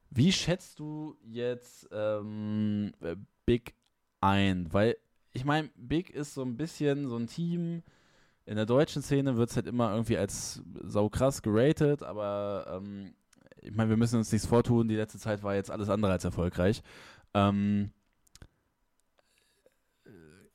[0.09, 3.15] wie schätzt du jetzt ähm, äh,
[3.45, 3.75] Big
[4.21, 4.71] ein?
[4.71, 4.97] Weil
[5.33, 7.83] ich meine, Big ist so ein bisschen so ein Team.
[8.45, 13.13] In der deutschen Szene wird es halt immer irgendwie als saukrass geratet, aber ähm,
[13.61, 14.87] ich meine, wir müssen uns nichts vortun.
[14.87, 16.81] Die letzte Zeit war jetzt alles andere als erfolgreich.
[17.33, 17.91] Ähm,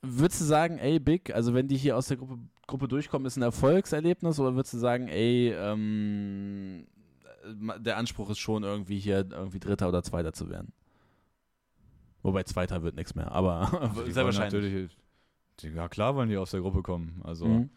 [0.03, 3.37] würdest du sagen, ey, Big, also wenn die hier aus der Gruppe, Gruppe durchkommen, ist
[3.37, 6.85] ein Erfolgserlebnis oder würdest du sagen, ey, ähm,
[7.45, 10.71] der Anspruch ist schon irgendwie hier irgendwie Dritter oder Zweiter zu werden?
[12.21, 14.97] Wobei Zweiter wird nichts mehr, aber Also sehr wahrscheinlich.
[15.61, 17.21] Ja klar wollen die aus der Gruppe kommen.
[17.23, 17.69] Also Mhm.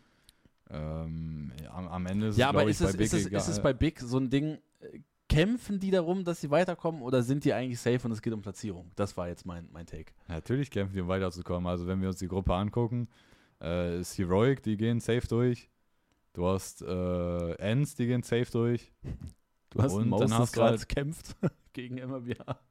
[0.71, 3.07] ähm, ja, am, am Ende ist Ja, es, aber glaube ich, ist es, bei Big
[3.07, 3.41] ist, es, egal.
[3.41, 7.23] ist es bei Big so ein Ding, äh, kämpfen die darum, dass sie weiterkommen oder
[7.23, 8.91] sind die eigentlich safe und es geht um Platzierung?
[8.97, 10.13] Das war jetzt mein, mein Take.
[10.29, 11.67] Natürlich kämpfen die, um weiterzukommen.
[11.67, 13.09] Also wenn wir uns die Gruppe angucken,
[13.61, 15.69] äh, ist Heroic, die gehen safe durch.
[16.33, 18.93] Du hast äh, Ends, die gehen safe durch.
[19.71, 21.37] Du hast Und dann hast gerade halt- kämpft
[21.75, 22.59] gegen MRBA.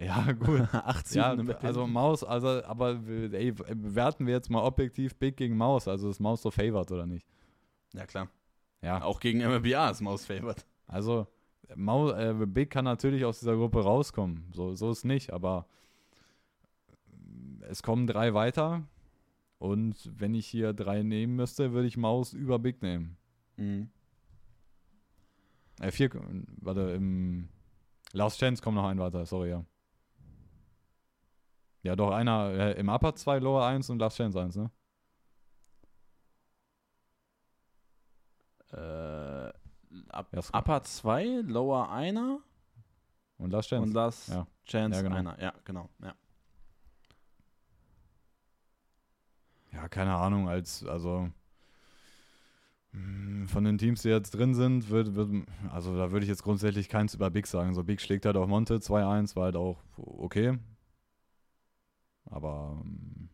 [0.00, 0.60] Ja, gut.
[0.72, 1.30] 18 ja,
[1.62, 5.88] also Maus, also, aber ey, bewerten wir jetzt mal objektiv Big gegen Maus.
[5.88, 7.26] Also ist Maus so favored oder nicht?
[7.94, 8.28] Ja, klar.
[8.82, 10.64] Ja, Auch gegen MRBA ist Maus favored.
[10.86, 11.26] Also,
[11.74, 14.44] Mau, äh, Big kann natürlich aus dieser Gruppe rauskommen.
[14.52, 15.66] So, so ist nicht, aber
[17.68, 18.84] es kommen drei weiter.
[19.58, 23.16] Und wenn ich hier drei nehmen müsste, würde ich Maus über Big nehmen.
[23.56, 23.90] Mhm.
[25.80, 26.10] Äh, vier,
[26.60, 27.48] warte, im
[28.12, 29.64] Last Chance kommt noch ein weiter, sorry, ja.
[31.82, 34.70] Ja, doch, einer äh, im Upper 2, Lower 1 und Last Chance 1, ne?
[38.72, 38.76] Äh,
[40.10, 42.18] up, Ja, Upper 2, Lower 1
[43.38, 43.82] Und Last Chance.
[43.82, 44.46] und Last ja.
[44.64, 45.16] Chance Ja, genau.
[45.16, 45.40] einer.
[45.40, 45.88] Ja, genau.
[46.02, 46.14] Ja.
[49.72, 51.30] Ja, keine Ahnung, als, also
[52.92, 56.42] mh, von den Teams, die jetzt drin sind, wird, wird also da würde ich jetzt
[56.42, 57.74] grundsätzlich keins über Big sagen.
[57.74, 60.58] So Big schlägt halt auf Monte 2-1, war halt auch okay.
[62.26, 63.28] Aber ähm,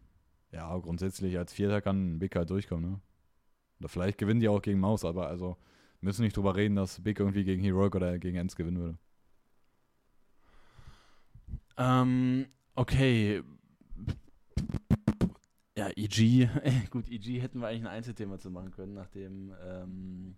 [0.53, 3.01] ja, grundsätzlich als Vierter kann Big halt durchkommen, ne?
[3.81, 5.57] Oder vielleicht gewinnen die auch gegen Maus, aber also
[6.01, 8.99] müssen nicht drüber reden, dass Big irgendwie gegen Heroic oder gegen Ends gewinnen würde.
[11.77, 13.43] Ähm, okay.
[15.77, 16.49] Ja, EG.
[16.91, 20.37] Gut, EG hätten wir eigentlich ein Einzelthema zu machen können, nachdem ähm,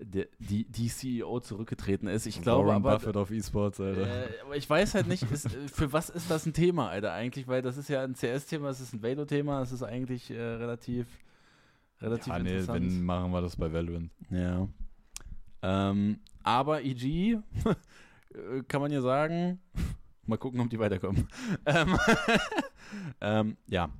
[0.00, 2.26] der, die, die CEO zurückgetreten ist.
[2.26, 2.98] Ich glaube Warren aber.
[2.98, 4.30] Buffett auf E-Sports, Alter.
[4.30, 7.12] Äh, aber ich weiß halt nicht, ist, äh, für was ist das ein Thema, Alter,
[7.12, 7.46] eigentlich?
[7.46, 11.06] Weil das ist ja ein CS-Thema, es ist ein Velo-Thema, es ist eigentlich äh, relativ,
[12.00, 12.84] relativ ja, nee, interessant.
[12.84, 14.10] wenn machen wir das bei Valorant.
[14.30, 14.68] Ja.
[15.62, 17.38] Ähm, aber EG,
[18.68, 19.60] kann man ja sagen,
[20.26, 21.28] mal gucken, ob die weiterkommen.
[21.66, 21.98] ähm,
[23.20, 23.90] ähm, ja.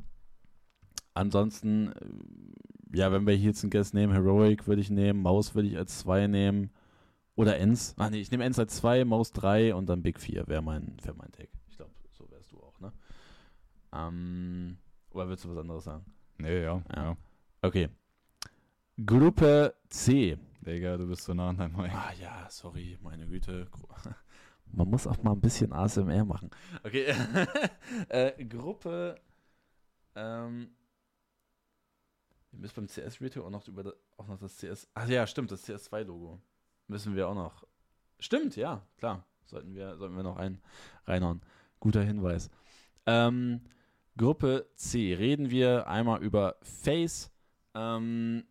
[1.14, 5.54] Ansonsten, äh, ja, wenn wir hier jetzt einen Guest nehmen, Heroic würde ich nehmen, Maus
[5.54, 6.70] würde ich als 2 nehmen.
[7.34, 7.94] Oder Ens.
[7.98, 10.96] Ah, nee, ich nehme Ens als 2, Maus 3 und dann Big 4 wäre mein,
[11.02, 11.50] wär mein Take.
[11.68, 12.92] Ich glaube, so wärst du auch, ne?
[13.92, 14.76] Ähm,
[15.10, 16.04] oder willst du was anderes sagen?
[16.38, 17.02] Nee, ja, Ja.
[17.04, 17.16] ja.
[17.62, 17.88] Okay.
[19.04, 20.38] Gruppe C.
[20.64, 21.90] Digga, du bist so nah an deinem Mic.
[21.92, 23.68] Ah ja, sorry, meine Güte.
[24.72, 26.50] Man muss auch mal ein bisschen ASMR machen.
[26.84, 27.14] Okay.
[28.08, 29.18] äh, Gruppe.
[30.14, 30.68] Ähm,
[32.50, 34.88] wir müssen beim CS Retail auch noch über das, auch noch das CS.
[34.94, 36.40] Ach ja, stimmt, das CS2-Logo.
[36.86, 37.66] Müssen wir auch noch.
[38.18, 39.24] Stimmt, ja, klar.
[39.46, 40.60] Sollten wir, sollten wir noch ein,
[41.06, 41.40] reinhauen.
[41.80, 42.50] Guter Hinweis.
[43.06, 43.62] Ähm,
[44.16, 45.14] Gruppe C.
[45.14, 47.30] Reden wir einmal über Face.
[47.78, 48.44] Ähm,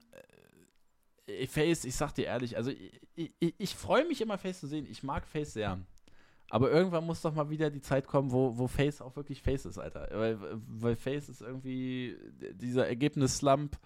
[1.25, 4.67] äh, Face, ich sag dir ehrlich, also ich, ich, ich freue mich immer, Face zu
[4.67, 4.87] sehen.
[4.89, 5.79] Ich mag Face sehr.
[6.49, 9.65] Aber irgendwann muss doch mal wieder die Zeit kommen, wo, wo Face auch wirklich Face
[9.65, 10.07] ist, Alter.
[10.11, 12.17] Weil, weil Face ist irgendwie
[12.53, 13.77] dieser Ergebnis-Slump,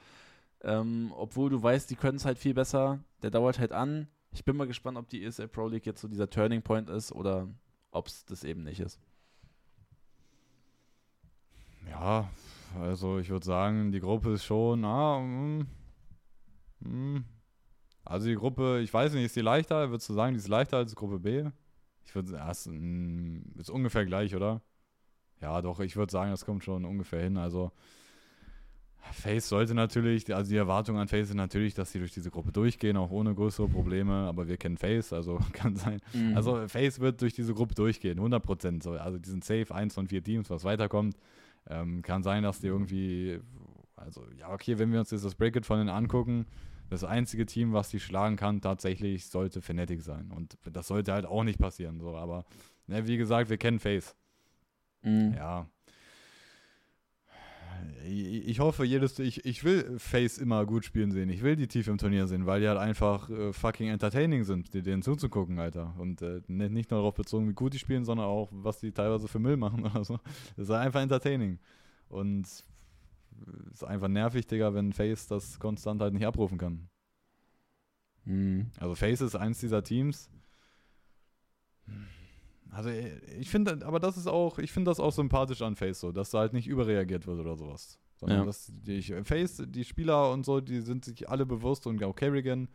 [0.62, 3.00] ähm, obwohl du weißt, die können es halt viel besser.
[3.24, 4.08] Der dauert halt an.
[4.32, 7.12] Ich bin mal gespannt, ob die ESL Pro League jetzt so dieser Turning Point ist
[7.12, 7.48] oder
[7.90, 9.00] ob es das eben nicht ist.
[11.90, 12.30] Ja,
[12.80, 15.68] also ich würde sagen, die Gruppe ist schon, ah, mm,
[16.80, 17.26] mm.
[18.06, 19.90] also die Gruppe, ich weiß nicht, ist die leichter?
[19.90, 21.50] Würdest du sagen, die ist leichter als Gruppe B?
[22.06, 24.62] Ich würde sagen, ist, mm, ist ungefähr gleich, oder?
[25.42, 27.38] Ja, doch, ich würde sagen, das kommt schon ungefähr hin.
[27.38, 27.72] Also
[29.12, 32.52] Face sollte natürlich, also die Erwartung an Face ist natürlich, dass sie durch diese Gruppe
[32.52, 36.00] durchgehen, auch ohne größere Probleme, aber wir kennen Face, also kann sein.
[36.14, 36.36] Mhm.
[36.38, 38.88] Also Face wird durch diese Gruppe durchgehen, 100 Prozent.
[38.88, 41.18] Also die sind safe, eins von vier Teams, was weiterkommt.
[41.70, 43.40] Ähm, kann sein, dass die irgendwie,
[43.96, 46.46] also ja, okay, wenn wir uns jetzt das Bracket von denen angucken,
[46.90, 50.30] das einzige Team, was die schlagen kann, tatsächlich sollte Fnatic sein.
[50.32, 52.00] Und das sollte halt auch nicht passieren.
[52.00, 52.16] So.
[52.16, 52.44] Aber
[52.88, 54.16] ne, wie gesagt, wir kennen Face.
[55.02, 55.34] Mhm.
[55.34, 55.68] Ja.
[58.06, 61.30] Ich hoffe, jedes, ich, ich will Face immer gut spielen sehen.
[61.30, 64.74] Ich will die tief im Turnier sehen, weil die halt einfach äh, fucking entertaining sind,
[64.74, 65.96] denen zuzugucken, Alter.
[65.98, 69.28] Und äh, nicht nur darauf bezogen, wie gut die spielen, sondern auch, was die teilweise
[69.28, 70.20] für Müll machen oder so.
[70.58, 71.60] Das ist einfach entertaining.
[72.10, 72.48] Und
[73.72, 76.90] ist einfach nervig, Digga, wenn Face das konstant halt nicht abrufen kann.
[78.26, 78.72] Mhm.
[78.80, 80.30] Also Face ist eins dieser Teams.
[82.72, 86.12] Also ich finde, aber das ist auch, ich finde das auch sympathisch an Face so,
[86.12, 88.00] dass da halt nicht überreagiert wird oder sowas.
[88.16, 88.46] Sondern ja.
[88.46, 92.70] dass die Face, die Spieler und so, die sind sich alle bewusst und auch Kerrigan,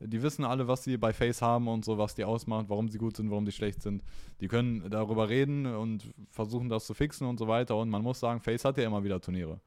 [0.00, 2.98] die wissen alle, was sie bei Face haben und so, was die ausmacht, warum sie
[2.98, 4.02] gut sind, warum sie schlecht sind.
[4.40, 7.76] Die können darüber reden und versuchen das zu fixen und so weiter.
[7.76, 9.60] Und man muss sagen, Face hat ja immer wieder Turniere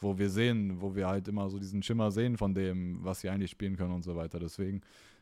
[0.00, 3.28] wo wir sehen, wo wir halt immer so diesen Schimmer sehen von dem, was sie
[3.28, 4.38] eigentlich spielen können und so weiter.
[4.38, 4.80] Deswegen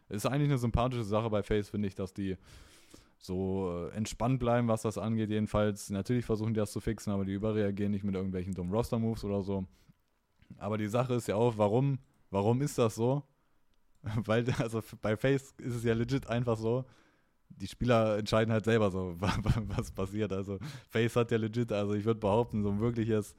[0.09, 2.37] ist eigentlich eine sympathische Sache bei Face, finde ich, dass die
[3.19, 5.31] so äh, entspannt bleiben, was das angeht.
[5.31, 9.25] Jedenfalls, natürlich versuchen die das zu fixen, aber die überreagieren nicht mit irgendwelchen dummen Roster-Moves
[9.25, 9.67] oder so.
[10.57, 11.99] Aber die Sache ist ja auch, warum,
[12.31, 13.23] warum ist das so?
[14.03, 16.85] Weil, also bei Face ist es ja legit einfach so,
[17.49, 20.33] die Spieler entscheiden halt selber so, was passiert.
[20.33, 20.59] Also
[20.89, 23.35] Face hat ja legit, also ich würde behaupten, so ein wirkliches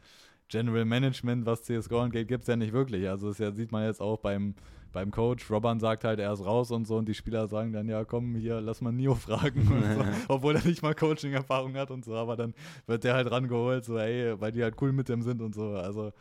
[0.49, 3.07] General Management, was CSGO angeht, gibt es ja nicht wirklich.
[3.07, 4.55] Also das ja, sieht man jetzt auch beim,
[4.91, 5.49] beim Coach.
[5.49, 8.35] Robban sagt halt, er ist raus und so und die Spieler sagen dann, ja komm,
[8.35, 9.65] hier, lass mal Nio fragen.
[9.65, 12.53] so, obwohl er nicht mal Coaching-Erfahrung hat und so, aber dann
[12.87, 15.69] wird der halt rangeholt, so ey, weil die halt cool mit dem sind und so.
[15.75, 16.11] Also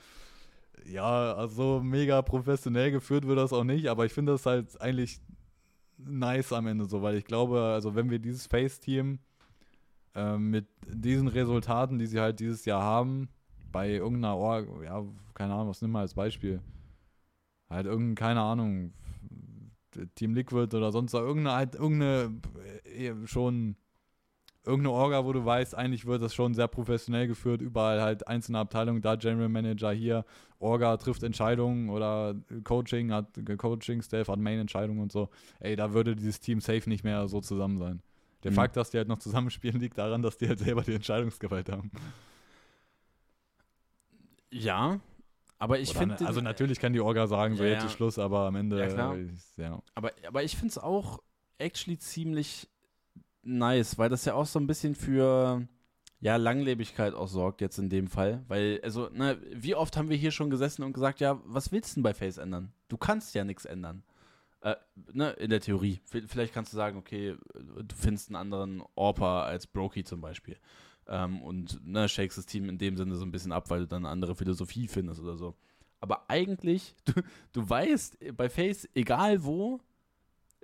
[0.86, 5.20] ja, also mega professionell geführt wird das auch nicht, aber ich finde das halt eigentlich
[5.96, 9.18] nice am Ende so, weil ich glaube, also wenn wir dieses Face-Team
[10.14, 13.28] äh, mit diesen Resultaten, die sie halt dieses Jahr haben,
[13.72, 15.04] bei irgendeiner Org, ja,
[15.34, 16.60] keine Ahnung, was nimm mal als Beispiel.
[17.68, 18.92] Halt irgendein, keine Ahnung,
[20.14, 22.40] Team Liquid oder sonst irgendeine, halt irgendeine
[22.84, 23.76] äh, schon
[24.64, 28.58] irgendeine Orga, wo du weißt, eigentlich wird das schon sehr professionell geführt, überall halt einzelne
[28.58, 30.24] Abteilungen, da General Manager hier,
[30.58, 32.34] Orga trifft Entscheidungen oder
[32.64, 33.26] Coaching hat
[33.56, 35.30] Coaching, Staff hat Main-Entscheidungen und so.
[35.60, 38.02] Ey, da würde dieses Team safe nicht mehr so zusammen sein.
[38.44, 38.56] Der mhm.
[38.56, 41.90] Fakt, dass die halt noch zusammenspielen, liegt daran, dass die halt selber die Entscheidungsgewalt haben.
[44.50, 45.00] Ja,
[45.58, 46.24] aber ich finde.
[46.26, 48.78] Also natürlich kann die Orga sagen, so ja, jetzt ist Schluss, aber am Ende.
[48.78, 49.16] Ja, klar.
[49.56, 49.82] ja.
[49.94, 51.20] Aber, aber ich finde es auch
[51.58, 52.68] actually ziemlich
[53.42, 55.66] nice, weil das ja auch so ein bisschen für
[56.20, 58.44] ja, Langlebigkeit auch sorgt jetzt in dem Fall.
[58.46, 61.92] Weil, also, ne, wie oft haben wir hier schon gesessen und gesagt, ja, was willst
[61.92, 62.72] du denn bei Face ändern?
[62.88, 64.04] Du kannst ja nichts ändern.
[64.60, 64.74] Äh,
[65.12, 66.00] ne, in der Theorie.
[66.04, 70.56] Vielleicht kannst du sagen, okay, du findest einen anderen Orpa als Brokey zum Beispiel
[71.08, 73.86] ähm, und ne, shakes das Team in dem Sinne so ein bisschen ab, weil du
[73.86, 75.54] dann eine andere Philosophie findest oder so.
[76.00, 77.22] Aber eigentlich, du,
[77.52, 79.80] du weißt bei Face, egal wo,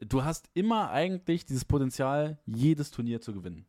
[0.01, 3.66] du hast immer eigentlich dieses Potenzial, jedes Turnier zu gewinnen.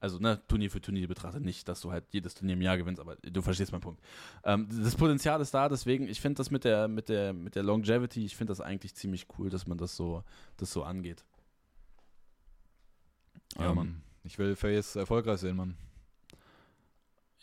[0.00, 3.00] Also, ne, Turnier für Turnier betrachtet, nicht, dass du halt jedes Turnier im Jahr gewinnst,
[3.00, 4.02] aber du verstehst meinen Punkt.
[4.44, 7.62] Ähm, das Potenzial ist da, deswegen, ich finde das mit der, mit der, mit der
[7.62, 10.22] Longevity, ich finde das eigentlich ziemlich cool, dass man das so,
[10.58, 11.24] das so angeht.
[13.56, 14.03] Ja, ähm, Mann.
[14.24, 15.76] Ich will Face erfolgreich sehen, Mann.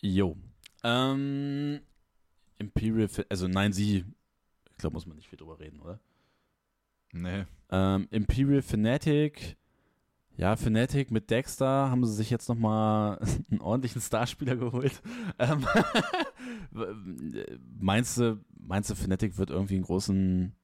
[0.02, 0.36] Jo.
[0.84, 1.80] Ähm,
[2.58, 4.04] Imperial, also nein, sie,
[4.72, 6.00] ich glaube, muss man nicht viel drüber reden, oder?
[7.14, 7.46] Nee.
[7.70, 9.58] Ähm, Imperial Fnatic,
[10.38, 13.20] ja, Fnatic mit Dexter haben sie sich jetzt nochmal
[13.52, 15.02] einen ordentlichen Starspieler geholt.
[15.40, 15.66] Ähm,
[17.80, 20.56] meinst du, meinst du, Fnatic wird irgendwie einen großen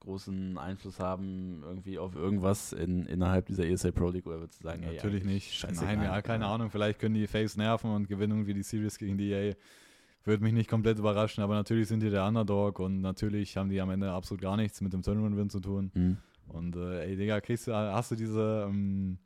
[0.00, 4.64] großen Einfluss haben irgendwie auf irgendwas in, innerhalb dieser ESL Pro League oder würdest du
[4.64, 5.52] sagen, natürlich nicht.
[5.52, 6.54] Scheiße, Nein, ja, keine ja.
[6.54, 6.70] Ahnung.
[6.70, 9.54] Vielleicht können die Face nerven und gewinnen irgendwie die Series gegen die EA.
[10.24, 13.80] Würde mich nicht komplett überraschen, aber natürlich sind die der Underdog und natürlich haben die
[13.80, 15.90] am Ende absolut gar nichts mit dem Tournament-Win zu tun.
[15.94, 16.16] Mhm.
[16.48, 19.18] Und äh, ey, Digga, kriegst du, hast du diese, ähm,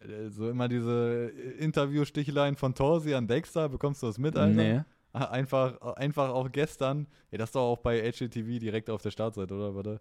[0.00, 4.54] Äh, So immer diese Interview-Sticheleien von Torsi an Dexter, bekommst du das mit, Alter?
[4.62, 4.80] Nee.
[5.30, 9.54] Einfach, einfach auch gestern, ja, das ist doch auch bei HGTV direkt auf der Startseite,
[9.54, 9.74] oder?
[9.74, 10.00] Warte.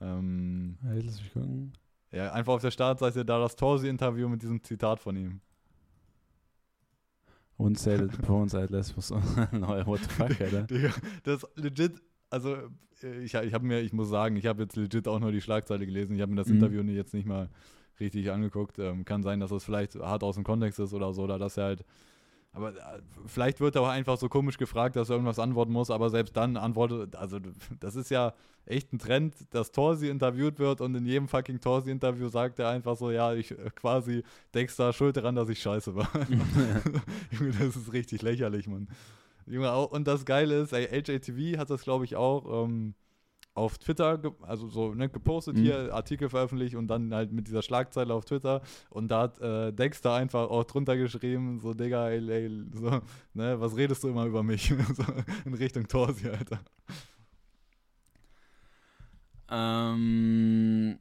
[0.00, 1.72] Ähm, Hey, lass mich gucken.
[2.10, 5.40] ja, einfach auf der Startseite da das Torsi-Interview mit diesem Zitat von ihm.
[7.56, 9.10] Und say that the performance at Lesbos.
[9.52, 10.66] no, what the fuck, Alter.
[11.22, 12.56] Das ist legit, also
[13.02, 15.40] äh, ich, ich habe mir, ich muss sagen, ich habe jetzt legit auch nur die
[15.40, 16.14] Schlagzeile gelesen.
[16.16, 16.54] Ich habe mir das Mhm.
[16.54, 17.48] Interview jetzt nicht mal
[18.00, 18.78] richtig angeguckt.
[18.78, 21.56] Ähm, kann sein, dass das vielleicht hart aus dem Kontext ist oder so, oder dass
[21.56, 21.84] er halt.
[22.52, 25.90] Aber äh, vielleicht wird er auch einfach so komisch gefragt, dass er irgendwas antworten muss,
[25.90, 27.38] aber selbst dann antwortet, also
[27.80, 28.34] das ist ja
[28.66, 32.96] echt ein Trend, dass Torsi interviewt wird und in jedem fucking Torsi-Interview sagt er einfach
[32.96, 34.22] so, ja, ich äh, quasi
[34.54, 36.10] Dexter schuld daran, dass ich scheiße war.
[37.30, 38.88] Junge, das ist richtig lächerlich, Mann.
[39.46, 42.94] Junge, und das Geile ist, ey, HATV hat das, glaube ich, auch ähm,
[43.54, 45.62] auf Twitter, also so ne, gepostet, Mhm.
[45.62, 48.62] hier Artikel veröffentlicht und dann halt mit dieser Schlagzeile auf Twitter.
[48.88, 53.00] Und da hat äh, Dexter einfach auch drunter geschrieben, so, Digga, ey, ey, so,
[53.34, 54.68] ne, was redest du immer über mich?
[54.94, 55.04] so,
[55.44, 56.60] in Richtung Torsi, Alter.
[59.50, 60.98] Ähm,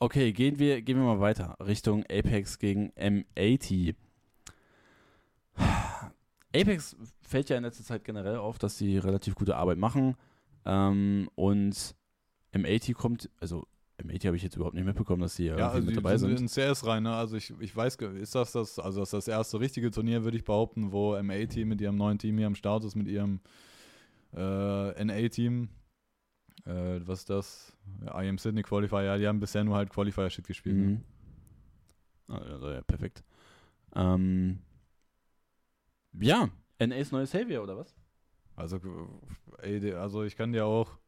[0.00, 1.56] okay, gehen wir, gehen wir mal weiter.
[1.64, 3.94] Richtung Apex gegen M80.
[6.54, 10.16] Apex fällt ja in letzter Zeit generell auf, dass sie relativ gute Arbeit machen.
[10.64, 11.94] Ähm, und
[12.54, 13.66] M80 kommt, also
[14.02, 16.36] M80 habe ich jetzt überhaupt nicht mitbekommen, dass sie ja, Ja, also mit dabei sind
[16.38, 16.40] sind.
[16.66, 17.14] in CS rein, ne?
[17.14, 20.36] Also ich, ich weiß, ist das das, also das ist das erste richtige Turnier, würde
[20.36, 23.40] ich behaupten, wo MA-Team mit ihrem neuen Team hier am Start ist, mit ihrem
[24.34, 25.68] äh, NA-Team.
[26.66, 27.76] Äh, was ist das?
[28.04, 30.76] Ja, IM Sydney Qualifier, ja, die haben bisher nur halt Qualifier-Shit gespielt.
[30.76, 30.82] Ne?
[32.28, 32.34] Mhm.
[32.34, 33.24] Also, ja, perfekt.
[33.94, 34.60] Ähm,
[36.12, 37.94] ja, NAs neue Savior, oder was?
[38.56, 38.78] Also,
[39.62, 40.98] ey, also ich kann dir auch.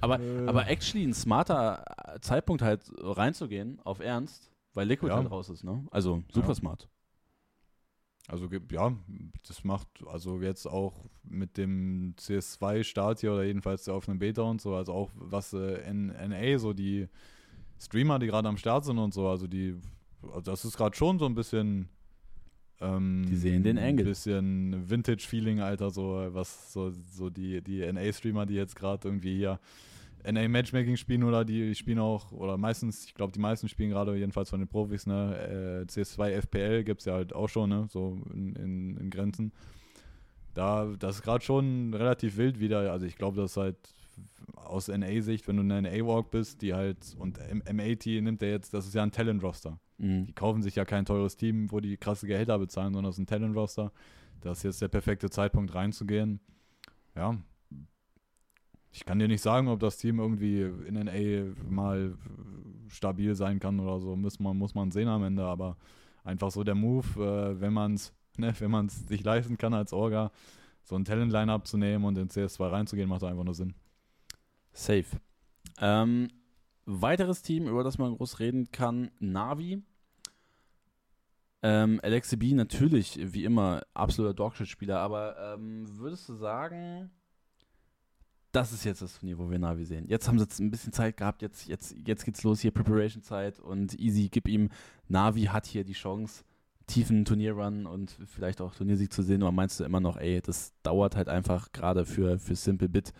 [0.00, 0.46] Aber, Äh.
[0.46, 1.84] aber actually ein smarter
[2.20, 5.16] Zeitpunkt halt reinzugehen, auf Ernst, weil Liquid Ja.
[5.16, 5.86] halt raus ist, ne?
[5.90, 6.54] Also super Ja.
[6.54, 6.88] smart.
[8.28, 8.92] Also ja,
[9.46, 14.60] das macht also jetzt auch mit dem CS2-Start hier oder jedenfalls der offenen Beta und
[14.60, 17.08] so, also auch was äh, NA, so die
[17.78, 19.76] Streamer, die gerade am Start sind und so, also die,
[20.22, 21.88] also das ist gerade schon so ein bisschen
[22.80, 24.04] ähm, Die sehen den Angle.
[24.04, 29.36] Ein bisschen Vintage-Feeling, Alter, so was so, so die, die NA-Streamer, die jetzt gerade irgendwie
[29.36, 29.58] hier
[30.30, 34.50] NA-Matchmaking spielen oder die spielen auch, oder meistens, ich glaube, die meisten spielen gerade jedenfalls
[34.50, 38.18] von den Profis, ne, äh, CS2 FPL gibt es ja halt auch schon, ne, so
[38.32, 39.52] in, in, in Grenzen.
[40.54, 43.76] Da, das ist gerade schon relativ wild wieder, also ich glaube, das ist halt
[44.54, 48.50] aus NA-Sicht, wenn du in einer A-Walk bist, die halt, und M- M80 nimmt er
[48.50, 49.78] jetzt, das ist ja ein Talent-Roster.
[49.98, 50.26] Mhm.
[50.26, 53.22] Die kaufen sich ja kein teures Team, wo die krasse Gehälter bezahlen, sondern es ist
[53.22, 53.92] ein Talent-Roster.
[54.40, 56.40] Das ist jetzt der perfekte Zeitpunkt reinzugehen.
[57.14, 57.36] Ja.
[58.92, 62.16] Ich kann dir nicht sagen, ob das Team irgendwie in NA mal
[62.88, 64.16] stabil sein kann oder so.
[64.16, 65.76] Muss man, muss man sehen am Ende, aber
[66.24, 69.92] einfach so der Move, äh, wenn man es ne, wenn man's sich leisten kann als
[69.92, 70.30] Orga,
[70.82, 73.74] so ein Talent-Line-Up zu nehmen und in CS2 reinzugehen, macht einfach nur Sinn.
[74.76, 75.06] Safe.
[75.80, 76.28] Ähm,
[76.84, 79.82] weiteres Team, über das man groß reden kann, Navi.
[81.62, 87.10] Ähm, LXB natürlich, wie immer, absoluter Dogshit-Spieler, aber ähm, würdest du sagen,
[88.52, 90.06] das ist jetzt das Turnier, wo wir Navi sehen?
[90.08, 93.58] Jetzt haben sie jetzt ein bisschen Zeit gehabt, jetzt, jetzt, jetzt geht's los, hier Preparation-Zeit
[93.58, 94.68] und Easy, gib ihm,
[95.08, 96.44] Navi hat hier die Chance,
[96.86, 100.74] tiefen Turnierrun und vielleicht auch Turniersieg zu sehen, oder meinst du immer noch, ey, das
[100.82, 103.14] dauert halt einfach gerade für, für Simple Bit,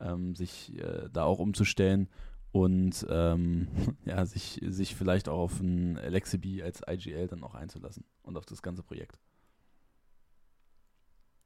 [0.00, 2.08] ähm, sich äh, da auch umzustellen
[2.52, 3.68] und ähm,
[4.04, 8.46] ja, sich, sich vielleicht auch auf ein Alexibi als IGL dann auch einzulassen und auf
[8.46, 9.18] das ganze Projekt.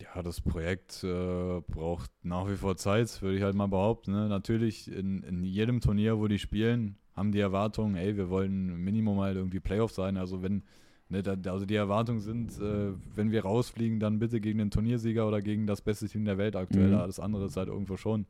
[0.01, 4.12] Ja, das Projekt äh, braucht nach wie vor Zeit, würde ich halt mal behaupten.
[4.12, 4.28] Ne?
[4.28, 9.20] Natürlich, in, in jedem Turnier, wo die spielen, haben die Erwartungen, ey, wir wollen Minimum
[9.20, 10.16] halt irgendwie Playoff sein.
[10.16, 10.62] Also wenn,
[11.11, 15.27] ne, da, also die Erwartungen sind, äh, wenn wir rausfliegen, dann bitte gegen den Turniersieger
[15.27, 16.91] oder gegen das beste Team der Welt aktuell.
[16.91, 16.99] Mhm.
[16.99, 18.27] Alles andere ist halt irgendwo schon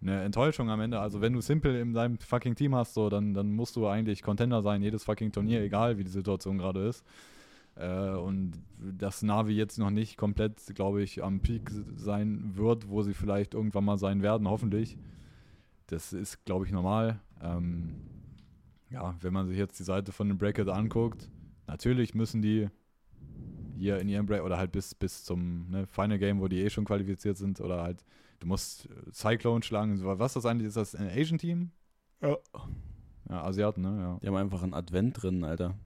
[0.00, 1.00] eine Enttäuschung am Ende.
[1.00, 4.22] Also wenn du Simple in deinem fucking Team hast, so, dann, dann musst du eigentlich
[4.22, 7.04] Contender sein, jedes fucking Turnier, egal wie die Situation gerade ist.
[7.76, 13.02] Äh, und dass Navi jetzt noch nicht komplett, glaube ich, am Peak sein wird, wo
[13.02, 14.96] sie vielleicht irgendwann mal sein werden, hoffentlich.
[15.86, 17.20] Das ist, glaube ich, normal.
[17.42, 17.94] Ähm,
[18.90, 21.28] ja, wenn man sich jetzt die Seite von dem Bracket anguckt,
[21.68, 22.68] natürlich müssen die
[23.76, 26.70] hier in ihrem Bracket oder halt bis, bis zum ne, Final Game, wo die eh
[26.70, 28.04] schon qualifiziert sind, oder halt,
[28.40, 30.02] du musst äh, Cyclone schlagen.
[30.02, 30.66] Was ist das eigentlich?
[30.66, 31.70] Ist das ein Asian-Team?
[32.20, 32.36] Ja.
[33.28, 34.00] Ja, Asiaten, ne?
[34.00, 34.18] Ja.
[34.20, 35.78] Die haben einfach einen Advent drin, Alter.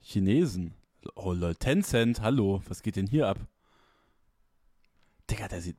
[0.00, 0.74] Chinesen.
[1.14, 3.38] Oh lol, Tencent, hallo, was geht denn hier ab?
[5.28, 5.76] Digga, der sieht.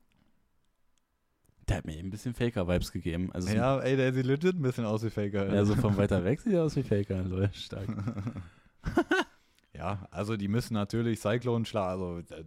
[1.69, 3.31] Der hat mir eben ein bisschen Faker-Vibes gegeben.
[3.31, 5.53] Also so- Ja, ey, der sieht legit ein bisschen aus wie Faker.
[5.53, 7.23] ja, so von weiter weg sieht er aus wie Faker.
[7.23, 7.87] Lol, stark.
[9.71, 12.01] Ja, also die müssen natürlich Cyclone schlagen.
[12.01, 12.43] Also, äh,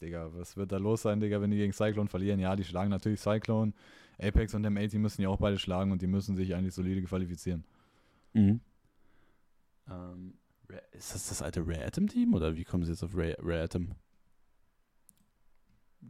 [0.00, 2.38] Digga, was wird da los sein, Digga, wenn die gegen Cyclone verlieren?
[2.38, 3.72] Ja, die schlagen natürlich Cyclone.
[4.20, 7.64] Apex und M80 müssen ja auch beide schlagen und die müssen sich eigentlich solide qualifizieren.
[8.32, 8.60] Mhm.
[9.90, 10.34] Ähm,
[10.92, 13.62] ist das das alte Rare Atom Team oder wie kommen sie jetzt auf Rare, Rare
[13.62, 13.92] Atom?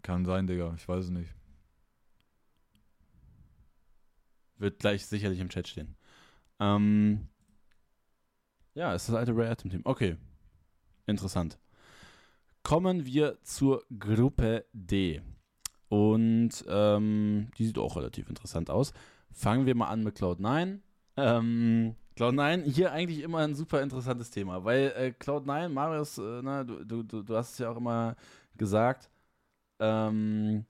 [0.02, 1.34] Kann sein, Digga, ich weiß es nicht.
[4.58, 5.96] Wird gleich sicherlich im Chat stehen.
[6.60, 7.28] Ähm,
[8.74, 9.82] ja, ist das alte Rare Atom Team.
[9.84, 10.16] Okay.
[11.06, 11.58] Interessant.
[12.62, 15.22] Kommen wir zur Gruppe D.
[15.88, 18.92] Und ähm, die sieht auch relativ interessant aus.
[19.32, 20.80] Fangen wir mal an mit Cloud9.
[21.16, 26.64] Ähm, Cloud9, hier eigentlich immer ein super interessantes Thema, weil äh, Cloud9, Marius, äh, na,
[26.64, 28.16] du, du, du du hast es ja auch immer
[28.56, 29.08] gesagt,
[29.78, 30.66] ähm,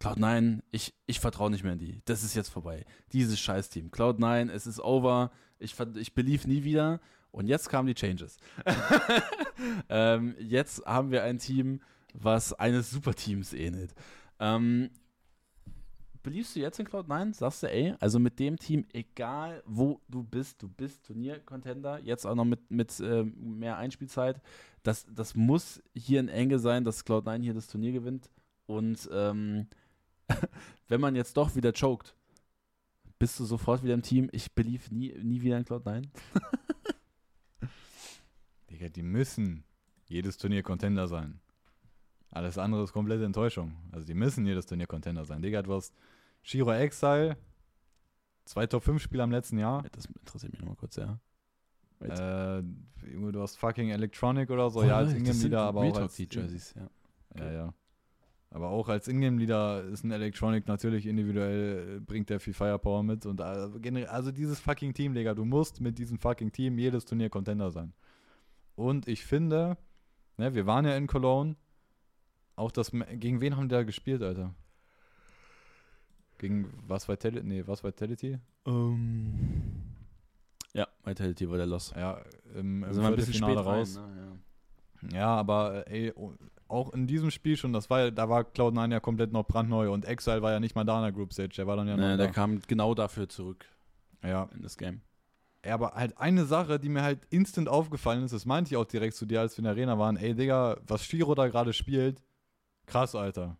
[0.00, 2.02] Cloud9, ich, ich vertraue nicht mehr in die.
[2.04, 2.84] Das ist jetzt vorbei.
[3.12, 3.90] Dieses Scheiß-Team.
[3.90, 5.30] Cloud9, es ist over.
[5.58, 7.00] Ich, ich belief nie wieder.
[7.30, 8.36] Und jetzt kamen die Changes.
[9.88, 11.80] ähm, jetzt haben wir ein Team,
[12.14, 13.94] was eines Superteams ähnelt.
[14.38, 14.90] Ähm,
[16.22, 17.34] beliefst du jetzt in Cloud9?
[17.34, 22.26] Sagst du, ey, also mit dem Team, egal wo du bist, du bist Turnier-Contender, jetzt
[22.26, 24.40] auch noch mit, mit äh, mehr Einspielzeit.
[24.82, 28.30] Das, das muss hier in Enge sein, dass Cloud9 hier das Turnier gewinnt.
[28.66, 29.68] Und ähm,
[30.88, 32.14] wenn man jetzt doch wieder choked,
[33.18, 34.28] bist du sofort wieder im Team.
[34.32, 36.08] Ich belief nie, nie wieder in Cloud9.
[38.70, 39.64] Digga, die müssen
[40.06, 41.40] jedes Turnier Contender sein.
[42.30, 43.76] Alles andere ist komplette Enttäuschung.
[43.92, 45.40] Also die müssen jedes Turnier Contender sein.
[45.40, 45.94] Digga, du hast
[46.42, 47.36] Shiro Exile,
[48.44, 49.84] zwei Top-5-Spieler im letzten Jahr.
[49.92, 51.18] Das interessiert mich nochmal kurz, ja.
[52.00, 52.62] Äh,
[53.02, 54.80] du hast fucking Electronic oder so.
[54.80, 56.88] Oh, ja, als das Ingame sind Leader, aber auch als die Jerseys, ja.
[57.38, 57.74] Ja, ja.
[58.50, 63.02] Aber auch als Ingame Leader ist ein Electronic natürlich individuell, äh, bringt der viel Firepower
[63.02, 63.26] mit.
[63.26, 67.04] Und äh, generell, also dieses fucking Team, Digga, du musst mit diesem fucking Team jedes
[67.04, 67.92] Turnier Contender sein.
[68.76, 69.76] Und ich finde,
[70.36, 71.56] ne, wir waren ja in Cologne.
[72.54, 74.54] Auch das, gegen wen haben die da gespielt, Alter?
[76.38, 77.46] Gegen was Vitality?
[77.46, 78.38] Nee, was Vitality?
[78.66, 79.82] Ähm,
[80.72, 81.92] ja, Vitality war der Loss.
[81.96, 82.20] Ja,
[82.54, 83.96] im, im sind wir ein bisschen Viertelfinale spät rein, raus.
[83.96, 85.16] ne?
[85.16, 86.34] Ja, aber äh, ey, oh,
[86.68, 89.92] auch in diesem Spiel schon, das war, ja- da war Cloud9 ja komplett noch brandneu
[89.92, 91.94] und Exile war ja nicht mal da in der Group Stage, der war dann ja
[91.94, 92.00] ja.
[92.00, 92.24] noch Ne, da.
[92.24, 93.64] der kam genau dafür zurück
[94.22, 94.48] Ja.
[94.54, 95.00] in das Game.
[95.64, 98.84] ja, aber halt eine Sache, die mir halt instant aufgefallen ist, das meinte ich auch
[98.84, 101.72] direkt zu dir, als wir in der Arena waren, ey Digga, was Shiro da gerade
[101.72, 102.22] spielt,
[102.86, 103.56] krass, Alter.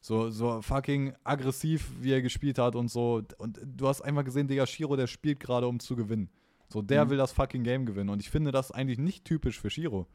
[0.00, 3.22] So, so fucking aggressiv, wie er gespielt hat und so.
[3.38, 6.28] Und du hast einfach gesehen, Digga, Shiro, der spielt gerade, um zu gewinnen.
[6.68, 7.10] So, der Mhm.
[7.10, 8.10] will das fucking Game gewinnen.
[8.10, 10.06] Und ich finde das eigentlich nicht typisch für Shiro.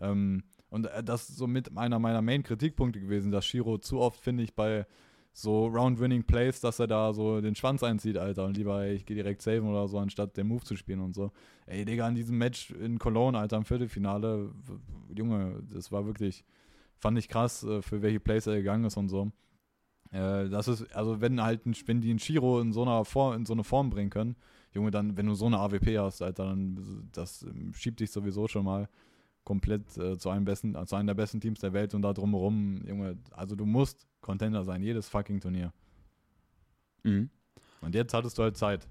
[0.00, 4.20] Ähm, und äh, das ist so mit einer meiner Main-Kritikpunkte gewesen, dass Shiro zu oft,
[4.20, 4.86] finde ich, bei
[5.32, 9.14] so Round-Winning-Plays, dass er da so den Schwanz einzieht, Alter, und lieber, ey, ich gehe
[9.14, 11.30] direkt saven oder so, anstatt den Move zu spielen und so.
[11.66, 14.50] Ey, Digga, an diesem Match in Cologne, Alter, im Viertelfinale,
[15.14, 16.44] Junge, das war wirklich,
[16.96, 19.30] fand ich krass, äh, für welche Plays er gegangen ist und so.
[20.10, 23.34] Äh, das ist, also wenn halt, ein, wenn die einen Shiro in so einer Form,
[23.34, 24.36] in so eine Form bringen können,
[24.72, 28.48] Junge, dann, wenn du so eine AWP hast, Alter, dann das ähm, schiebt dich sowieso
[28.48, 28.88] schon mal
[29.48, 32.82] komplett äh, zu einem besten, zu einem der besten Teams der Welt und da drumherum,
[32.86, 35.72] Junge, also du musst Contender sein, jedes fucking Turnier.
[37.02, 37.30] Mhm.
[37.80, 38.86] Und jetzt hattest du halt Zeit.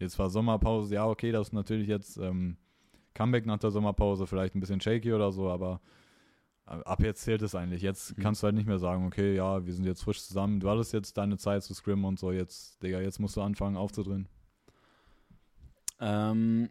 [0.00, 2.56] Jetzt war Sommerpause, ja, okay, das ist natürlich jetzt ähm,
[3.14, 5.80] Comeback nach der Sommerpause, vielleicht ein bisschen shaky oder so, aber
[6.66, 7.82] äh, ab jetzt zählt es eigentlich.
[7.82, 8.22] Jetzt Mhm.
[8.22, 10.92] kannst du halt nicht mehr sagen, okay, ja, wir sind jetzt frisch zusammen, du hattest
[10.92, 14.26] jetzt deine Zeit zu scrimmen und so, jetzt, Digga, jetzt musst du anfangen aufzudrehen.
[16.00, 16.68] Ähm,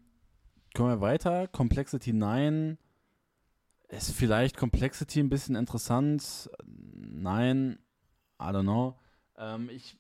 [0.76, 1.48] kommen wir weiter.
[1.48, 2.78] Complexity 9.
[3.88, 6.50] Ist vielleicht Complexity ein bisschen interessant?
[6.66, 7.80] Nein,
[8.40, 9.00] I don't know.
[9.38, 9.98] Ähm, ich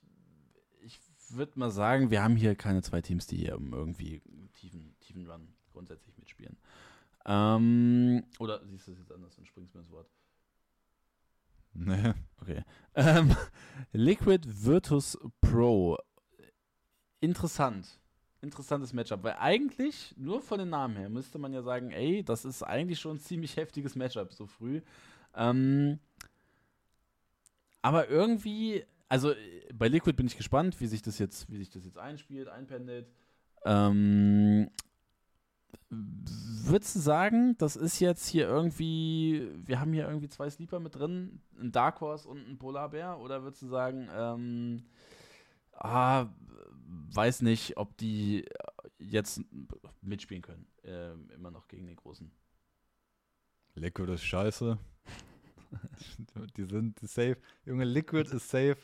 [0.81, 0.99] ich
[1.29, 4.21] würde mal sagen, wir haben hier keine zwei Teams, die hier irgendwie
[4.53, 6.57] tiefen, tiefen Run grundsätzlich mitspielen.
[7.25, 10.09] Ähm, oder siehst du es jetzt anders und springst mir ins Wort?
[11.73, 12.13] Nee.
[12.41, 12.63] Okay.
[12.93, 13.35] Ähm,
[13.91, 15.97] Liquid Virtus Pro.
[17.19, 17.99] Interessant.
[18.45, 22.45] Interessantes Matchup, weil eigentlich, nur von den Namen her, müsste man ja sagen, ey, das
[22.45, 24.81] ist eigentlich schon ein ziemlich heftiges Matchup so früh.
[25.35, 25.99] Ähm,
[27.81, 31.69] aber irgendwie, also äh, bei Liquid bin ich gespannt, wie sich das jetzt, wie sich
[31.69, 33.07] das jetzt einspielt, einpendelt.
[33.65, 34.69] Ähm,
[35.89, 40.95] Würdest du sagen, das ist jetzt hier irgendwie, wir haben hier irgendwie zwei Sleeper mit
[40.95, 43.19] drin, ein Dark Horse und ein Polarbär?
[43.19, 44.83] Oder würdest du sagen, ähm,
[45.73, 46.25] ah,
[47.13, 48.45] weiß nicht, ob die
[48.99, 49.41] jetzt
[50.01, 52.31] mitspielen können, ähm, immer noch gegen den Großen?
[53.75, 54.77] Liquid ist scheiße.
[56.57, 57.37] die sind safe.
[57.65, 58.77] Junge, Liquid ist safe.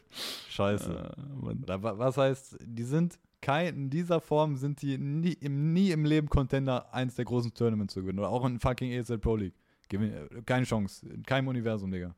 [0.50, 0.92] Scheiße.
[0.92, 6.06] Äh, was heißt, die sind kein, in dieser Form sind die nie im, nie im
[6.06, 8.20] Leben Contender, eins der großen Tournaments zu gewinnen.
[8.20, 9.56] Oder auch in fucking ESL Pro League.
[9.90, 11.08] Gewinn, äh, keine Chance.
[11.08, 12.16] In keinem Universum, Digga.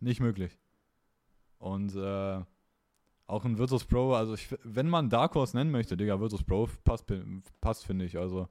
[0.00, 0.58] Nicht möglich.
[1.58, 2.42] Und äh,
[3.28, 6.68] auch in Virtus Pro, also ich, wenn man Dark Horse nennen möchte, Digga, Virtus Pro
[6.82, 7.04] passt,
[7.60, 8.18] passt finde ich.
[8.18, 8.48] Also,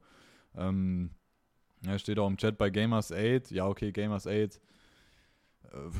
[0.56, 1.10] ähm,
[1.84, 3.50] ja, steht auch im Chat bei Gamers 8.
[3.50, 4.32] Ja, okay, Gamers 8.
[4.32, 4.58] Äh,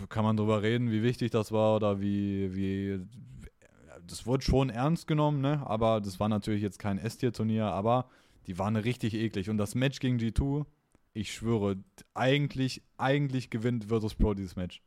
[0.08, 3.00] kann man drüber reden, wie wichtig das war oder wie, wie
[4.06, 5.62] das wurde schon ernst genommen, ne?
[5.66, 8.08] Aber das war natürlich jetzt kein S-Tier-Turnier, aber
[8.46, 9.50] die waren richtig eklig.
[9.50, 10.64] Und das Match gegen G2,
[11.14, 11.76] ich schwöre,
[12.14, 14.82] eigentlich, eigentlich gewinnt Virtus Pro dieses Match.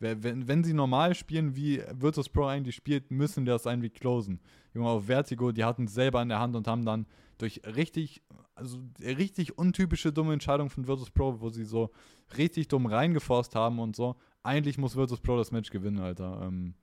[0.00, 4.40] Wenn, wenn sie normal spielen, wie Virtus Pro eigentlich spielt, müssen das sein wie Closen.
[4.72, 7.06] Junge, auf Vertigo, die hatten es selber in der Hand und haben dann
[7.36, 8.22] durch richtig,
[8.54, 11.90] also richtig untypische dumme Entscheidung von Virtus Pro, wo sie so
[12.38, 14.16] richtig dumm reingeforst haben und so.
[14.42, 16.40] Eigentlich muss Virtus Pro das Match gewinnen, Alter.
[16.44, 16.74] Ähm,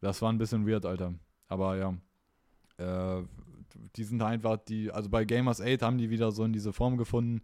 [0.00, 1.14] das war ein bisschen weird, Alter.
[1.46, 1.94] Aber ja.
[2.78, 3.22] Äh,
[3.96, 6.96] die sind einfach die, also bei Gamers 8 haben die wieder so in diese Form
[6.96, 7.42] gefunden,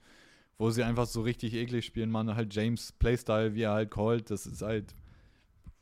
[0.59, 2.11] wo sie einfach so richtig eklig spielen.
[2.11, 4.95] Man halt James Playstyle, wie er halt callt, das ist halt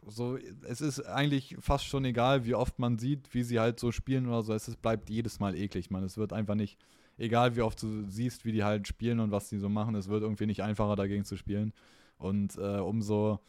[0.07, 0.37] so,
[0.69, 4.27] es ist eigentlich fast schon egal, wie oft man sieht, wie sie halt so spielen
[4.27, 4.53] oder so.
[4.53, 6.05] Es ist, bleibt jedes Mal eklig, man.
[6.05, 6.79] Es wird einfach nicht,
[7.17, 10.09] egal wie oft du siehst, wie die halt spielen und was die so machen, es
[10.09, 11.73] wird irgendwie nicht einfacher dagegen zu spielen.
[12.19, 13.41] Und äh, umso,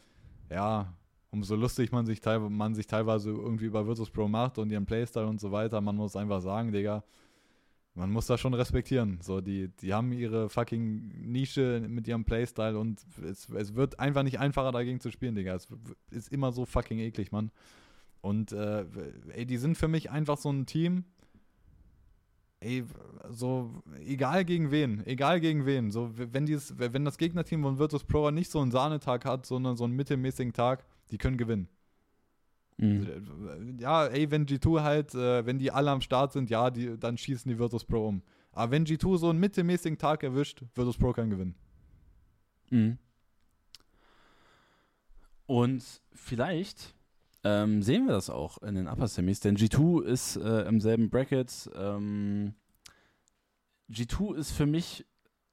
[0.50, 0.94] ja,
[1.30, 5.26] umso lustig man sich, man sich teilweise irgendwie über Virtus Pro macht und ihren Playstyle
[5.26, 7.04] und so weiter, man muss einfach sagen, Digga,
[7.96, 9.18] man muss das schon respektieren.
[9.22, 14.22] So, die, die haben ihre fucking Nische mit ihrem Playstyle und es, es wird einfach
[14.22, 15.54] nicht einfacher dagegen zu spielen, Digga.
[15.54, 15.66] Es
[16.10, 17.50] ist immer so fucking eklig, Mann.
[18.20, 18.84] Und äh,
[19.32, 21.04] ey, die sind für mich einfach so ein Team.
[22.60, 22.84] Ey,
[23.30, 25.90] so, egal gegen wen, egal gegen wen.
[25.90, 29.76] So, wenn, dieses, wenn das Gegnerteam von Virtus Pro nicht so einen Sahnetag hat, sondern
[29.76, 31.68] so einen mittelmäßigen Tag, die können gewinnen.
[32.78, 33.78] Mhm.
[33.78, 37.16] Ja, ey, wenn G2 halt, äh, wenn die alle am Start sind, ja, die, dann
[37.16, 38.22] schießen die Virtus Pro um.
[38.52, 41.54] Aber wenn G2 so einen mittelmäßigen Tag erwischt, Virtus Pro kann gewinnen.
[42.70, 42.98] Mhm.
[45.46, 46.94] Und vielleicht
[47.44, 51.10] ähm, sehen wir das auch in den Upper Semis, denn G2 ist äh, im selben
[51.10, 51.70] Bracket.
[51.76, 52.54] Ähm,
[53.90, 55.06] G2 ist für mich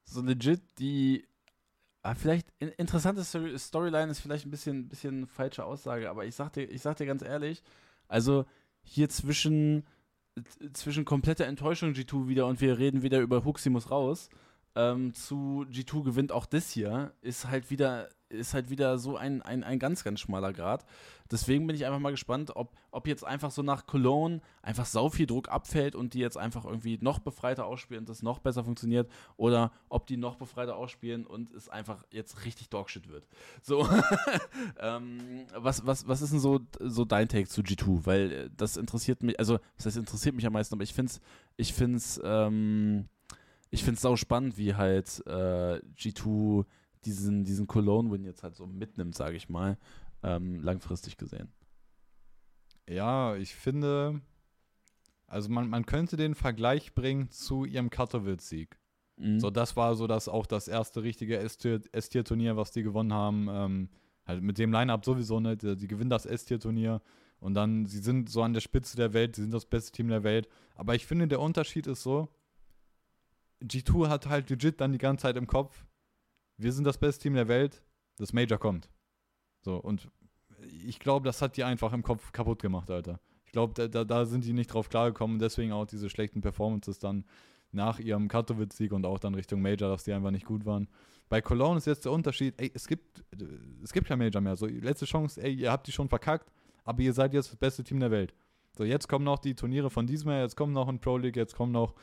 [0.04, 1.28] so legit die
[2.04, 6.36] ah, vielleicht in, interessante Story Storyline ist vielleicht ein bisschen, bisschen falsche Aussage, aber ich
[6.36, 7.64] sag dir, ich sag dir ganz ehrlich,
[8.08, 8.46] also
[8.84, 9.86] hier zwischen
[10.74, 14.30] zwischen kompletter Enttäuschung G2 wieder und wir reden wieder über Huxi muss raus
[14.76, 19.42] ähm, zu G2 gewinnt auch das hier, ist halt wieder, ist halt wieder so ein,
[19.42, 20.86] ein, ein ganz, ganz schmaler Grad.
[21.32, 25.10] Deswegen bin ich einfach mal gespannt, ob, ob jetzt einfach so nach Cologne einfach sau
[25.10, 28.64] viel Druck abfällt und die jetzt einfach irgendwie noch befreiter ausspielen und das noch besser
[28.64, 33.28] funktioniert oder ob die noch befreiter ausspielen und es einfach jetzt richtig Dogshit wird.
[33.62, 33.88] So,
[34.80, 38.06] ähm, was, was, was ist denn so, so dein Take zu G2?
[38.06, 41.22] Weil äh, das interessiert mich, also das interessiert mich am meisten, aber ich finde es,
[41.58, 43.08] ich finde es, ähm,
[43.74, 46.64] ich finde es sau spannend, wie halt äh, G2
[47.06, 49.80] diesen, diesen Cologne-Win jetzt halt so mitnimmt, sage ich mal,
[50.22, 51.52] ähm, langfristig gesehen.
[52.88, 54.22] Ja, ich finde,
[55.26, 58.78] also man, man könnte den Vergleich bringen zu ihrem Katowice-Sieg.
[59.18, 59.40] Mhm.
[59.40, 63.48] So, das war so das auch das erste richtige S-Tier- S-Tier-Turnier, was die gewonnen haben.
[63.50, 63.90] Ähm,
[64.28, 65.64] halt mit dem Line-Up sowieso nicht.
[65.64, 67.02] Die, die gewinnen das S-Tier-Turnier
[67.40, 70.10] und dann, sie sind so an der Spitze der Welt, sie sind das beste Team
[70.10, 70.48] der Welt.
[70.76, 72.30] Aber ich finde, der Unterschied ist so,
[73.64, 75.86] G2 hat halt legit dann die ganze Zeit im Kopf,
[76.58, 77.84] wir sind das beste Team der Welt,
[78.18, 78.90] das Major kommt.
[79.62, 80.10] So, und
[80.86, 83.20] ich glaube, das hat die einfach im Kopf kaputt gemacht, Alter.
[83.46, 87.00] Ich glaube, da, da, da sind die nicht drauf klargekommen, deswegen auch diese schlechten Performances
[87.00, 87.26] dann
[87.72, 90.88] nach ihrem Katowice-Sieg und auch dann Richtung Major, dass die einfach nicht gut waren.
[91.30, 93.24] Bei Cologne ist jetzt der Unterschied, ey, es gibt,
[93.84, 94.56] es gibt kein Major mehr.
[94.56, 96.52] So, letzte Chance, ey, ihr habt die schon verkackt,
[96.84, 98.34] aber ihr seid jetzt das beste Team der Welt.
[98.78, 101.36] So, jetzt kommen noch die Turniere von diesem Jahr, jetzt kommen noch ein Pro League,
[101.36, 101.96] jetzt kommen noch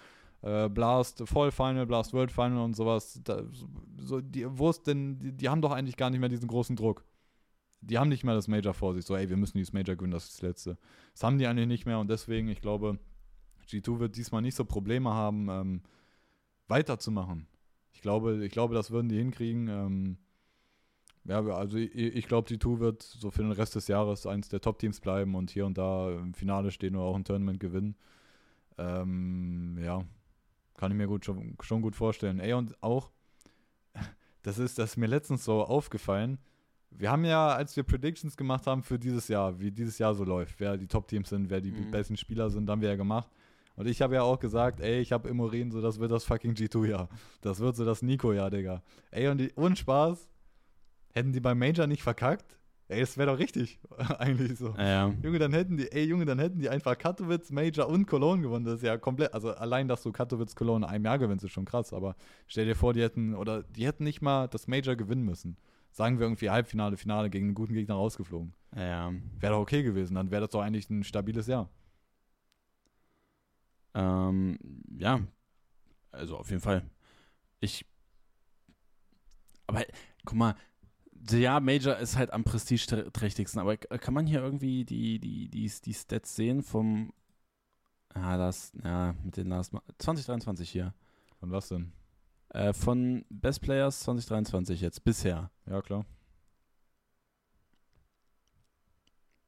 [0.42, 3.20] äh, Blast Fall Final, Blast World Final und sowas.
[3.24, 3.42] Da,
[3.98, 6.76] so, die, wo ist denn, die, die haben doch eigentlich gar nicht mehr diesen großen
[6.76, 7.04] Druck.
[7.82, 10.12] Die haben nicht mehr das Major vor sich, so, ey, wir müssen dieses Major gewinnen,
[10.12, 10.78] das ist das letzte.
[11.12, 12.98] Das haben die eigentlich nicht mehr und deswegen, ich glaube,
[13.68, 15.82] G2 wird diesmal nicht so Probleme haben, ähm,
[16.68, 17.46] weiterzumachen.
[17.92, 19.68] Ich glaube, ich glaube, das würden die hinkriegen.
[19.68, 20.18] Ähm,
[21.24, 24.60] ja, also ich, ich glaube, G2 wird so für den Rest des Jahres eins der
[24.60, 27.96] Top-Teams bleiben und hier und da im Finale stehen oder auch ein Tournament gewinnen.
[28.78, 30.02] Ähm, ja,
[30.80, 32.40] kann ich mir gut, schon, schon gut vorstellen.
[32.40, 33.10] Ey, und auch,
[34.42, 36.38] das ist, das ist mir letztens so aufgefallen.
[36.90, 40.24] Wir haben ja, als wir Predictions gemacht haben für dieses Jahr, wie dieses Jahr so
[40.24, 41.90] läuft, wer die Top-Teams sind, wer die Mhm.
[41.92, 43.30] besten Spieler sind, haben wir ja gemacht.
[43.76, 46.24] Und ich habe ja auch gesagt, ey, ich habe im Urin, so das wird das
[46.24, 47.08] fucking G2-Jahr.
[47.42, 48.82] Das wird so das Nico-Jahr, Digga.
[49.10, 50.28] Ey, und die, ohne Spaß,
[51.12, 52.58] hätten die beim Major nicht verkackt,
[52.90, 53.78] ey, das wäre doch richtig,
[54.18, 54.74] eigentlich so.
[54.76, 55.14] Ja.
[55.22, 58.64] Junge, dann hätten die, ey, Junge, dann hätten die einfach Katowice, Major und Cologne gewonnen.
[58.64, 61.52] Das ist ja komplett, also allein, dass du Katowice, Cologne in einem Jahr gewinnst, ist
[61.52, 61.92] schon krass.
[61.92, 65.56] Aber stell dir vor, die hätten, oder die hätten nicht mal das Major gewinnen müssen.
[65.92, 68.52] Sagen wir irgendwie Halbfinale, Finale gegen einen guten Gegner rausgeflogen.
[68.76, 69.12] Ja.
[69.38, 70.14] Wäre doch okay gewesen.
[70.14, 71.68] Dann wäre das doch eigentlich ein stabiles Jahr.
[73.94, 74.58] Ähm,
[74.96, 75.20] ja.
[76.12, 76.88] Also auf jeden Fall.
[77.60, 77.84] Ich.
[79.66, 79.84] Aber
[80.24, 80.54] guck mal,
[81.30, 85.94] ja, Major ist halt am prestigeträchtigsten, aber kann man hier irgendwie die, die, die, die
[85.94, 87.12] Stats sehen vom
[88.14, 90.94] ja, das, ja, mit den Last 2023 hier.
[91.38, 91.92] Von was denn?
[92.48, 95.50] Äh, von Best Players 2023 jetzt, bisher.
[95.66, 96.04] Ja, klar.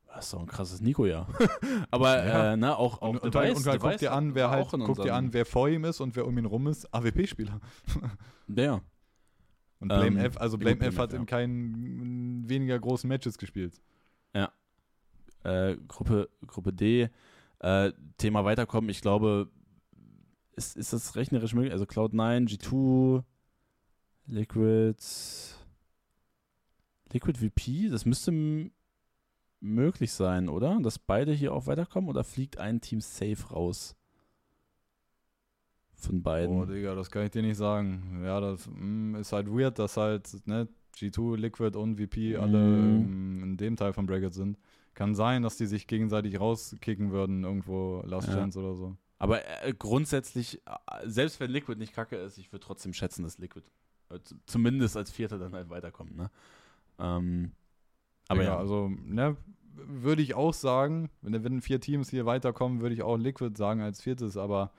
[0.07, 1.27] Das ist doch ein krasses Nico-Jahr.
[1.91, 2.53] aber Ja.
[2.53, 4.69] äh, ne, auch, auch Und, und, Device- und halt guck Device dir an, wer halt,
[4.71, 6.93] guck dir an, wer vor ihm ist und wer um ihn rum ist.
[6.95, 7.61] AWP-Spieler.
[8.49, 8.83] Ja,
[9.83, 11.37] Und Blame Ähm, F, also ja, Blame F hat in F, ja.
[11.37, 13.83] keinen weniger großen Matches gespielt.
[15.43, 17.09] äh, Gruppe, Gruppe D.
[17.59, 19.51] Äh, Thema weiterkommen, ich glaube,
[20.55, 21.73] ist, ist das rechnerisch möglich?
[21.73, 23.25] Also Cloud9, G2,
[24.27, 24.97] Liquid,
[27.13, 28.71] Liquid VP, das müsste
[29.61, 30.79] möglich sein, oder?
[30.81, 33.97] Dass beide hier auch weiterkommen oder fliegt ein Team safe raus?
[36.07, 36.61] Von beiden.
[36.61, 38.23] Oh, Digga, das kann ich dir nicht sagen.
[38.25, 43.05] Ja, das mm, ist halt weird, dass halt ne, G2, Liquid und VP alle Mhm.
[43.05, 44.59] ähm, in dem Teil von Bracket sind.
[44.95, 48.35] Kann sein, dass die sich gegenseitig rauskicken würden, irgendwo Last Ja.
[48.35, 48.97] Chance oder so.
[49.19, 53.39] Aber äh, grundsätzlich, äh, selbst wenn Liquid nicht kacke ist, ich würde trotzdem schätzen, dass
[53.39, 53.65] Liquid
[54.11, 56.31] äh, zumindest als Vierter dann halt weiterkommt, ne?
[56.99, 57.53] Ähm,
[58.29, 59.37] aber Digga, ja, Also, ne,
[59.75, 63.81] würde ich auch sagen, wenn, wenn vier Teams hier weiterkommen, würde ich auch Liquid sagen
[63.81, 64.73] als viertes, aber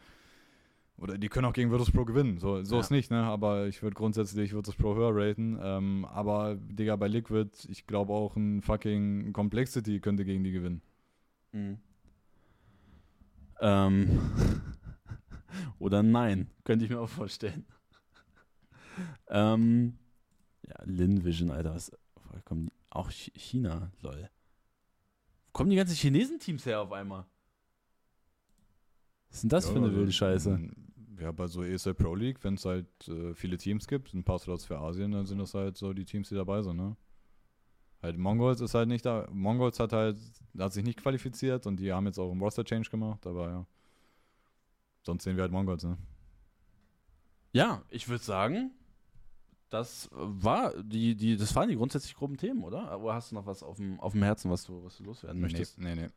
[0.98, 2.82] oder die können auch gegen Virtus Pro gewinnen, so, so Ja.
[2.82, 3.24] ist nicht, ne?
[3.24, 5.58] Aber ich würde grundsätzlich Virtus Pro höher raten.
[5.62, 10.82] Ähm, aber, Digga, bei Liquid, ich glaube auch ein fucking Complexity könnte gegen die gewinnen.
[11.52, 11.78] Mhm.
[13.60, 14.22] Ähm,
[15.80, 17.66] oder nein, könnte ich mir auch vorstellen.
[19.30, 19.98] ähm,
[20.68, 21.92] ja, Lin Vision, Alter, was,
[22.46, 22.72] kommen die?
[22.90, 24.30] Auch Ch- China, lol.
[25.48, 27.26] Wo kommen die ganzen Chinesen-Teams her auf einmal?
[29.34, 30.60] Was ist denn das für eine wilde Scheiße?
[31.20, 34.38] Ja, bei so ESL Pro League, wenn es halt äh, viele Teams gibt, ein paar
[34.38, 36.96] Slots für Asien, dann sind das halt so die Teams, die dabei sind, ne?
[38.04, 39.28] Halt Mongols ist halt nicht da.
[39.32, 40.18] Mongols hat halt,
[40.60, 43.66] hat sich nicht qualifiziert und die haben jetzt auch einen Roster Change gemacht, aber ja.
[45.02, 45.98] Sonst sehen wir halt Mongols, ne?
[47.54, 48.72] Ja, ich würde sagen,
[49.72, 53.02] das war die, die, das waren die grundsätzlich groben Themen, oder?
[53.02, 55.42] Oder hast du noch was auf dem, auf dem Herzen, was du, was du loswerden
[55.42, 55.80] möchtest?
[55.80, 56.10] Nee, nee, nee.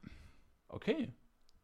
[0.69, 1.15] Okay.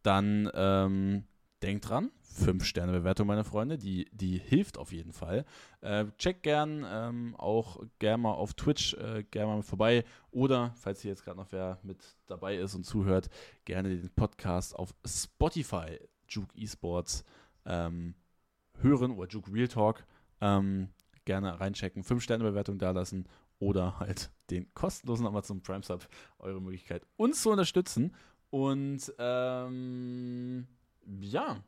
[0.03, 1.25] Dann ähm,
[1.63, 2.11] denkt dran,
[2.41, 5.45] 5-Sterne-Bewertung, meine Freunde, die, die hilft auf jeden Fall.
[5.81, 11.03] Äh, checkt gern ähm, auch gern mal auf Twitch äh, gern mal vorbei oder, falls
[11.03, 13.29] hier jetzt gerade noch wer mit dabei ist und zuhört,
[13.65, 15.99] gerne den Podcast auf Spotify,
[16.29, 17.25] Juke Esports,
[17.67, 18.15] ähm,
[18.81, 20.05] hören oder Juke Real Talk.
[20.41, 20.89] Ähm,
[21.25, 23.29] gerne reinchecken, 5-Sterne-Bewertung dalassen
[23.59, 26.09] oder halt den kostenlosen Amazon Prime Sub,
[26.39, 28.13] eure Möglichkeit, uns zu unterstützen.
[28.51, 30.67] Und ähm,
[31.21, 31.63] ja,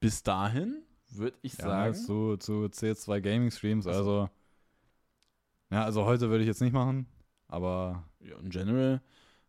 [0.00, 1.94] bis dahin würde ich Ja, sagen.
[1.94, 4.28] zu, zu CS2 Gaming Streams, also.
[5.70, 7.06] Ja, also heute würde ich jetzt nicht machen,
[7.46, 9.00] aber Ja, in general.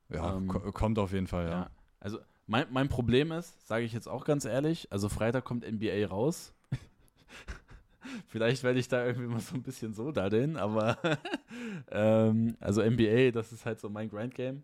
[0.09, 1.51] ja, Ähm, ko kommt auf jeden Fall, Ja.
[1.51, 1.69] ja.
[1.99, 6.07] Also mein, mein Problem ist, sage ich jetzt auch ganz ehrlich, also Freitag kommt NBA
[6.07, 6.53] raus.
[8.27, 10.97] Vielleicht werde ich da irgendwie mal so ein bisschen so daddeln, aber
[11.91, 14.63] ähm, also NBA, das ist halt so mein Grind-Game.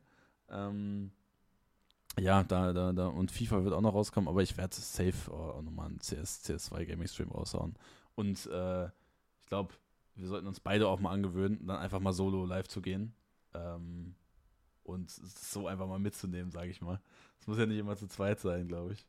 [0.49, 1.11] Ähm,
[2.19, 3.07] ja, da, da, da.
[3.07, 6.85] Und FIFA wird auch noch rauskommen, aber ich werde safe auch nochmal einen CS, CS2
[6.85, 7.76] Gaming Stream raushauen.
[8.15, 9.73] Und äh, ich glaube,
[10.15, 13.14] wir sollten uns beide auch mal angewöhnen, dann einfach mal solo live zu gehen.
[13.53, 14.15] Ähm,
[14.84, 16.99] und so einfach mal mitzunehmen, sage ich mal.
[17.39, 19.06] Es muss ja nicht immer zu zweit sein, glaube ich.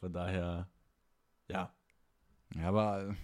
[0.00, 0.68] Von daher,
[1.48, 1.72] ja.
[2.54, 3.16] Ja, aber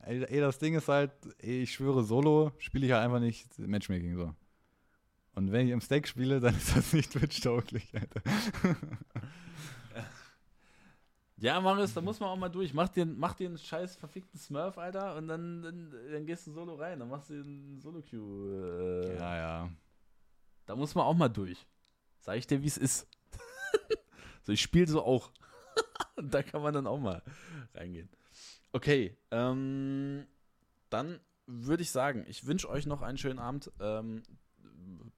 [0.00, 4.16] ey, ey, das Ding ist halt, ich schwöre, solo spiele ich halt einfach nicht Matchmaking
[4.16, 4.34] so.
[5.34, 8.22] Und wenn ich im Stack spiele, dann ist das nicht Twitch-tauglich, Alter.
[11.36, 12.72] Ja, Marius, da muss man auch mal durch.
[12.72, 16.52] Mach dir, mach dir einen scheiß verfickten Smurf, Alter, und dann, dann, dann gehst du
[16.52, 17.00] solo rein.
[17.00, 19.12] Dann machst du einen Solo-Queue.
[19.12, 19.70] Äh, Ja, ja.
[20.66, 21.66] Da muss man auch mal durch.
[22.20, 23.08] Sag ich dir, wie es ist.
[24.42, 25.30] so, ich spiele so auch.
[26.16, 27.22] Da kann man dann auch mal
[27.74, 28.08] reingehen.
[28.72, 30.24] Okay, ähm,
[30.88, 34.22] dann würde ich sagen, ich wünsche euch noch einen schönen Abend, ähm,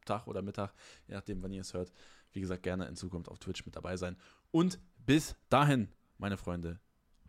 [0.06, 0.72] Tag oder Mittag,
[1.06, 1.92] je nachdem, wann ihr es hört.
[2.32, 4.16] Wie gesagt, gerne in Zukunft auf Twitch mit dabei sein.
[4.50, 5.88] Und bis dahin,
[6.18, 6.80] meine Freunde,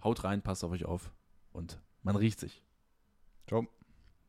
[0.04, 1.12] haut rein, passt auf euch auf
[1.52, 2.64] und man riecht sich.
[3.48, 3.68] Ciao.